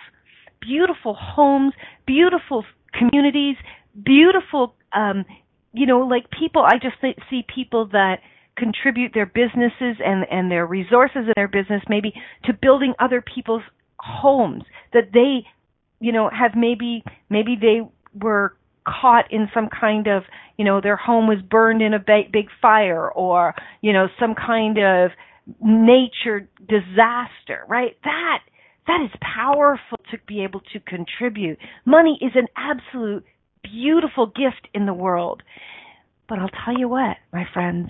beautiful 0.65 1.15
homes, 1.19 1.73
beautiful 2.05 2.63
communities, 2.97 3.55
beautiful, 4.03 4.75
um, 4.93 5.25
you 5.73 5.85
know, 5.85 5.99
like 5.99 6.25
people. 6.31 6.63
I 6.63 6.77
just 6.81 6.95
see 7.29 7.43
people 7.53 7.87
that 7.91 8.19
contribute 8.57 9.11
their 9.13 9.25
businesses 9.25 9.97
and 10.03 10.25
and 10.31 10.49
their 10.49 10.65
resources 10.65 11.27
in 11.27 11.33
their 11.35 11.47
business 11.47 11.81
maybe 11.89 12.13
to 12.45 12.53
building 12.53 12.93
other 12.99 13.21
people's 13.21 13.63
homes 13.99 14.63
that 14.93 15.09
they, 15.13 15.45
you 15.99 16.11
know, 16.11 16.29
have 16.29 16.51
maybe 16.55 17.03
maybe 17.29 17.57
they 17.59 17.81
were 18.17 18.55
caught 18.87 19.31
in 19.31 19.49
some 19.53 19.67
kind 19.67 20.07
of, 20.07 20.23
you 20.57 20.65
know, 20.65 20.79
their 20.79 20.95
home 20.95 21.27
was 21.27 21.39
burned 21.41 21.81
in 21.81 21.93
a 21.93 21.99
big, 21.99 22.31
big 22.31 22.47
fire 22.61 23.09
or, 23.09 23.53
you 23.81 23.91
know, 23.91 24.07
some 24.19 24.35
kind 24.35 24.77
of 24.77 25.11
nature 25.61 26.47
disaster, 26.67 27.65
right? 27.67 27.97
That 28.03 28.39
that 28.87 29.01
is 29.03 29.11
powerful 29.21 29.97
to 30.11 30.17
be 30.27 30.43
able 30.43 30.61
to 30.73 30.79
contribute. 30.79 31.57
Money 31.85 32.19
is 32.21 32.31
an 32.35 32.47
absolute 32.55 33.25
beautiful 33.63 34.27
gift 34.27 34.67
in 34.73 34.85
the 34.85 34.93
world. 34.93 35.41
But 36.27 36.39
I'll 36.39 36.49
tell 36.65 36.77
you 36.77 36.87
what, 36.87 37.17
my 37.31 37.45
friends, 37.53 37.89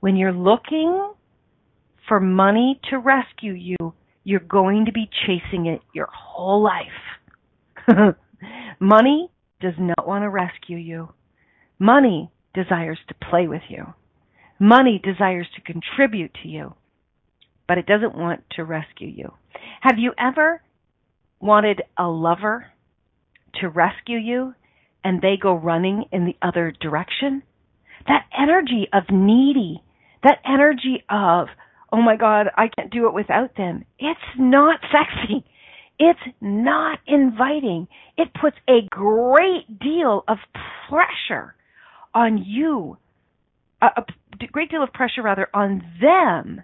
when 0.00 0.16
you're 0.16 0.32
looking 0.32 1.12
for 2.08 2.20
money 2.20 2.80
to 2.90 2.98
rescue 2.98 3.52
you, 3.52 3.76
you're 4.24 4.40
going 4.40 4.86
to 4.86 4.92
be 4.92 5.08
chasing 5.26 5.66
it 5.66 5.80
your 5.92 6.08
whole 6.12 6.62
life. 6.62 8.14
money 8.80 9.30
does 9.60 9.74
not 9.78 10.06
want 10.06 10.22
to 10.22 10.28
rescue 10.28 10.76
you. 10.76 11.10
Money 11.78 12.30
desires 12.54 12.98
to 13.08 13.14
play 13.30 13.46
with 13.46 13.62
you. 13.68 13.94
Money 14.58 15.00
desires 15.02 15.46
to 15.54 15.72
contribute 15.72 16.32
to 16.42 16.48
you, 16.48 16.74
but 17.70 17.78
it 17.78 17.86
doesn't 17.86 18.16
want 18.16 18.42
to 18.50 18.64
rescue 18.64 19.06
you. 19.06 19.32
Have 19.80 19.96
you 19.96 20.12
ever 20.18 20.60
wanted 21.38 21.82
a 21.96 22.08
lover 22.08 22.66
to 23.60 23.68
rescue 23.68 24.18
you 24.18 24.56
and 25.04 25.22
they 25.22 25.36
go 25.40 25.54
running 25.54 26.06
in 26.10 26.24
the 26.24 26.34
other 26.42 26.72
direction? 26.80 27.44
That 28.08 28.24
energy 28.36 28.88
of 28.92 29.04
needy, 29.08 29.84
that 30.24 30.38
energy 30.44 31.04
of, 31.08 31.46
oh 31.92 32.02
my 32.02 32.16
God, 32.16 32.48
I 32.56 32.70
can't 32.76 32.90
do 32.90 33.06
it 33.06 33.14
without 33.14 33.56
them. 33.56 33.84
It's 34.00 34.18
not 34.36 34.80
sexy. 34.90 35.44
It's 35.96 36.18
not 36.40 36.98
inviting. 37.06 37.86
It 38.18 38.34
puts 38.34 38.56
a 38.68 38.80
great 38.90 39.78
deal 39.78 40.24
of 40.26 40.38
pressure 40.88 41.54
on 42.16 42.42
you 42.44 42.96
a, 43.80 43.86
a 43.96 44.46
great 44.50 44.70
deal 44.70 44.82
of 44.82 44.92
pressure 44.92 45.22
rather 45.22 45.48
on 45.54 45.82
them 46.00 46.62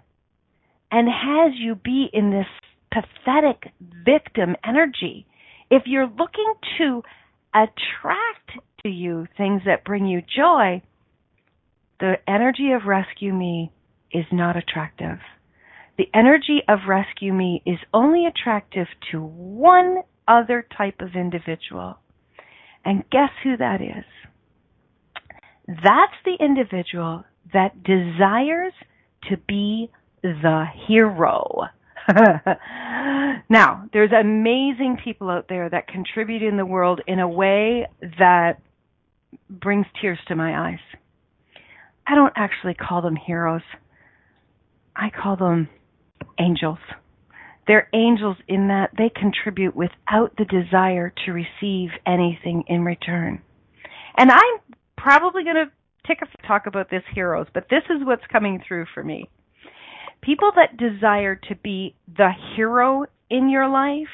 and 0.91 1.07
has 1.07 1.53
you 1.57 1.75
be 1.75 2.07
in 2.11 2.31
this 2.31 2.47
pathetic 2.91 3.71
victim 4.05 4.55
energy. 4.65 5.27
If 5.69 5.83
you're 5.85 6.07
looking 6.07 6.53
to 6.77 7.03
attract 7.53 8.51
to 8.83 8.89
you 8.89 9.27
things 9.37 9.61
that 9.65 9.83
bring 9.83 10.05
you 10.05 10.21
joy, 10.21 10.81
the 11.99 12.15
energy 12.27 12.71
of 12.71 12.87
rescue 12.87 13.33
me 13.33 13.71
is 14.11 14.25
not 14.31 14.55
attractive. 14.55 15.19
The 15.97 16.09
energy 16.13 16.61
of 16.69 16.79
rescue 16.87 17.33
me 17.33 17.63
is 17.65 17.79
only 17.93 18.25
attractive 18.27 18.87
to 19.11 19.19
one 19.19 20.03
other 20.27 20.65
type 20.77 21.01
of 21.01 21.15
individual. 21.15 21.97
And 22.85 23.03
guess 23.09 23.31
who 23.43 23.57
that 23.57 23.81
is? 23.81 24.05
That's 25.67 26.13
the 26.23 26.37
individual 26.39 27.25
that 27.51 27.83
desires 27.83 28.73
to 29.29 29.37
be 29.47 29.89
the 30.21 30.65
hero. 30.87 31.63
now, 33.49 33.89
there's 33.93 34.11
amazing 34.11 34.97
people 35.03 35.29
out 35.29 35.47
there 35.49 35.69
that 35.69 35.87
contribute 35.87 36.41
in 36.41 36.57
the 36.57 36.65
world 36.65 37.01
in 37.07 37.19
a 37.19 37.27
way 37.27 37.87
that 38.19 38.59
brings 39.49 39.85
tears 40.01 40.19
to 40.27 40.35
my 40.35 40.69
eyes. 40.69 40.79
I 42.07 42.15
don't 42.15 42.33
actually 42.35 42.73
call 42.73 43.01
them 43.01 43.15
heroes. 43.15 43.61
I 44.95 45.09
call 45.09 45.35
them 45.35 45.69
angels. 46.39 46.79
They're 47.67 47.89
angels 47.93 48.37
in 48.47 48.69
that 48.69 48.91
they 48.97 49.09
contribute 49.13 49.75
without 49.75 50.33
the 50.37 50.45
desire 50.45 51.13
to 51.25 51.31
receive 51.33 51.89
anything 52.05 52.63
in 52.67 52.83
return. 52.83 53.41
And 54.17 54.31
I'm 54.31 54.75
probably 54.97 55.43
going 55.43 55.57
to 55.57 55.71
take 56.07 56.19
a 56.21 56.47
talk 56.47 56.65
about 56.65 56.89
this 56.89 57.03
heroes, 57.13 57.47
but 57.53 57.65
this 57.69 57.83
is 57.89 58.05
what's 58.05 58.25
coming 58.31 58.63
through 58.65 58.85
for 58.93 59.03
me. 59.03 59.29
People 60.27 60.51
that 60.57 60.75
desire 60.75 61.35
to 61.35 61.55
be 61.55 61.95
the 62.17 62.31
hero 62.53 63.05
in 63.29 63.49
your 63.49 63.69
life, 63.69 64.11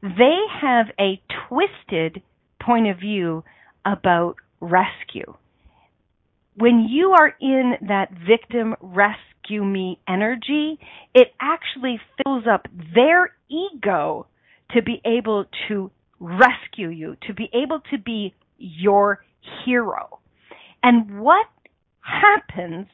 they 0.00 0.38
have 0.62 0.86
a 0.98 1.20
twisted 1.48 2.22
point 2.58 2.88
of 2.88 2.98
view 2.98 3.44
about 3.84 4.36
rescue. 4.62 5.34
When 6.56 6.86
you 6.88 7.10
are 7.10 7.34
in 7.42 7.74
that 7.88 8.08
victim 8.26 8.74
rescue 8.80 9.62
me 9.62 10.00
energy, 10.08 10.78
it 11.14 11.28
actually 11.38 12.00
fills 12.24 12.44
up 12.50 12.66
their 12.94 13.36
ego 13.50 14.28
to 14.70 14.80
be 14.80 15.02
able 15.04 15.44
to 15.68 15.90
rescue 16.20 16.88
you, 16.88 17.16
to 17.26 17.34
be 17.34 17.50
able 17.52 17.80
to 17.90 17.98
be 17.98 18.34
your 18.56 19.22
hero. 19.66 20.20
And 20.82 21.20
what 21.20 21.46
happens 22.00 22.86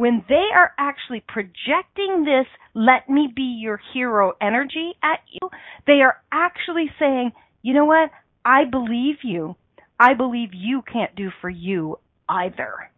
when 0.00 0.24
they 0.30 0.46
are 0.54 0.72
actually 0.78 1.22
projecting 1.28 2.24
this 2.24 2.46
let 2.72 3.10
me 3.10 3.28
be 3.36 3.58
your 3.60 3.78
hero 3.92 4.32
energy 4.40 4.94
at 5.02 5.18
you? 5.30 5.50
They 5.86 6.00
are 6.00 6.16
actually 6.32 6.86
saying, 6.98 7.32
you 7.60 7.74
know 7.74 7.84
what? 7.84 8.08
I 8.42 8.64
believe 8.64 9.16
you. 9.22 9.56
I 9.98 10.14
believe 10.14 10.54
you 10.54 10.80
can't 10.90 11.14
do 11.14 11.28
for 11.42 11.50
you 11.50 11.98
either. 12.30 12.90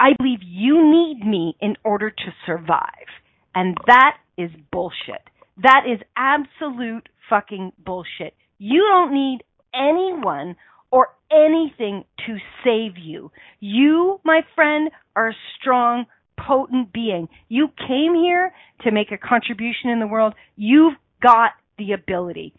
I 0.00 0.14
believe 0.18 0.40
you 0.42 0.82
need 0.82 1.24
me 1.24 1.56
in 1.60 1.76
order 1.84 2.10
to 2.10 2.34
survive. 2.44 3.06
And 3.54 3.76
that 3.86 4.16
is 4.36 4.50
bullshit. 4.72 5.22
That 5.62 5.84
is 5.86 6.00
absolute 6.16 7.08
fucking 7.30 7.70
bullshit. 7.86 8.34
You 8.58 8.84
don't 8.90 9.14
need 9.14 9.44
anyone 9.72 10.56
or 10.90 11.10
anything 11.30 12.04
to 12.26 12.36
save 12.64 12.98
you. 12.98 13.30
You, 13.60 14.20
my 14.24 14.40
friend, 14.56 14.90
are 15.14 15.32
strong, 15.60 16.06
potent 16.46 16.92
being. 16.92 17.28
You 17.48 17.68
came 17.86 18.14
here 18.14 18.52
to 18.82 18.90
make 18.90 19.12
a 19.12 19.18
contribution 19.18 19.90
in 19.90 20.00
the 20.00 20.06
world. 20.06 20.34
You've 20.56 20.94
got 21.22 21.52
the 21.78 21.92
ability. 21.92 22.54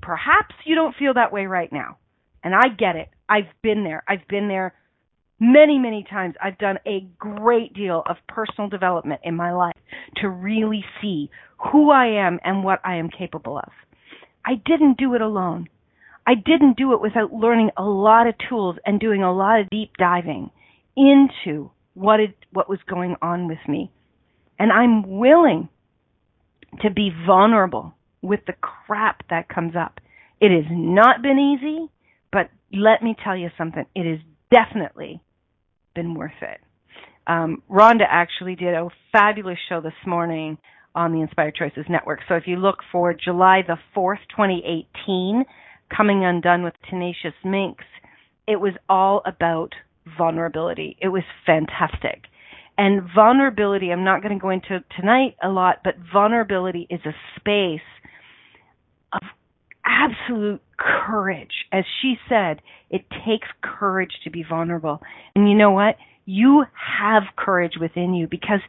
Perhaps 0.00 0.54
you 0.64 0.74
don't 0.74 0.96
feel 0.96 1.14
that 1.14 1.32
way 1.32 1.46
right 1.46 1.72
now. 1.72 1.98
And 2.42 2.54
I 2.54 2.68
get 2.76 2.96
it. 2.96 3.08
I've 3.28 3.50
been 3.62 3.84
there. 3.84 4.02
I've 4.08 4.26
been 4.28 4.48
there 4.48 4.74
many, 5.38 5.78
many 5.78 6.04
times. 6.08 6.34
I've 6.42 6.58
done 6.58 6.78
a 6.86 7.06
great 7.18 7.74
deal 7.74 8.02
of 8.08 8.16
personal 8.28 8.68
development 8.68 9.20
in 9.24 9.36
my 9.36 9.52
life 9.52 9.76
to 10.16 10.28
really 10.28 10.84
see 11.00 11.30
who 11.72 11.90
I 11.90 12.26
am 12.26 12.38
and 12.44 12.64
what 12.64 12.80
I 12.84 12.96
am 12.96 13.10
capable 13.10 13.58
of. 13.58 13.70
I 14.44 14.54
didn't 14.64 14.98
do 14.98 15.14
it 15.14 15.20
alone. 15.20 15.68
I 16.26 16.34
didn't 16.34 16.76
do 16.76 16.92
it 16.92 17.00
without 17.00 17.32
learning 17.32 17.70
a 17.76 17.82
lot 17.82 18.26
of 18.26 18.34
tools 18.48 18.76
and 18.86 19.00
doing 19.00 19.22
a 19.22 19.32
lot 19.32 19.60
of 19.60 19.70
deep 19.70 19.92
diving 19.98 20.50
into 20.96 21.70
what 21.94 22.20
it, 22.20 22.34
what 22.52 22.68
was 22.68 22.78
going 22.88 23.16
on 23.22 23.48
with 23.48 23.58
me. 23.68 23.90
And 24.58 24.70
I'm 24.72 25.18
willing 25.18 25.68
to 26.80 26.90
be 26.90 27.10
vulnerable 27.26 27.94
with 28.22 28.40
the 28.46 28.54
crap 28.54 29.22
that 29.30 29.48
comes 29.48 29.74
up. 29.76 30.00
It 30.40 30.50
has 30.50 30.70
not 30.70 31.22
been 31.22 31.38
easy, 31.38 31.90
but 32.30 32.50
let 32.72 33.02
me 33.02 33.14
tell 33.22 33.36
you 33.36 33.50
something. 33.58 33.84
It 33.94 34.08
has 34.08 34.20
definitely 34.50 35.20
been 35.94 36.14
worth 36.14 36.32
it. 36.40 36.60
Um, 37.26 37.62
Rhonda 37.70 38.04
actually 38.08 38.56
did 38.56 38.74
a 38.74 38.88
fabulous 39.12 39.58
show 39.68 39.80
this 39.80 39.92
morning 40.06 40.58
on 40.94 41.12
the 41.12 41.20
Inspired 41.20 41.54
Choices 41.54 41.86
Network. 41.88 42.20
So 42.28 42.34
if 42.34 42.44
you 42.46 42.56
look 42.56 42.78
for 42.90 43.14
July 43.14 43.62
the 43.66 43.78
4th, 43.96 44.18
2018, 44.30 45.44
Coming 45.94 46.24
Undone 46.24 46.64
with 46.64 46.74
Tenacious 46.88 47.34
Minx, 47.44 47.84
it 48.48 48.56
was 48.56 48.72
all 48.88 49.22
about 49.26 49.74
vulnerability. 50.18 50.96
It 51.00 51.08
was 51.08 51.22
fantastic. 51.46 52.24
And 52.78 53.02
vulnerability, 53.14 53.92
I'm 53.92 54.04
not 54.04 54.22
going 54.22 54.34
to 54.36 54.40
go 54.40 54.50
into 54.50 54.82
tonight 54.98 55.36
a 55.42 55.48
lot, 55.48 55.78
but 55.84 55.94
vulnerability 56.12 56.86
is 56.90 57.00
a 57.04 57.12
space 57.38 57.80
of 59.12 59.20
absolute 59.84 60.62
courage. 60.78 61.52
As 61.70 61.84
she 62.00 62.14
said, 62.28 62.62
it 62.90 63.04
takes 63.26 63.48
courage 63.62 64.12
to 64.24 64.30
be 64.30 64.44
vulnerable. 64.48 65.00
And 65.34 65.48
you 65.48 65.54
know 65.54 65.70
what? 65.70 65.96
You 66.24 66.64
have 67.00 67.24
courage 67.36 67.74
within 67.80 68.14
you 68.14 68.26
because 68.26 68.60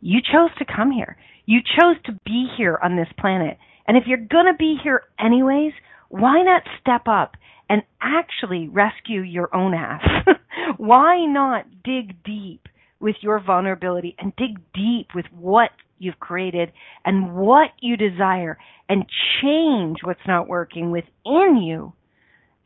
you 0.00 0.20
chose 0.20 0.50
to 0.58 0.64
come 0.64 0.90
here. 0.90 1.16
You 1.44 1.60
chose 1.60 1.96
to 2.06 2.18
be 2.24 2.48
here 2.56 2.78
on 2.82 2.96
this 2.96 3.08
planet. 3.18 3.58
And 3.86 3.96
if 3.96 4.04
you're 4.06 4.18
going 4.18 4.46
to 4.46 4.56
be 4.58 4.76
here 4.82 5.02
anyways, 5.18 5.72
why 6.08 6.42
not 6.42 6.62
step 6.80 7.02
up 7.06 7.36
and 7.68 7.82
actually 8.00 8.68
rescue 8.68 9.20
your 9.20 9.54
own 9.54 9.74
ass? 9.74 10.02
why 10.76 11.24
not 11.24 11.64
dig 11.84 12.22
deep 12.24 12.68
with 13.00 13.16
your 13.20 13.40
vulnerability 13.40 14.14
and 14.18 14.34
dig 14.36 14.58
deep 14.74 15.08
with 15.14 15.26
what 15.32 15.70
you've 15.98 16.18
created 16.18 16.72
and 17.04 17.34
what 17.34 17.70
you 17.80 17.96
desire 17.96 18.58
and 18.88 19.04
change 19.42 19.98
what's 20.02 20.26
not 20.26 20.48
working 20.48 20.90
within 20.90 21.60
you 21.62 21.92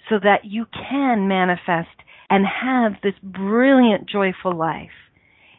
so 0.09 0.17
that 0.23 0.45
you 0.45 0.67
can 0.73 1.29
manifest 1.29 1.89
and 2.29 2.45
have 2.47 2.93
this 3.03 3.15
brilliant, 3.23 4.09
joyful 4.09 4.55
life. 4.57 4.91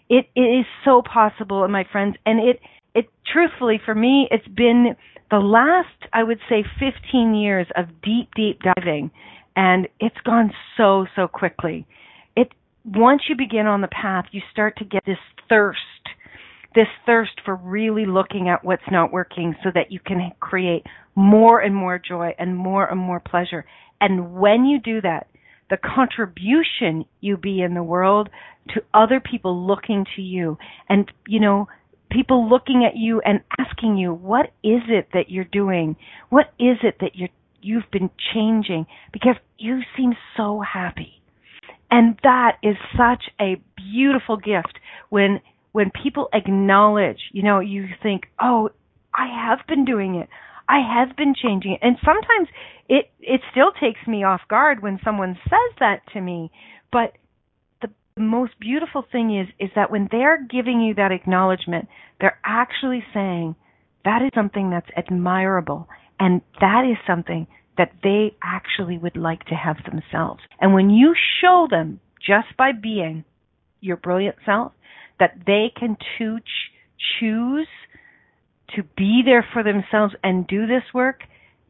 It, 0.10 0.28
it 0.36 0.42
is 0.42 0.66
so 0.84 1.02
possible, 1.02 1.66
my 1.68 1.86
friends, 1.89 2.16
and 2.26 2.39
it, 2.39 2.60
it 2.94 3.10
truthfully 3.32 3.80
for 3.84 3.96
me, 3.96 4.28
it's 4.30 4.48
been 4.48 4.96
the 5.32 5.39
last, 5.39 5.88
I 6.13 6.23
would 6.23 6.39
say, 6.49 6.63
15 6.79 7.34
years 7.34 7.65
of 7.75 7.86
deep, 8.03 8.29
deep 8.36 8.59
diving, 8.61 9.09
and 9.55 9.88
it's 9.99 10.19
gone 10.25 10.51
so, 10.77 11.07
so 11.15 11.27
quickly. 11.27 11.88
It 12.36 12.51
once 12.86 13.23
you 13.29 13.36
begin 13.36 13.65
on 13.65 13.82
the 13.82 13.88
path, 13.88 14.25
you 14.32 14.41
start 14.51 14.77
to 14.77 14.86
get 14.86 15.03
this 15.05 15.17
thirst, 15.47 15.79
this 16.75 16.88
thirst 17.05 17.32
for 17.45 17.55
really 17.55 18.05
looking 18.05 18.49
at 18.49 18.63
what's 18.63 18.84
not 18.91 19.13
working, 19.13 19.55
so 19.63 19.69
that 19.73 19.91
you 19.91 19.99
can 19.99 20.32
create 20.39 20.84
more 21.15 21.61
and 21.61 21.73
more 21.73 21.97
joy 21.97 22.36
and 22.38 22.55
more 22.55 22.86
and 22.86 22.99
more 22.99 23.19
pleasure. 23.19 23.65
And 24.01 24.34
when 24.34 24.65
you 24.65 24.79
do 24.79 24.99
that, 25.01 25.27
the 25.69 25.77
contribution 25.77 27.05
you 27.21 27.38
be 27.38 27.61
in 27.61 27.73
the 27.73 27.84
world 27.84 28.29
to 28.69 28.84
other 28.93 29.21
people 29.21 29.65
looking 29.65 30.05
to 30.17 30.21
you, 30.21 30.57
and 30.89 31.09
you 31.25 31.39
know 31.39 31.67
people 32.12 32.49
looking 32.49 32.86
at 32.86 32.97
you 32.97 33.22
and 33.22 33.41
asking 33.57 33.97
you, 33.97 34.14
what 34.14 34.47
is 34.64 34.82
it 34.88 35.09
that 35.14 35.30
you're 35.30 35.45
doing? 35.45 35.95
What 36.30 36.47
is 36.59 36.78
it 36.84 36.97
that 36.99 37.16
you're, 37.16 37.30
you've 37.62 37.89
been 37.91 38.09
changing? 38.34 38.86
Because 39.12 39.36
you 39.57 39.82
seem 39.97 40.14
so 40.38 40.62
happy. 40.62 41.22
And 41.89 42.18
that 42.24 42.57
is 42.64 42.76
such 42.97 43.24
a 43.39 43.62
beautiful 43.76 44.38
gift 44.38 44.80
when, 45.09 45.41
when 45.72 45.91
people 45.91 46.30
acknowledge, 46.34 47.20
you 47.32 47.43
know, 47.43 47.59
you 47.59 47.88
think, 48.01 48.24
oh, 48.41 48.70
I 49.14 49.28
have 49.28 49.59
been 49.68 49.84
doing 49.84 50.16
it. 50.16 50.30
I 50.70 50.80
have 50.80 51.18
been 51.18 51.34
changing 51.36 51.74
it. 51.74 51.80
And 51.82 51.97
sometimes 52.05 52.47
it, 52.88 53.09
it 53.20 53.41
still 53.51 53.72
takes 53.72 54.05
me 54.07 54.24
off 54.24 54.41
guard 54.49 54.82
when 54.82 54.99
someone 55.03 55.38
says 55.43 55.76
that 55.80 56.01
to 56.14 56.22
me, 56.22 56.51
but 56.91 57.14
the 58.16 58.22
most 58.22 58.53
beautiful 58.59 59.03
thing 59.12 59.38
is 59.38 59.47
is 59.59 59.70
that 59.76 59.91
when 59.91 60.07
they're 60.12 60.45
giving 60.49 60.82
you 60.82 60.93
that 60.95 61.12
acknowledgement, 61.12 61.88
they're 62.20 62.39
actually 62.45 63.03
saying 63.14 63.55
that 64.05 64.22
is 64.22 64.32
something 64.36 64.70
that's 64.70 64.89
admirable 64.95 65.88
and 66.20 66.41
that 66.59 66.84
is 66.89 66.97
something 67.07 67.47
that 67.78 67.91
they 68.03 68.36
actually 68.43 68.97
would 68.97 69.16
like 69.16 69.43
to 69.45 69.55
have 69.55 69.78
themselves. 69.86 70.41
And 70.59 70.74
when 70.74 70.89
you 70.89 71.16
show 71.41 71.68
them 71.70 71.99
just 72.26 72.55
by 72.57 72.72
being 72.72 73.24
your 73.80 73.97
brilliant 73.97 74.36
self 74.45 74.74
that 75.20 75.38
they 75.45 75.72
can 75.78 75.97
to 76.18 76.38
choose 77.20 77.68
to 78.76 78.84
be 78.95 79.22
there 79.26 79.45
for 79.53 79.64
themselves 79.64 80.14
and 80.24 80.47
do 80.47 80.66
this 80.68 80.84
work, 80.93 81.22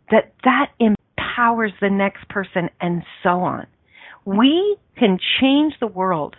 that 0.09 0.33
that 0.43 0.71
empowers 0.79 1.71
the 1.81 1.89
next 1.89 2.27
person 2.29 2.69
and 2.79 3.03
so 3.23 3.41
on. 3.41 3.67
We 4.25 4.77
can 4.97 5.17
change 5.39 5.73
the 5.79 5.87
world 5.87 6.35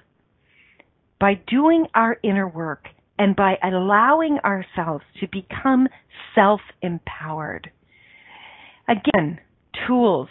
by 1.20 1.34
doing 1.46 1.86
our 1.94 2.16
inner 2.22 2.48
work 2.48 2.86
and 3.18 3.36
by 3.36 3.56
allowing 3.62 4.38
ourselves 4.44 5.04
to 5.20 5.26
become 5.30 5.88
self 6.34 6.60
empowered. 6.80 7.70
Again, 8.88 9.38
tools, 9.86 10.28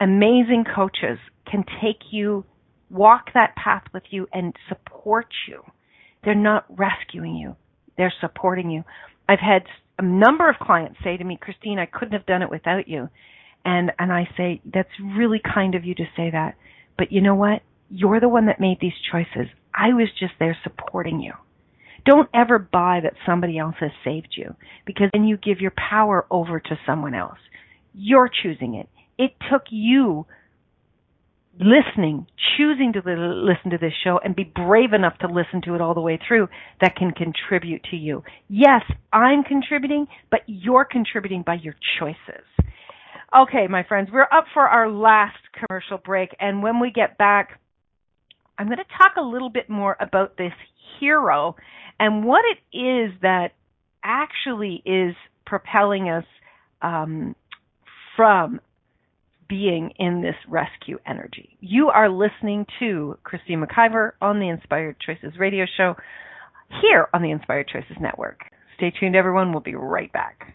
amazing 0.00 0.64
coaches 0.74 1.18
can 1.50 1.64
take 1.82 2.00
you, 2.10 2.44
walk 2.90 3.26
that 3.34 3.54
path 3.56 3.84
with 3.92 4.04
you, 4.10 4.26
and 4.32 4.54
support 4.68 5.26
you. 5.48 5.62
They're 6.24 6.34
not 6.34 6.64
rescuing 6.68 7.36
you, 7.36 7.56
they're 7.96 8.14
supporting 8.20 8.70
you. 8.70 8.84
I've 9.28 9.40
had 9.40 9.64
a 9.98 10.02
number 10.02 10.48
of 10.48 10.56
clients 10.56 10.98
say 11.04 11.16
to 11.16 11.24
me, 11.24 11.38
Christine, 11.40 11.78
I 11.78 11.86
couldn't 11.86 12.12
have 12.12 12.26
done 12.26 12.42
it 12.42 12.50
without 12.50 12.88
you. 12.88 13.08
And 13.64 13.92
and 13.98 14.12
I 14.12 14.28
say, 14.36 14.60
that's 14.64 14.88
really 15.00 15.40
kind 15.54 15.74
of 15.74 15.84
you 15.84 15.94
to 15.94 16.04
say 16.16 16.30
that. 16.30 16.54
But 16.96 17.12
you 17.12 17.20
know 17.20 17.34
what? 17.34 17.62
You're 17.90 18.20
the 18.20 18.28
one 18.28 18.46
that 18.46 18.60
made 18.60 18.78
these 18.80 18.92
choices. 19.10 19.48
I 19.74 19.92
was 19.92 20.08
just 20.18 20.32
there 20.38 20.56
supporting 20.62 21.20
you. 21.20 21.32
Don't 22.04 22.28
ever 22.34 22.58
buy 22.58 23.00
that 23.02 23.14
somebody 23.24 23.58
else 23.58 23.76
has 23.80 23.92
saved 24.04 24.34
you 24.36 24.54
because 24.86 25.08
then 25.12 25.24
you 25.24 25.36
give 25.36 25.60
your 25.60 25.72
power 25.76 26.26
over 26.30 26.58
to 26.58 26.78
someone 26.84 27.14
else. 27.14 27.38
You're 27.94 28.30
choosing 28.42 28.74
it. 28.74 28.88
It 29.18 29.32
took 29.50 29.62
you 29.70 30.26
listening, 31.60 32.26
choosing 32.56 32.94
to 32.94 33.02
listen 33.04 33.70
to 33.70 33.78
this 33.78 33.92
show 34.02 34.18
and 34.24 34.34
be 34.34 34.44
brave 34.44 34.92
enough 34.92 35.18
to 35.18 35.26
listen 35.26 35.60
to 35.62 35.74
it 35.74 35.80
all 35.80 35.94
the 35.94 36.00
way 36.00 36.18
through 36.26 36.48
that 36.80 36.96
can 36.96 37.12
contribute 37.12 37.84
to 37.90 37.96
you. 37.96 38.24
Yes, 38.48 38.82
I'm 39.12 39.44
contributing, 39.44 40.06
but 40.30 40.40
you're 40.46 40.86
contributing 40.86 41.42
by 41.42 41.54
your 41.54 41.74
choices. 41.98 42.44
Okay, 43.34 43.66
my 43.66 43.82
friends, 43.82 44.10
we're 44.12 44.22
up 44.22 44.44
for 44.52 44.68
our 44.68 44.90
last 44.90 45.38
commercial 45.54 45.96
break, 45.96 46.36
and 46.38 46.62
when 46.62 46.80
we 46.80 46.90
get 46.90 47.16
back, 47.16 47.58
I'm 48.58 48.66
going 48.66 48.76
to 48.76 48.84
talk 48.84 49.12
a 49.16 49.22
little 49.22 49.48
bit 49.48 49.70
more 49.70 49.96
about 50.00 50.36
this 50.36 50.52
hero 51.00 51.56
and 51.98 52.26
what 52.26 52.42
it 52.44 52.76
is 52.76 53.12
that 53.22 53.52
actually 54.04 54.82
is 54.84 55.14
propelling 55.46 56.10
us 56.10 56.24
um, 56.82 57.34
from 58.16 58.60
being 59.48 59.92
in 59.98 60.20
this 60.20 60.36
rescue 60.46 60.98
energy. 61.06 61.56
You 61.60 61.88
are 61.88 62.10
listening 62.10 62.66
to 62.80 63.18
Christine 63.24 63.64
McIver 63.64 64.12
on 64.20 64.40
the 64.40 64.48
Inspired 64.48 64.96
Choices 65.00 65.38
radio 65.38 65.64
show 65.76 65.94
here 66.82 67.08
on 67.14 67.22
the 67.22 67.30
Inspired 67.30 67.68
Choices 67.68 67.96
Network. 67.98 68.40
Stay 68.76 68.92
tuned, 68.98 69.16
everyone. 69.16 69.52
We'll 69.52 69.60
be 69.60 69.74
right 69.74 70.12
back. 70.12 70.54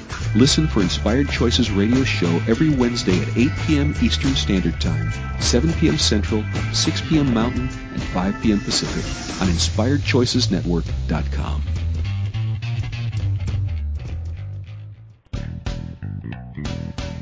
Listen 0.35 0.67
for 0.67 0.81
Inspired 0.81 1.29
Choices 1.29 1.71
radio 1.71 2.03
show 2.03 2.41
every 2.47 2.69
Wednesday 2.69 3.19
at 3.21 3.37
8 3.37 3.49
p.m. 3.65 3.95
Eastern 4.01 4.35
Standard 4.35 4.79
Time, 4.79 5.11
7 5.39 5.73
p.m. 5.73 5.97
Central, 5.97 6.43
6 6.73 7.01
p.m. 7.09 7.33
Mountain, 7.33 7.67
and 7.91 8.01
5 8.01 8.41
p.m. 8.41 8.59
Pacific 8.61 9.03
on 9.41 9.47
InspiredChoicesNetwork.com. 9.47 11.63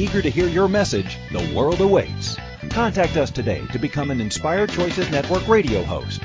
Eager 0.00 0.22
to 0.22 0.30
hear 0.30 0.48
your 0.48 0.66
message, 0.66 1.18
the 1.30 1.52
world 1.54 1.82
awaits. 1.82 2.34
Contact 2.70 3.18
us 3.18 3.30
today 3.30 3.62
to 3.70 3.78
become 3.78 4.10
an 4.10 4.18
Inspired 4.18 4.70
Choices 4.70 5.10
Network 5.10 5.46
radio 5.46 5.82
host. 5.82 6.22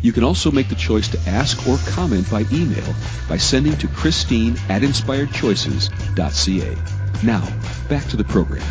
You 0.01 0.13
can 0.13 0.23
also 0.23 0.51
make 0.51 0.69
the 0.69 0.75
choice 0.75 1.07
to 1.09 1.19
ask 1.29 1.67
or 1.67 1.77
comment 1.89 2.29
by 2.29 2.45
email 2.51 2.95
by 3.27 3.37
sending 3.37 3.75
to 3.77 3.87
Christine 3.87 4.55
at 4.69 4.81
inspiredchoices.ca. 4.81 6.75
Now, 7.23 7.41
back 7.89 8.07
to 8.09 8.17
the 8.17 8.23
program. 8.23 8.65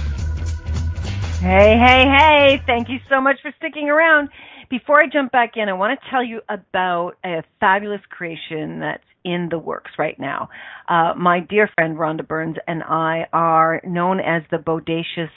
Hey, 1.41 1.77
hey, 1.79 2.05
hey. 2.09 2.63
Thank 2.65 2.89
you 2.89 2.99
so 3.09 3.21
much 3.21 3.37
for 3.43 3.53
sticking 3.59 3.91
around. 3.91 4.31
Before 4.69 5.01
I 5.01 5.07
jump 5.07 5.31
back 5.33 5.57
in, 5.57 5.69
I 5.69 5.75
want 5.75 6.01
to 6.01 6.11
tell 6.11 6.25
you 6.25 6.41
about 6.49 7.17
a 7.25 7.43
fabulous 7.61 8.01
creation 8.09 8.81
that's 8.81 9.05
in 9.25 9.49
the 9.51 9.59
works 9.59 9.93
right 9.99 10.19
now. 10.19 10.49
Uh, 10.89 11.13
my 11.17 11.41
dear 11.41 11.69
friend 11.75 11.97
Rhonda 11.99 12.27
Burns 12.27 12.57
and 12.67 12.83
I 12.83 13.27
are 13.33 13.81
known 13.85 14.21
as 14.21 14.43
the 14.51 14.57
Bodacious 14.59 15.31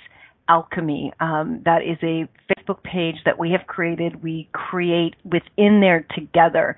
Alchemy. 0.49 1.13
Um, 1.19 1.61
that 1.63 1.83
is 1.83 1.97
a 2.03 2.27
Facebook 2.51 2.83
page 2.83 3.15
that 3.25 3.39
we 3.39 3.51
have 3.51 3.67
created. 3.67 4.21
We 4.21 4.49
create 4.51 5.15
within 5.23 5.79
there 5.79 6.05
together. 6.15 6.77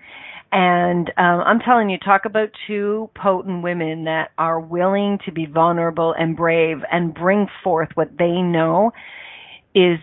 And 0.52 1.08
um, 1.18 1.40
I'm 1.46 1.60
telling 1.60 1.90
you, 1.90 1.98
talk 1.98 2.26
about 2.26 2.50
two 2.68 3.10
potent 3.16 3.64
women 3.64 4.04
that 4.04 4.32
are 4.38 4.60
willing 4.60 5.18
to 5.26 5.32
be 5.32 5.46
vulnerable 5.46 6.14
and 6.18 6.36
brave 6.36 6.80
and 6.92 7.14
bring 7.14 7.48
forth 7.64 7.90
what 7.96 8.10
they 8.20 8.42
know 8.42 8.92
is 9.74 9.98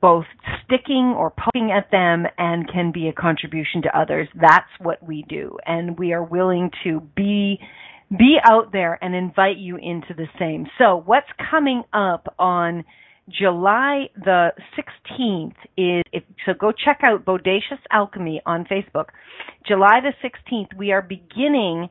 both 0.00 0.24
sticking 0.64 1.14
or 1.16 1.30
poking 1.30 1.72
at 1.72 1.90
them 1.90 2.24
and 2.38 2.70
can 2.72 2.92
be 2.92 3.08
a 3.08 3.12
contribution 3.12 3.82
to 3.82 3.98
others. 3.98 4.28
That's 4.40 4.70
what 4.78 5.02
we 5.02 5.24
do. 5.28 5.58
And 5.66 5.98
we 5.98 6.12
are 6.12 6.22
willing 6.22 6.70
to 6.84 7.00
be 7.16 7.58
be 8.16 8.36
out 8.44 8.72
there 8.72 8.98
and 9.02 9.14
invite 9.14 9.56
you 9.56 9.76
into 9.76 10.14
the 10.14 10.26
same. 10.38 10.66
So 10.78 11.02
what's 11.04 11.28
coming 11.50 11.84
up 11.92 12.34
on 12.38 12.84
July 13.28 14.08
the 14.16 14.50
16th 14.76 15.54
is 15.76 16.02
if 16.12 16.24
so 16.44 16.52
go 16.52 16.72
check 16.72 17.00
out 17.02 17.24
Bodacious 17.24 17.78
Alchemy 17.92 18.42
on 18.44 18.64
Facebook. 18.64 19.06
July 19.66 20.00
the 20.02 20.12
16th 20.28 20.76
we 20.76 20.90
are 20.90 21.02
beginning 21.02 21.88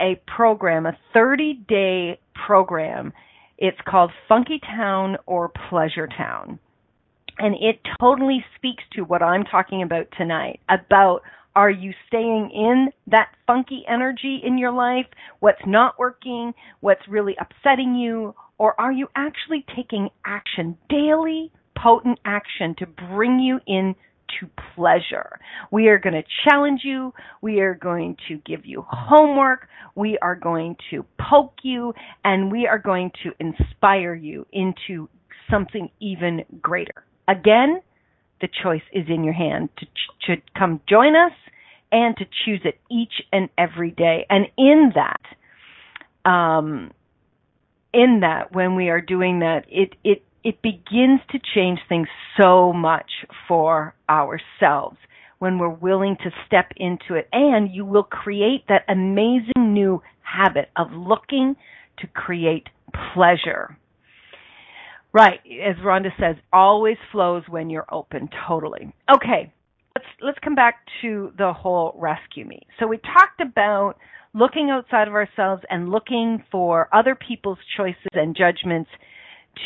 a 0.00 0.20
program, 0.26 0.84
a 0.84 0.98
30-day 1.14 2.18
program. 2.46 3.12
It's 3.56 3.78
called 3.88 4.10
Funky 4.28 4.60
Town 4.60 5.16
or 5.26 5.52
Pleasure 5.70 6.08
Town. 6.08 6.58
And 7.38 7.54
it 7.54 7.80
totally 8.00 8.44
speaks 8.56 8.82
to 8.94 9.02
what 9.02 9.22
I'm 9.22 9.44
talking 9.44 9.82
about 9.82 10.08
tonight 10.18 10.60
about 10.68 11.22
are 11.54 11.70
you 11.70 11.92
staying 12.06 12.50
in 12.54 12.88
that 13.08 13.28
funky 13.46 13.84
energy 13.88 14.40
in 14.44 14.58
your 14.58 14.72
life? 14.72 15.06
What's 15.40 15.60
not 15.66 15.98
working? 15.98 16.54
What's 16.80 17.06
really 17.08 17.36
upsetting 17.40 17.94
you? 17.94 18.34
Or 18.58 18.80
are 18.80 18.92
you 18.92 19.08
actually 19.16 19.64
taking 19.76 20.08
action, 20.24 20.78
daily 20.88 21.52
potent 21.76 22.18
action 22.24 22.74
to 22.78 22.86
bring 22.86 23.38
you 23.38 23.60
in 23.66 23.94
to 24.40 24.48
pleasure. 24.74 25.38
We 25.70 25.88
are 25.88 25.98
going 25.98 26.14
to 26.14 26.22
challenge 26.48 26.80
you. 26.84 27.12
We 27.42 27.60
are 27.60 27.74
going 27.74 28.16
to 28.28 28.38
give 28.46 28.64
you 28.64 28.84
homework. 28.88 29.68
We 29.94 30.18
are 30.22 30.34
going 30.34 30.76
to 30.90 31.04
poke 31.18 31.56
you 31.62 31.92
and 32.24 32.50
we 32.50 32.66
are 32.66 32.78
going 32.78 33.10
to 33.24 33.32
inspire 33.38 34.14
you 34.14 34.46
into 34.52 35.08
something 35.50 35.90
even 36.00 36.44
greater. 36.60 37.04
Again, 37.28 37.82
the 38.40 38.48
choice 38.62 38.82
is 38.92 39.04
in 39.08 39.22
your 39.22 39.34
hand 39.34 39.68
to, 39.78 39.86
to 40.26 40.42
come 40.58 40.80
join 40.88 41.14
us 41.14 41.32
and 41.92 42.16
to 42.16 42.24
choose 42.44 42.62
it 42.64 42.80
each 42.90 43.12
and 43.30 43.48
every 43.56 43.90
day. 43.90 44.26
And 44.28 44.46
in 44.56 44.92
that, 44.94 46.28
um, 46.28 46.90
in 47.92 48.20
that 48.22 48.52
when 48.52 48.74
we 48.74 48.88
are 48.88 49.00
doing 49.00 49.40
that, 49.40 49.66
it 49.68 49.94
it 50.02 50.24
it 50.42 50.62
begins 50.62 51.20
to 51.30 51.38
change 51.54 51.78
things 51.88 52.08
so 52.40 52.72
much 52.72 53.10
for 53.46 53.94
ourselves 54.08 54.96
when 55.38 55.58
we're 55.58 55.68
willing 55.68 56.16
to 56.24 56.30
step 56.46 56.72
into 56.76 57.14
it. 57.14 57.28
And 57.32 57.72
you 57.72 57.84
will 57.84 58.02
create 58.02 58.64
that 58.68 58.84
amazing 58.88 59.74
new 59.74 60.02
habit 60.22 60.70
of 60.76 60.88
looking 60.92 61.56
to 61.98 62.06
create 62.08 62.68
pleasure. 63.14 63.76
Right, 65.12 65.40
as 65.62 65.76
Rhonda 65.84 66.08
says, 66.18 66.36
always 66.52 66.96
flows 67.12 67.42
when 67.46 67.68
you're 67.68 67.92
open, 67.92 68.30
totally. 68.48 68.94
Okay, 69.14 69.52
let's 70.22 70.38
come 70.42 70.54
back 70.54 70.76
to 71.02 71.32
the 71.36 71.52
whole 71.52 71.94
rescue 71.98 72.44
me. 72.44 72.60
So 72.78 72.86
we 72.86 72.98
talked 72.98 73.40
about 73.40 73.94
looking 74.34 74.70
outside 74.70 75.08
of 75.08 75.14
ourselves 75.14 75.62
and 75.68 75.90
looking 75.90 76.42
for 76.50 76.88
other 76.92 77.14
people's 77.14 77.58
choices 77.76 78.08
and 78.12 78.36
judgments 78.36 78.90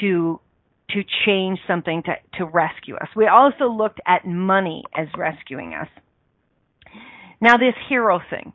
to 0.00 0.40
to 0.88 1.02
change 1.26 1.58
something 1.66 2.00
to, 2.04 2.14
to 2.38 2.46
rescue 2.46 2.94
us. 2.94 3.08
We 3.16 3.26
also 3.26 3.64
looked 3.64 4.00
at 4.06 4.24
money 4.24 4.84
as 4.96 5.08
rescuing 5.18 5.74
us. 5.74 5.88
Now 7.40 7.56
this 7.56 7.74
hero 7.88 8.20
thing. 8.30 8.52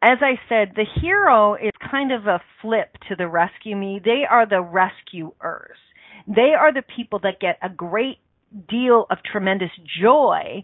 As 0.00 0.18
I 0.20 0.38
said, 0.48 0.72
the 0.76 0.86
hero 1.00 1.54
is 1.54 1.72
kind 1.90 2.12
of 2.12 2.26
a 2.26 2.40
flip 2.60 2.96
to 3.08 3.16
the 3.16 3.26
rescue 3.26 3.76
me. 3.76 4.00
They 4.04 4.22
are 4.28 4.46
the 4.46 4.62
rescuers. 4.62 5.76
They 6.28 6.54
are 6.58 6.72
the 6.72 6.84
people 6.96 7.18
that 7.24 7.40
get 7.40 7.58
a 7.62 7.68
great 7.68 8.18
deal 8.68 9.06
of 9.10 9.18
tremendous 9.30 9.70
joy 10.00 10.62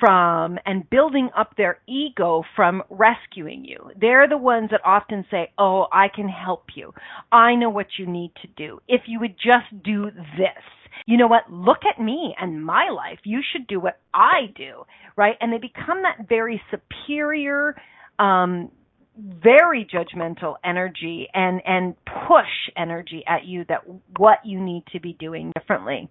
from 0.00 0.58
and 0.66 0.88
building 0.88 1.30
up 1.36 1.56
their 1.56 1.78
ego 1.88 2.42
from 2.56 2.82
rescuing 2.90 3.64
you. 3.64 3.90
They're 4.00 4.28
the 4.28 4.38
ones 4.38 4.70
that 4.70 4.80
often 4.84 5.24
say, 5.30 5.52
Oh, 5.58 5.86
I 5.92 6.08
can 6.14 6.28
help 6.28 6.64
you. 6.74 6.92
I 7.32 7.54
know 7.54 7.70
what 7.70 7.86
you 7.98 8.06
need 8.06 8.32
to 8.42 8.48
do. 8.56 8.80
If 8.88 9.02
you 9.06 9.20
would 9.20 9.36
just 9.36 9.82
do 9.84 10.10
this. 10.36 10.62
You 11.06 11.18
know 11.18 11.26
what? 11.26 11.50
Look 11.50 11.80
at 11.90 12.02
me 12.02 12.34
and 12.40 12.64
my 12.64 12.88
life. 12.88 13.18
You 13.24 13.40
should 13.52 13.66
do 13.66 13.80
what 13.80 13.98
I 14.14 14.52
do, 14.56 14.84
right? 15.16 15.34
And 15.40 15.52
they 15.52 15.58
become 15.58 16.02
that 16.02 16.28
very 16.28 16.62
superior, 16.70 17.74
um, 18.18 18.70
very 19.16 19.86
judgmental 19.86 20.56
energy 20.64 21.28
and 21.34 21.60
and 21.64 21.94
push 22.26 22.72
energy 22.76 23.22
at 23.28 23.44
you 23.44 23.64
that 23.68 23.82
what 24.16 24.38
you 24.44 24.60
need 24.60 24.84
to 24.92 25.00
be 25.00 25.12
doing 25.18 25.52
differently 25.58 26.08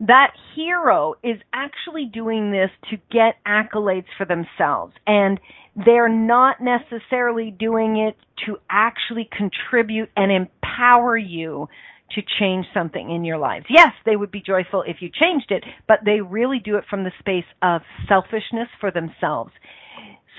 that 0.00 0.32
hero 0.54 1.14
is 1.24 1.38
actually 1.52 2.06
doing 2.06 2.52
this 2.52 2.70
to 2.90 2.96
get 3.10 3.34
accolades 3.46 4.06
for 4.16 4.24
themselves 4.24 4.94
and 5.06 5.40
they're 5.84 6.08
not 6.08 6.56
necessarily 6.60 7.50
doing 7.50 7.96
it 7.96 8.16
to 8.46 8.56
actually 8.70 9.28
contribute 9.36 10.08
and 10.16 10.32
empower 10.32 11.16
you 11.16 11.68
to 12.12 12.22
change 12.38 12.66
something 12.72 13.10
in 13.10 13.24
your 13.24 13.38
lives. 13.38 13.66
Yes, 13.68 13.92
they 14.06 14.16
would 14.16 14.30
be 14.30 14.40
joyful 14.40 14.82
if 14.86 14.96
you 15.00 15.10
changed 15.10 15.50
it, 15.50 15.62
but 15.86 15.98
they 16.04 16.20
really 16.20 16.58
do 16.58 16.76
it 16.76 16.84
from 16.88 17.04
the 17.04 17.12
space 17.18 17.44
of 17.62 17.82
selfishness 18.08 18.68
for 18.80 18.90
themselves. 18.90 19.52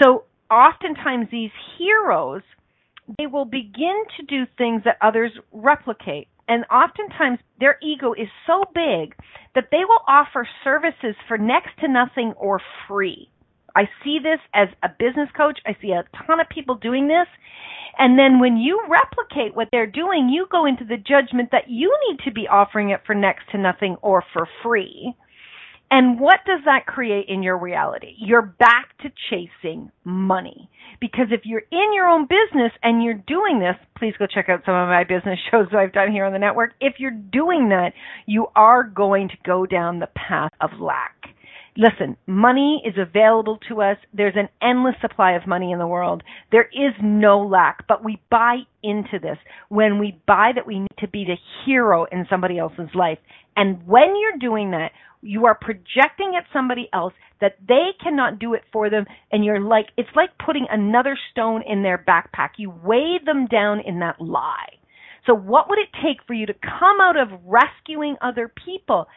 So 0.01 0.23
oftentimes 0.49 1.27
these 1.31 1.51
heroes, 1.77 2.41
they 3.17 3.27
will 3.27 3.45
begin 3.45 4.03
to 4.19 4.25
do 4.25 4.45
things 4.57 4.83
that 4.85 4.97
others 5.01 5.31
replicate 5.51 6.27
and 6.49 6.65
oftentimes 6.65 7.39
their 7.59 7.77
ego 7.81 8.13
is 8.13 8.27
so 8.45 8.63
big 8.73 9.15
that 9.55 9.69
they 9.71 9.85
will 9.87 10.01
offer 10.07 10.47
services 10.63 11.15
for 11.27 11.37
next 11.37 11.69
to 11.79 11.87
nothing 11.87 12.33
or 12.37 12.59
free. 12.87 13.29
I 13.75 13.87
see 14.03 14.19
this 14.21 14.39
as 14.53 14.67
a 14.83 14.89
business 14.89 15.29
coach. 15.37 15.59
I 15.65 15.77
see 15.81 15.91
a 15.91 16.03
ton 16.25 16.39
of 16.39 16.49
people 16.49 16.75
doing 16.75 17.07
this. 17.07 17.27
And 17.97 18.17
then 18.17 18.39
when 18.39 18.57
you 18.57 18.81
replicate 18.89 19.55
what 19.55 19.67
they're 19.71 19.87
doing, 19.87 20.29
you 20.29 20.47
go 20.51 20.65
into 20.65 20.85
the 20.85 20.97
judgment 20.97 21.49
that 21.51 21.69
you 21.69 21.95
need 22.09 22.19
to 22.25 22.31
be 22.31 22.47
offering 22.47 22.89
it 22.89 23.01
for 23.05 23.13
next 23.13 23.49
to 23.51 23.57
nothing 23.57 23.95
or 24.01 24.23
for 24.33 24.47
free. 24.63 25.13
And 25.91 26.19
what 26.19 26.41
does 26.45 26.61
that 26.65 26.85
create 26.85 27.25
in 27.29 27.41
your 27.41 27.57
reality? 27.57 28.13
You're 28.17 28.43
back 28.59 28.95
to 28.99 29.09
chasing 29.29 29.91
money. 30.03 30.69
Because 31.01 31.27
if 31.31 31.41
you're 31.45 31.63
in 31.71 31.93
your 31.93 32.07
own 32.07 32.27
business 32.27 32.71
and 32.83 33.03
you're 33.03 33.13
doing 33.13 33.59
this, 33.59 33.75
please 33.97 34.13
go 34.19 34.27
check 34.27 34.49
out 34.49 34.61
some 34.65 34.75
of 34.75 34.87
my 34.87 35.03
business 35.03 35.39
shows 35.51 35.67
that 35.71 35.79
I've 35.79 35.93
done 35.93 36.11
here 36.11 36.25
on 36.25 36.33
the 36.33 36.39
network. 36.39 36.73
If 36.79 36.95
you're 36.99 37.11
doing 37.11 37.69
that, 37.69 37.93
you 38.25 38.47
are 38.55 38.83
going 38.83 39.29
to 39.29 39.35
go 39.45 39.65
down 39.65 39.99
the 39.99 40.09
path 40.15 40.51
of 40.61 40.71
lack. 40.79 41.15
Listen, 41.79 42.17
money 42.27 42.83
is 42.85 42.95
available 42.97 43.57
to 43.69 43.81
us. 43.81 43.95
There's 44.13 44.35
an 44.35 44.49
endless 44.61 44.95
supply 44.99 45.31
of 45.31 45.47
money 45.47 45.71
in 45.71 45.79
the 45.79 45.87
world. 45.87 46.23
There 46.51 46.69
is 46.73 46.93
no 47.01 47.39
lack, 47.39 47.87
but 47.87 48.03
we 48.03 48.21
buy 48.29 48.57
into 48.83 49.17
this 49.17 49.37
when 49.69 49.97
we 49.97 50.19
buy 50.27 50.51
that 50.55 50.67
we 50.67 50.79
need 50.79 50.97
to 50.97 51.07
be 51.07 51.23
the 51.23 51.37
hero 51.65 52.05
in 52.11 52.27
somebody 52.29 52.59
else's 52.59 52.89
life. 52.93 53.17
And 53.55 53.87
when 53.87 54.13
you're 54.19 54.39
doing 54.41 54.71
that, 54.71 54.91
you 55.21 55.45
are 55.45 55.55
projecting 55.55 56.33
at 56.37 56.43
somebody 56.51 56.89
else 56.91 57.13
that 57.39 57.55
they 57.65 57.91
cannot 58.03 58.39
do 58.39 58.55
it 58.55 58.63
for 58.73 58.89
them 58.89 59.05
and 59.31 59.45
you're 59.45 59.61
like 59.61 59.87
it's 59.97 60.09
like 60.15 60.29
putting 60.45 60.65
another 60.69 61.17
stone 61.31 61.61
in 61.67 61.83
their 61.83 61.97
backpack 61.97 62.51
you 62.57 62.69
weigh 62.83 63.19
them 63.25 63.45
down 63.47 63.81
in 63.85 63.99
that 63.99 64.19
lie 64.21 64.69
so 65.27 65.33
what 65.33 65.69
would 65.69 65.77
it 65.77 65.89
take 66.01 66.25
for 66.25 66.33
you 66.33 66.45
to 66.45 66.53
come 66.53 67.01
out 67.01 67.17
of 67.17 67.27
rescuing 67.45 68.15
other 68.21 68.49
people 68.65 69.07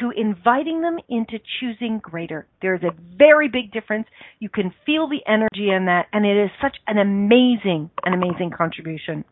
to 0.00 0.10
inviting 0.16 0.80
them 0.80 0.98
into 1.08 1.38
choosing 1.60 1.98
greater 1.98 2.46
there's 2.62 2.82
a 2.82 2.94
very 3.16 3.48
big 3.48 3.72
difference 3.72 4.06
you 4.38 4.48
can 4.48 4.72
feel 4.86 5.08
the 5.08 5.20
energy 5.26 5.70
in 5.70 5.86
that 5.86 6.06
and 6.12 6.24
it 6.24 6.36
is 6.36 6.50
such 6.60 6.76
an 6.86 6.98
amazing 6.98 7.90
an 8.04 8.14
amazing 8.14 8.50
contribution 8.56 9.24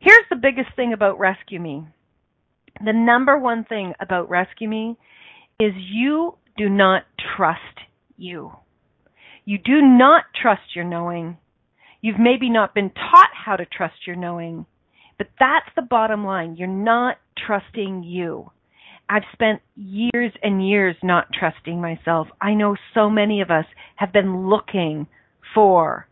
here's 0.00 0.26
the 0.30 0.36
biggest 0.36 0.68
thing 0.76 0.92
about 0.92 1.18
rescue 1.18 1.60
me 1.60 1.84
the 2.82 2.92
number 2.92 3.38
one 3.38 3.64
thing 3.64 3.94
about 4.00 4.28
Rescue 4.28 4.68
Me 4.68 4.96
is 5.60 5.72
you 5.76 6.36
do 6.56 6.68
not 6.68 7.04
trust 7.36 7.60
you. 8.16 8.52
You 9.44 9.58
do 9.58 9.80
not 9.80 10.24
trust 10.40 10.74
your 10.74 10.84
knowing. 10.84 11.38
You've 12.00 12.18
maybe 12.18 12.50
not 12.50 12.74
been 12.74 12.90
taught 12.90 13.30
how 13.32 13.56
to 13.56 13.64
trust 13.64 14.06
your 14.06 14.16
knowing, 14.16 14.66
but 15.18 15.28
that's 15.38 15.68
the 15.76 15.82
bottom 15.82 16.24
line. 16.24 16.56
You're 16.56 16.68
not 16.68 17.18
trusting 17.46 18.02
you. 18.02 18.50
I've 19.08 19.22
spent 19.32 19.60
years 19.76 20.32
and 20.42 20.66
years 20.66 20.96
not 21.02 21.28
trusting 21.38 21.80
myself. 21.80 22.28
I 22.40 22.54
know 22.54 22.76
so 22.94 23.10
many 23.10 23.40
of 23.40 23.50
us 23.50 23.66
have 23.96 24.12
been 24.12 24.48
looking 24.48 25.06
for 25.54 26.06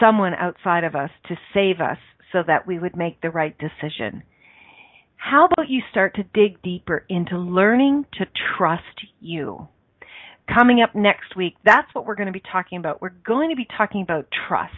someone 0.00 0.34
outside 0.34 0.84
of 0.84 0.94
us 0.94 1.10
to 1.28 1.36
save 1.52 1.80
us 1.80 1.98
so 2.32 2.42
that 2.46 2.66
we 2.66 2.78
would 2.78 2.96
make 2.96 3.20
the 3.20 3.30
right 3.30 3.56
decision. 3.58 4.22
How 5.16 5.46
about 5.46 5.68
you 5.68 5.82
start 5.90 6.14
to 6.14 6.22
dig 6.22 6.62
deeper 6.62 7.04
into 7.08 7.36
learning 7.36 8.06
to 8.14 8.26
trust 8.56 9.06
you? 9.20 9.68
Coming 10.52 10.80
up 10.80 10.94
next 10.94 11.36
week, 11.36 11.56
that's 11.64 11.92
what 11.94 12.06
we're 12.06 12.14
going 12.14 12.26
to 12.26 12.32
be 12.32 12.42
talking 12.52 12.78
about. 12.78 13.02
We're 13.02 13.10
going 13.26 13.50
to 13.50 13.56
be 13.56 13.66
talking 13.76 14.02
about 14.02 14.28
trust 14.48 14.72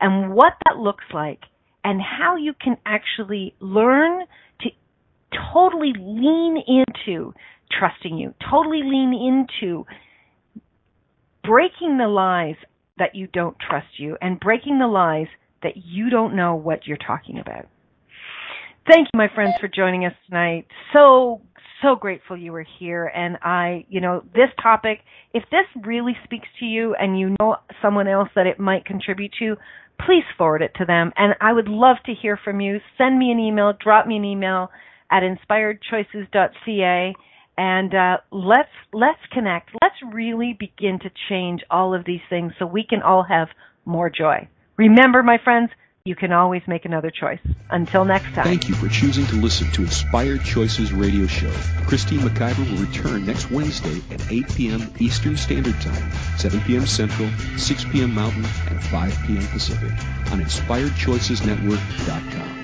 and 0.00 0.32
what 0.32 0.54
that 0.66 0.78
looks 0.78 1.04
like 1.12 1.40
and 1.84 2.00
how 2.00 2.36
you 2.36 2.54
can 2.54 2.76
actually 2.86 3.54
learn 3.60 4.20
to 4.60 4.70
totally 5.52 5.92
lean 5.98 6.62
into 6.66 7.32
trusting 7.78 8.16
you, 8.16 8.34
totally 8.50 8.82
lean 8.82 9.14
into 9.14 9.84
breaking 11.44 11.98
the 11.98 12.08
lies 12.08 12.56
that 12.98 13.14
you 13.14 13.26
don't 13.26 13.56
trust 13.58 13.98
you 13.98 14.16
and 14.20 14.38
breaking 14.40 14.78
the 14.78 14.86
lies 14.86 15.28
that 15.62 15.72
you 15.76 16.10
don't 16.10 16.36
know 16.36 16.54
what 16.54 16.86
you're 16.86 16.96
talking 16.96 17.38
about. 17.38 17.66
Thank 18.90 19.08
you, 19.12 19.18
my 19.18 19.28
friends, 19.34 19.54
for 19.60 19.68
joining 19.68 20.04
us 20.04 20.14
tonight. 20.26 20.66
So, 20.94 21.42
so 21.82 21.96
grateful 21.96 22.36
you 22.36 22.52
were 22.52 22.66
here. 22.78 23.06
And 23.06 23.36
I, 23.42 23.84
you 23.88 24.00
know, 24.00 24.22
this 24.34 24.48
topic, 24.62 25.00
if 25.32 25.44
this 25.50 25.66
really 25.84 26.16
speaks 26.24 26.48
to 26.60 26.66
you 26.66 26.94
and 26.94 27.18
you 27.18 27.36
know 27.38 27.56
someone 27.82 28.08
else 28.08 28.28
that 28.34 28.46
it 28.46 28.58
might 28.58 28.84
contribute 28.84 29.32
to, 29.38 29.56
please 30.04 30.24
forward 30.36 30.62
it 30.62 30.72
to 30.78 30.84
them. 30.84 31.12
And 31.16 31.34
I 31.40 31.52
would 31.52 31.68
love 31.68 31.96
to 32.06 32.14
hear 32.14 32.38
from 32.42 32.60
you. 32.60 32.78
Send 32.98 33.18
me 33.18 33.30
an 33.30 33.38
email, 33.38 33.72
drop 33.78 34.06
me 34.06 34.16
an 34.16 34.24
email 34.24 34.70
at 35.10 35.22
inspiredchoices.ca 35.22 37.14
and 37.58 37.94
uh, 37.94 38.16
let's 38.30 38.70
let's 38.94 39.20
connect. 39.32 39.68
Let's 39.82 39.96
really 40.14 40.56
begin 40.58 40.98
to 41.00 41.10
change 41.28 41.60
all 41.70 41.94
of 41.94 42.06
these 42.06 42.22
things 42.30 42.54
so 42.58 42.64
we 42.64 42.86
can 42.88 43.02
all 43.02 43.22
have 43.22 43.48
more 43.84 44.08
joy. 44.08 44.48
Remember, 44.78 45.22
my 45.22 45.36
friends, 45.44 45.68
you 46.04 46.16
can 46.16 46.32
always 46.32 46.62
make 46.66 46.86
another 46.86 47.10
choice. 47.10 47.40
Until 47.70 48.06
next 48.06 48.34
time. 48.34 48.44
Thank 48.44 48.70
you 48.70 48.74
for 48.74 48.88
choosing 48.88 49.26
to 49.26 49.36
listen 49.36 49.70
to 49.72 49.82
Inspired 49.82 50.42
Choices 50.42 50.94
Radio 50.94 51.26
Show. 51.26 51.52
Christine 51.86 52.20
McIver 52.20 52.66
will 52.70 52.78
return 52.86 53.26
next 53.26 53.50
Wednesday 53.50 54.00
at 54.10 54.32
8 54.32 54.54
p.m. 54.54 54.90
Eastern 54.98 55.36
Standard 55.36 55.78
Time, 55.82 56.10
7 56.38 56.62
p.m. 56.62 56.86
Central, 56.86 57.28
6 57.58 57.84
p.m. 57.92 58.14
Mountain, 58.14 58.46
and 58.68 58.82
5 58.82 59.18
p.m. 59.26 59.46
Pacific 59.48 59.90
on 60.32 60.40
InspiredChoicesNetwork.com. 60.40 62.59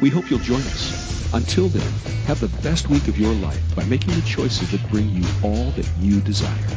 We 0.00 0.08
hope 0.08 0.30
you'll 0.30 0.38
join 0.38 0.62
us. 0.62 1.34
Until 1.34 1.68
then, 1.68 1.92
have 2.24 2.40
the 2.40 2.48
best 2.62 2.88
week 2.88 3.06
of 3.08 3.18
your 3.18 3.34
life 3.34 3.76
by 3.76 3.84
making 3.84 4.14
the 4.14 4.22
choices 4.22 4.70
that 4.70 4.90
bring 4.90 5.10
you 5.10 5.24
all 5.42 5.70
that 5.72 5.88
you 5.98 6.20
desire. 6.22 6.70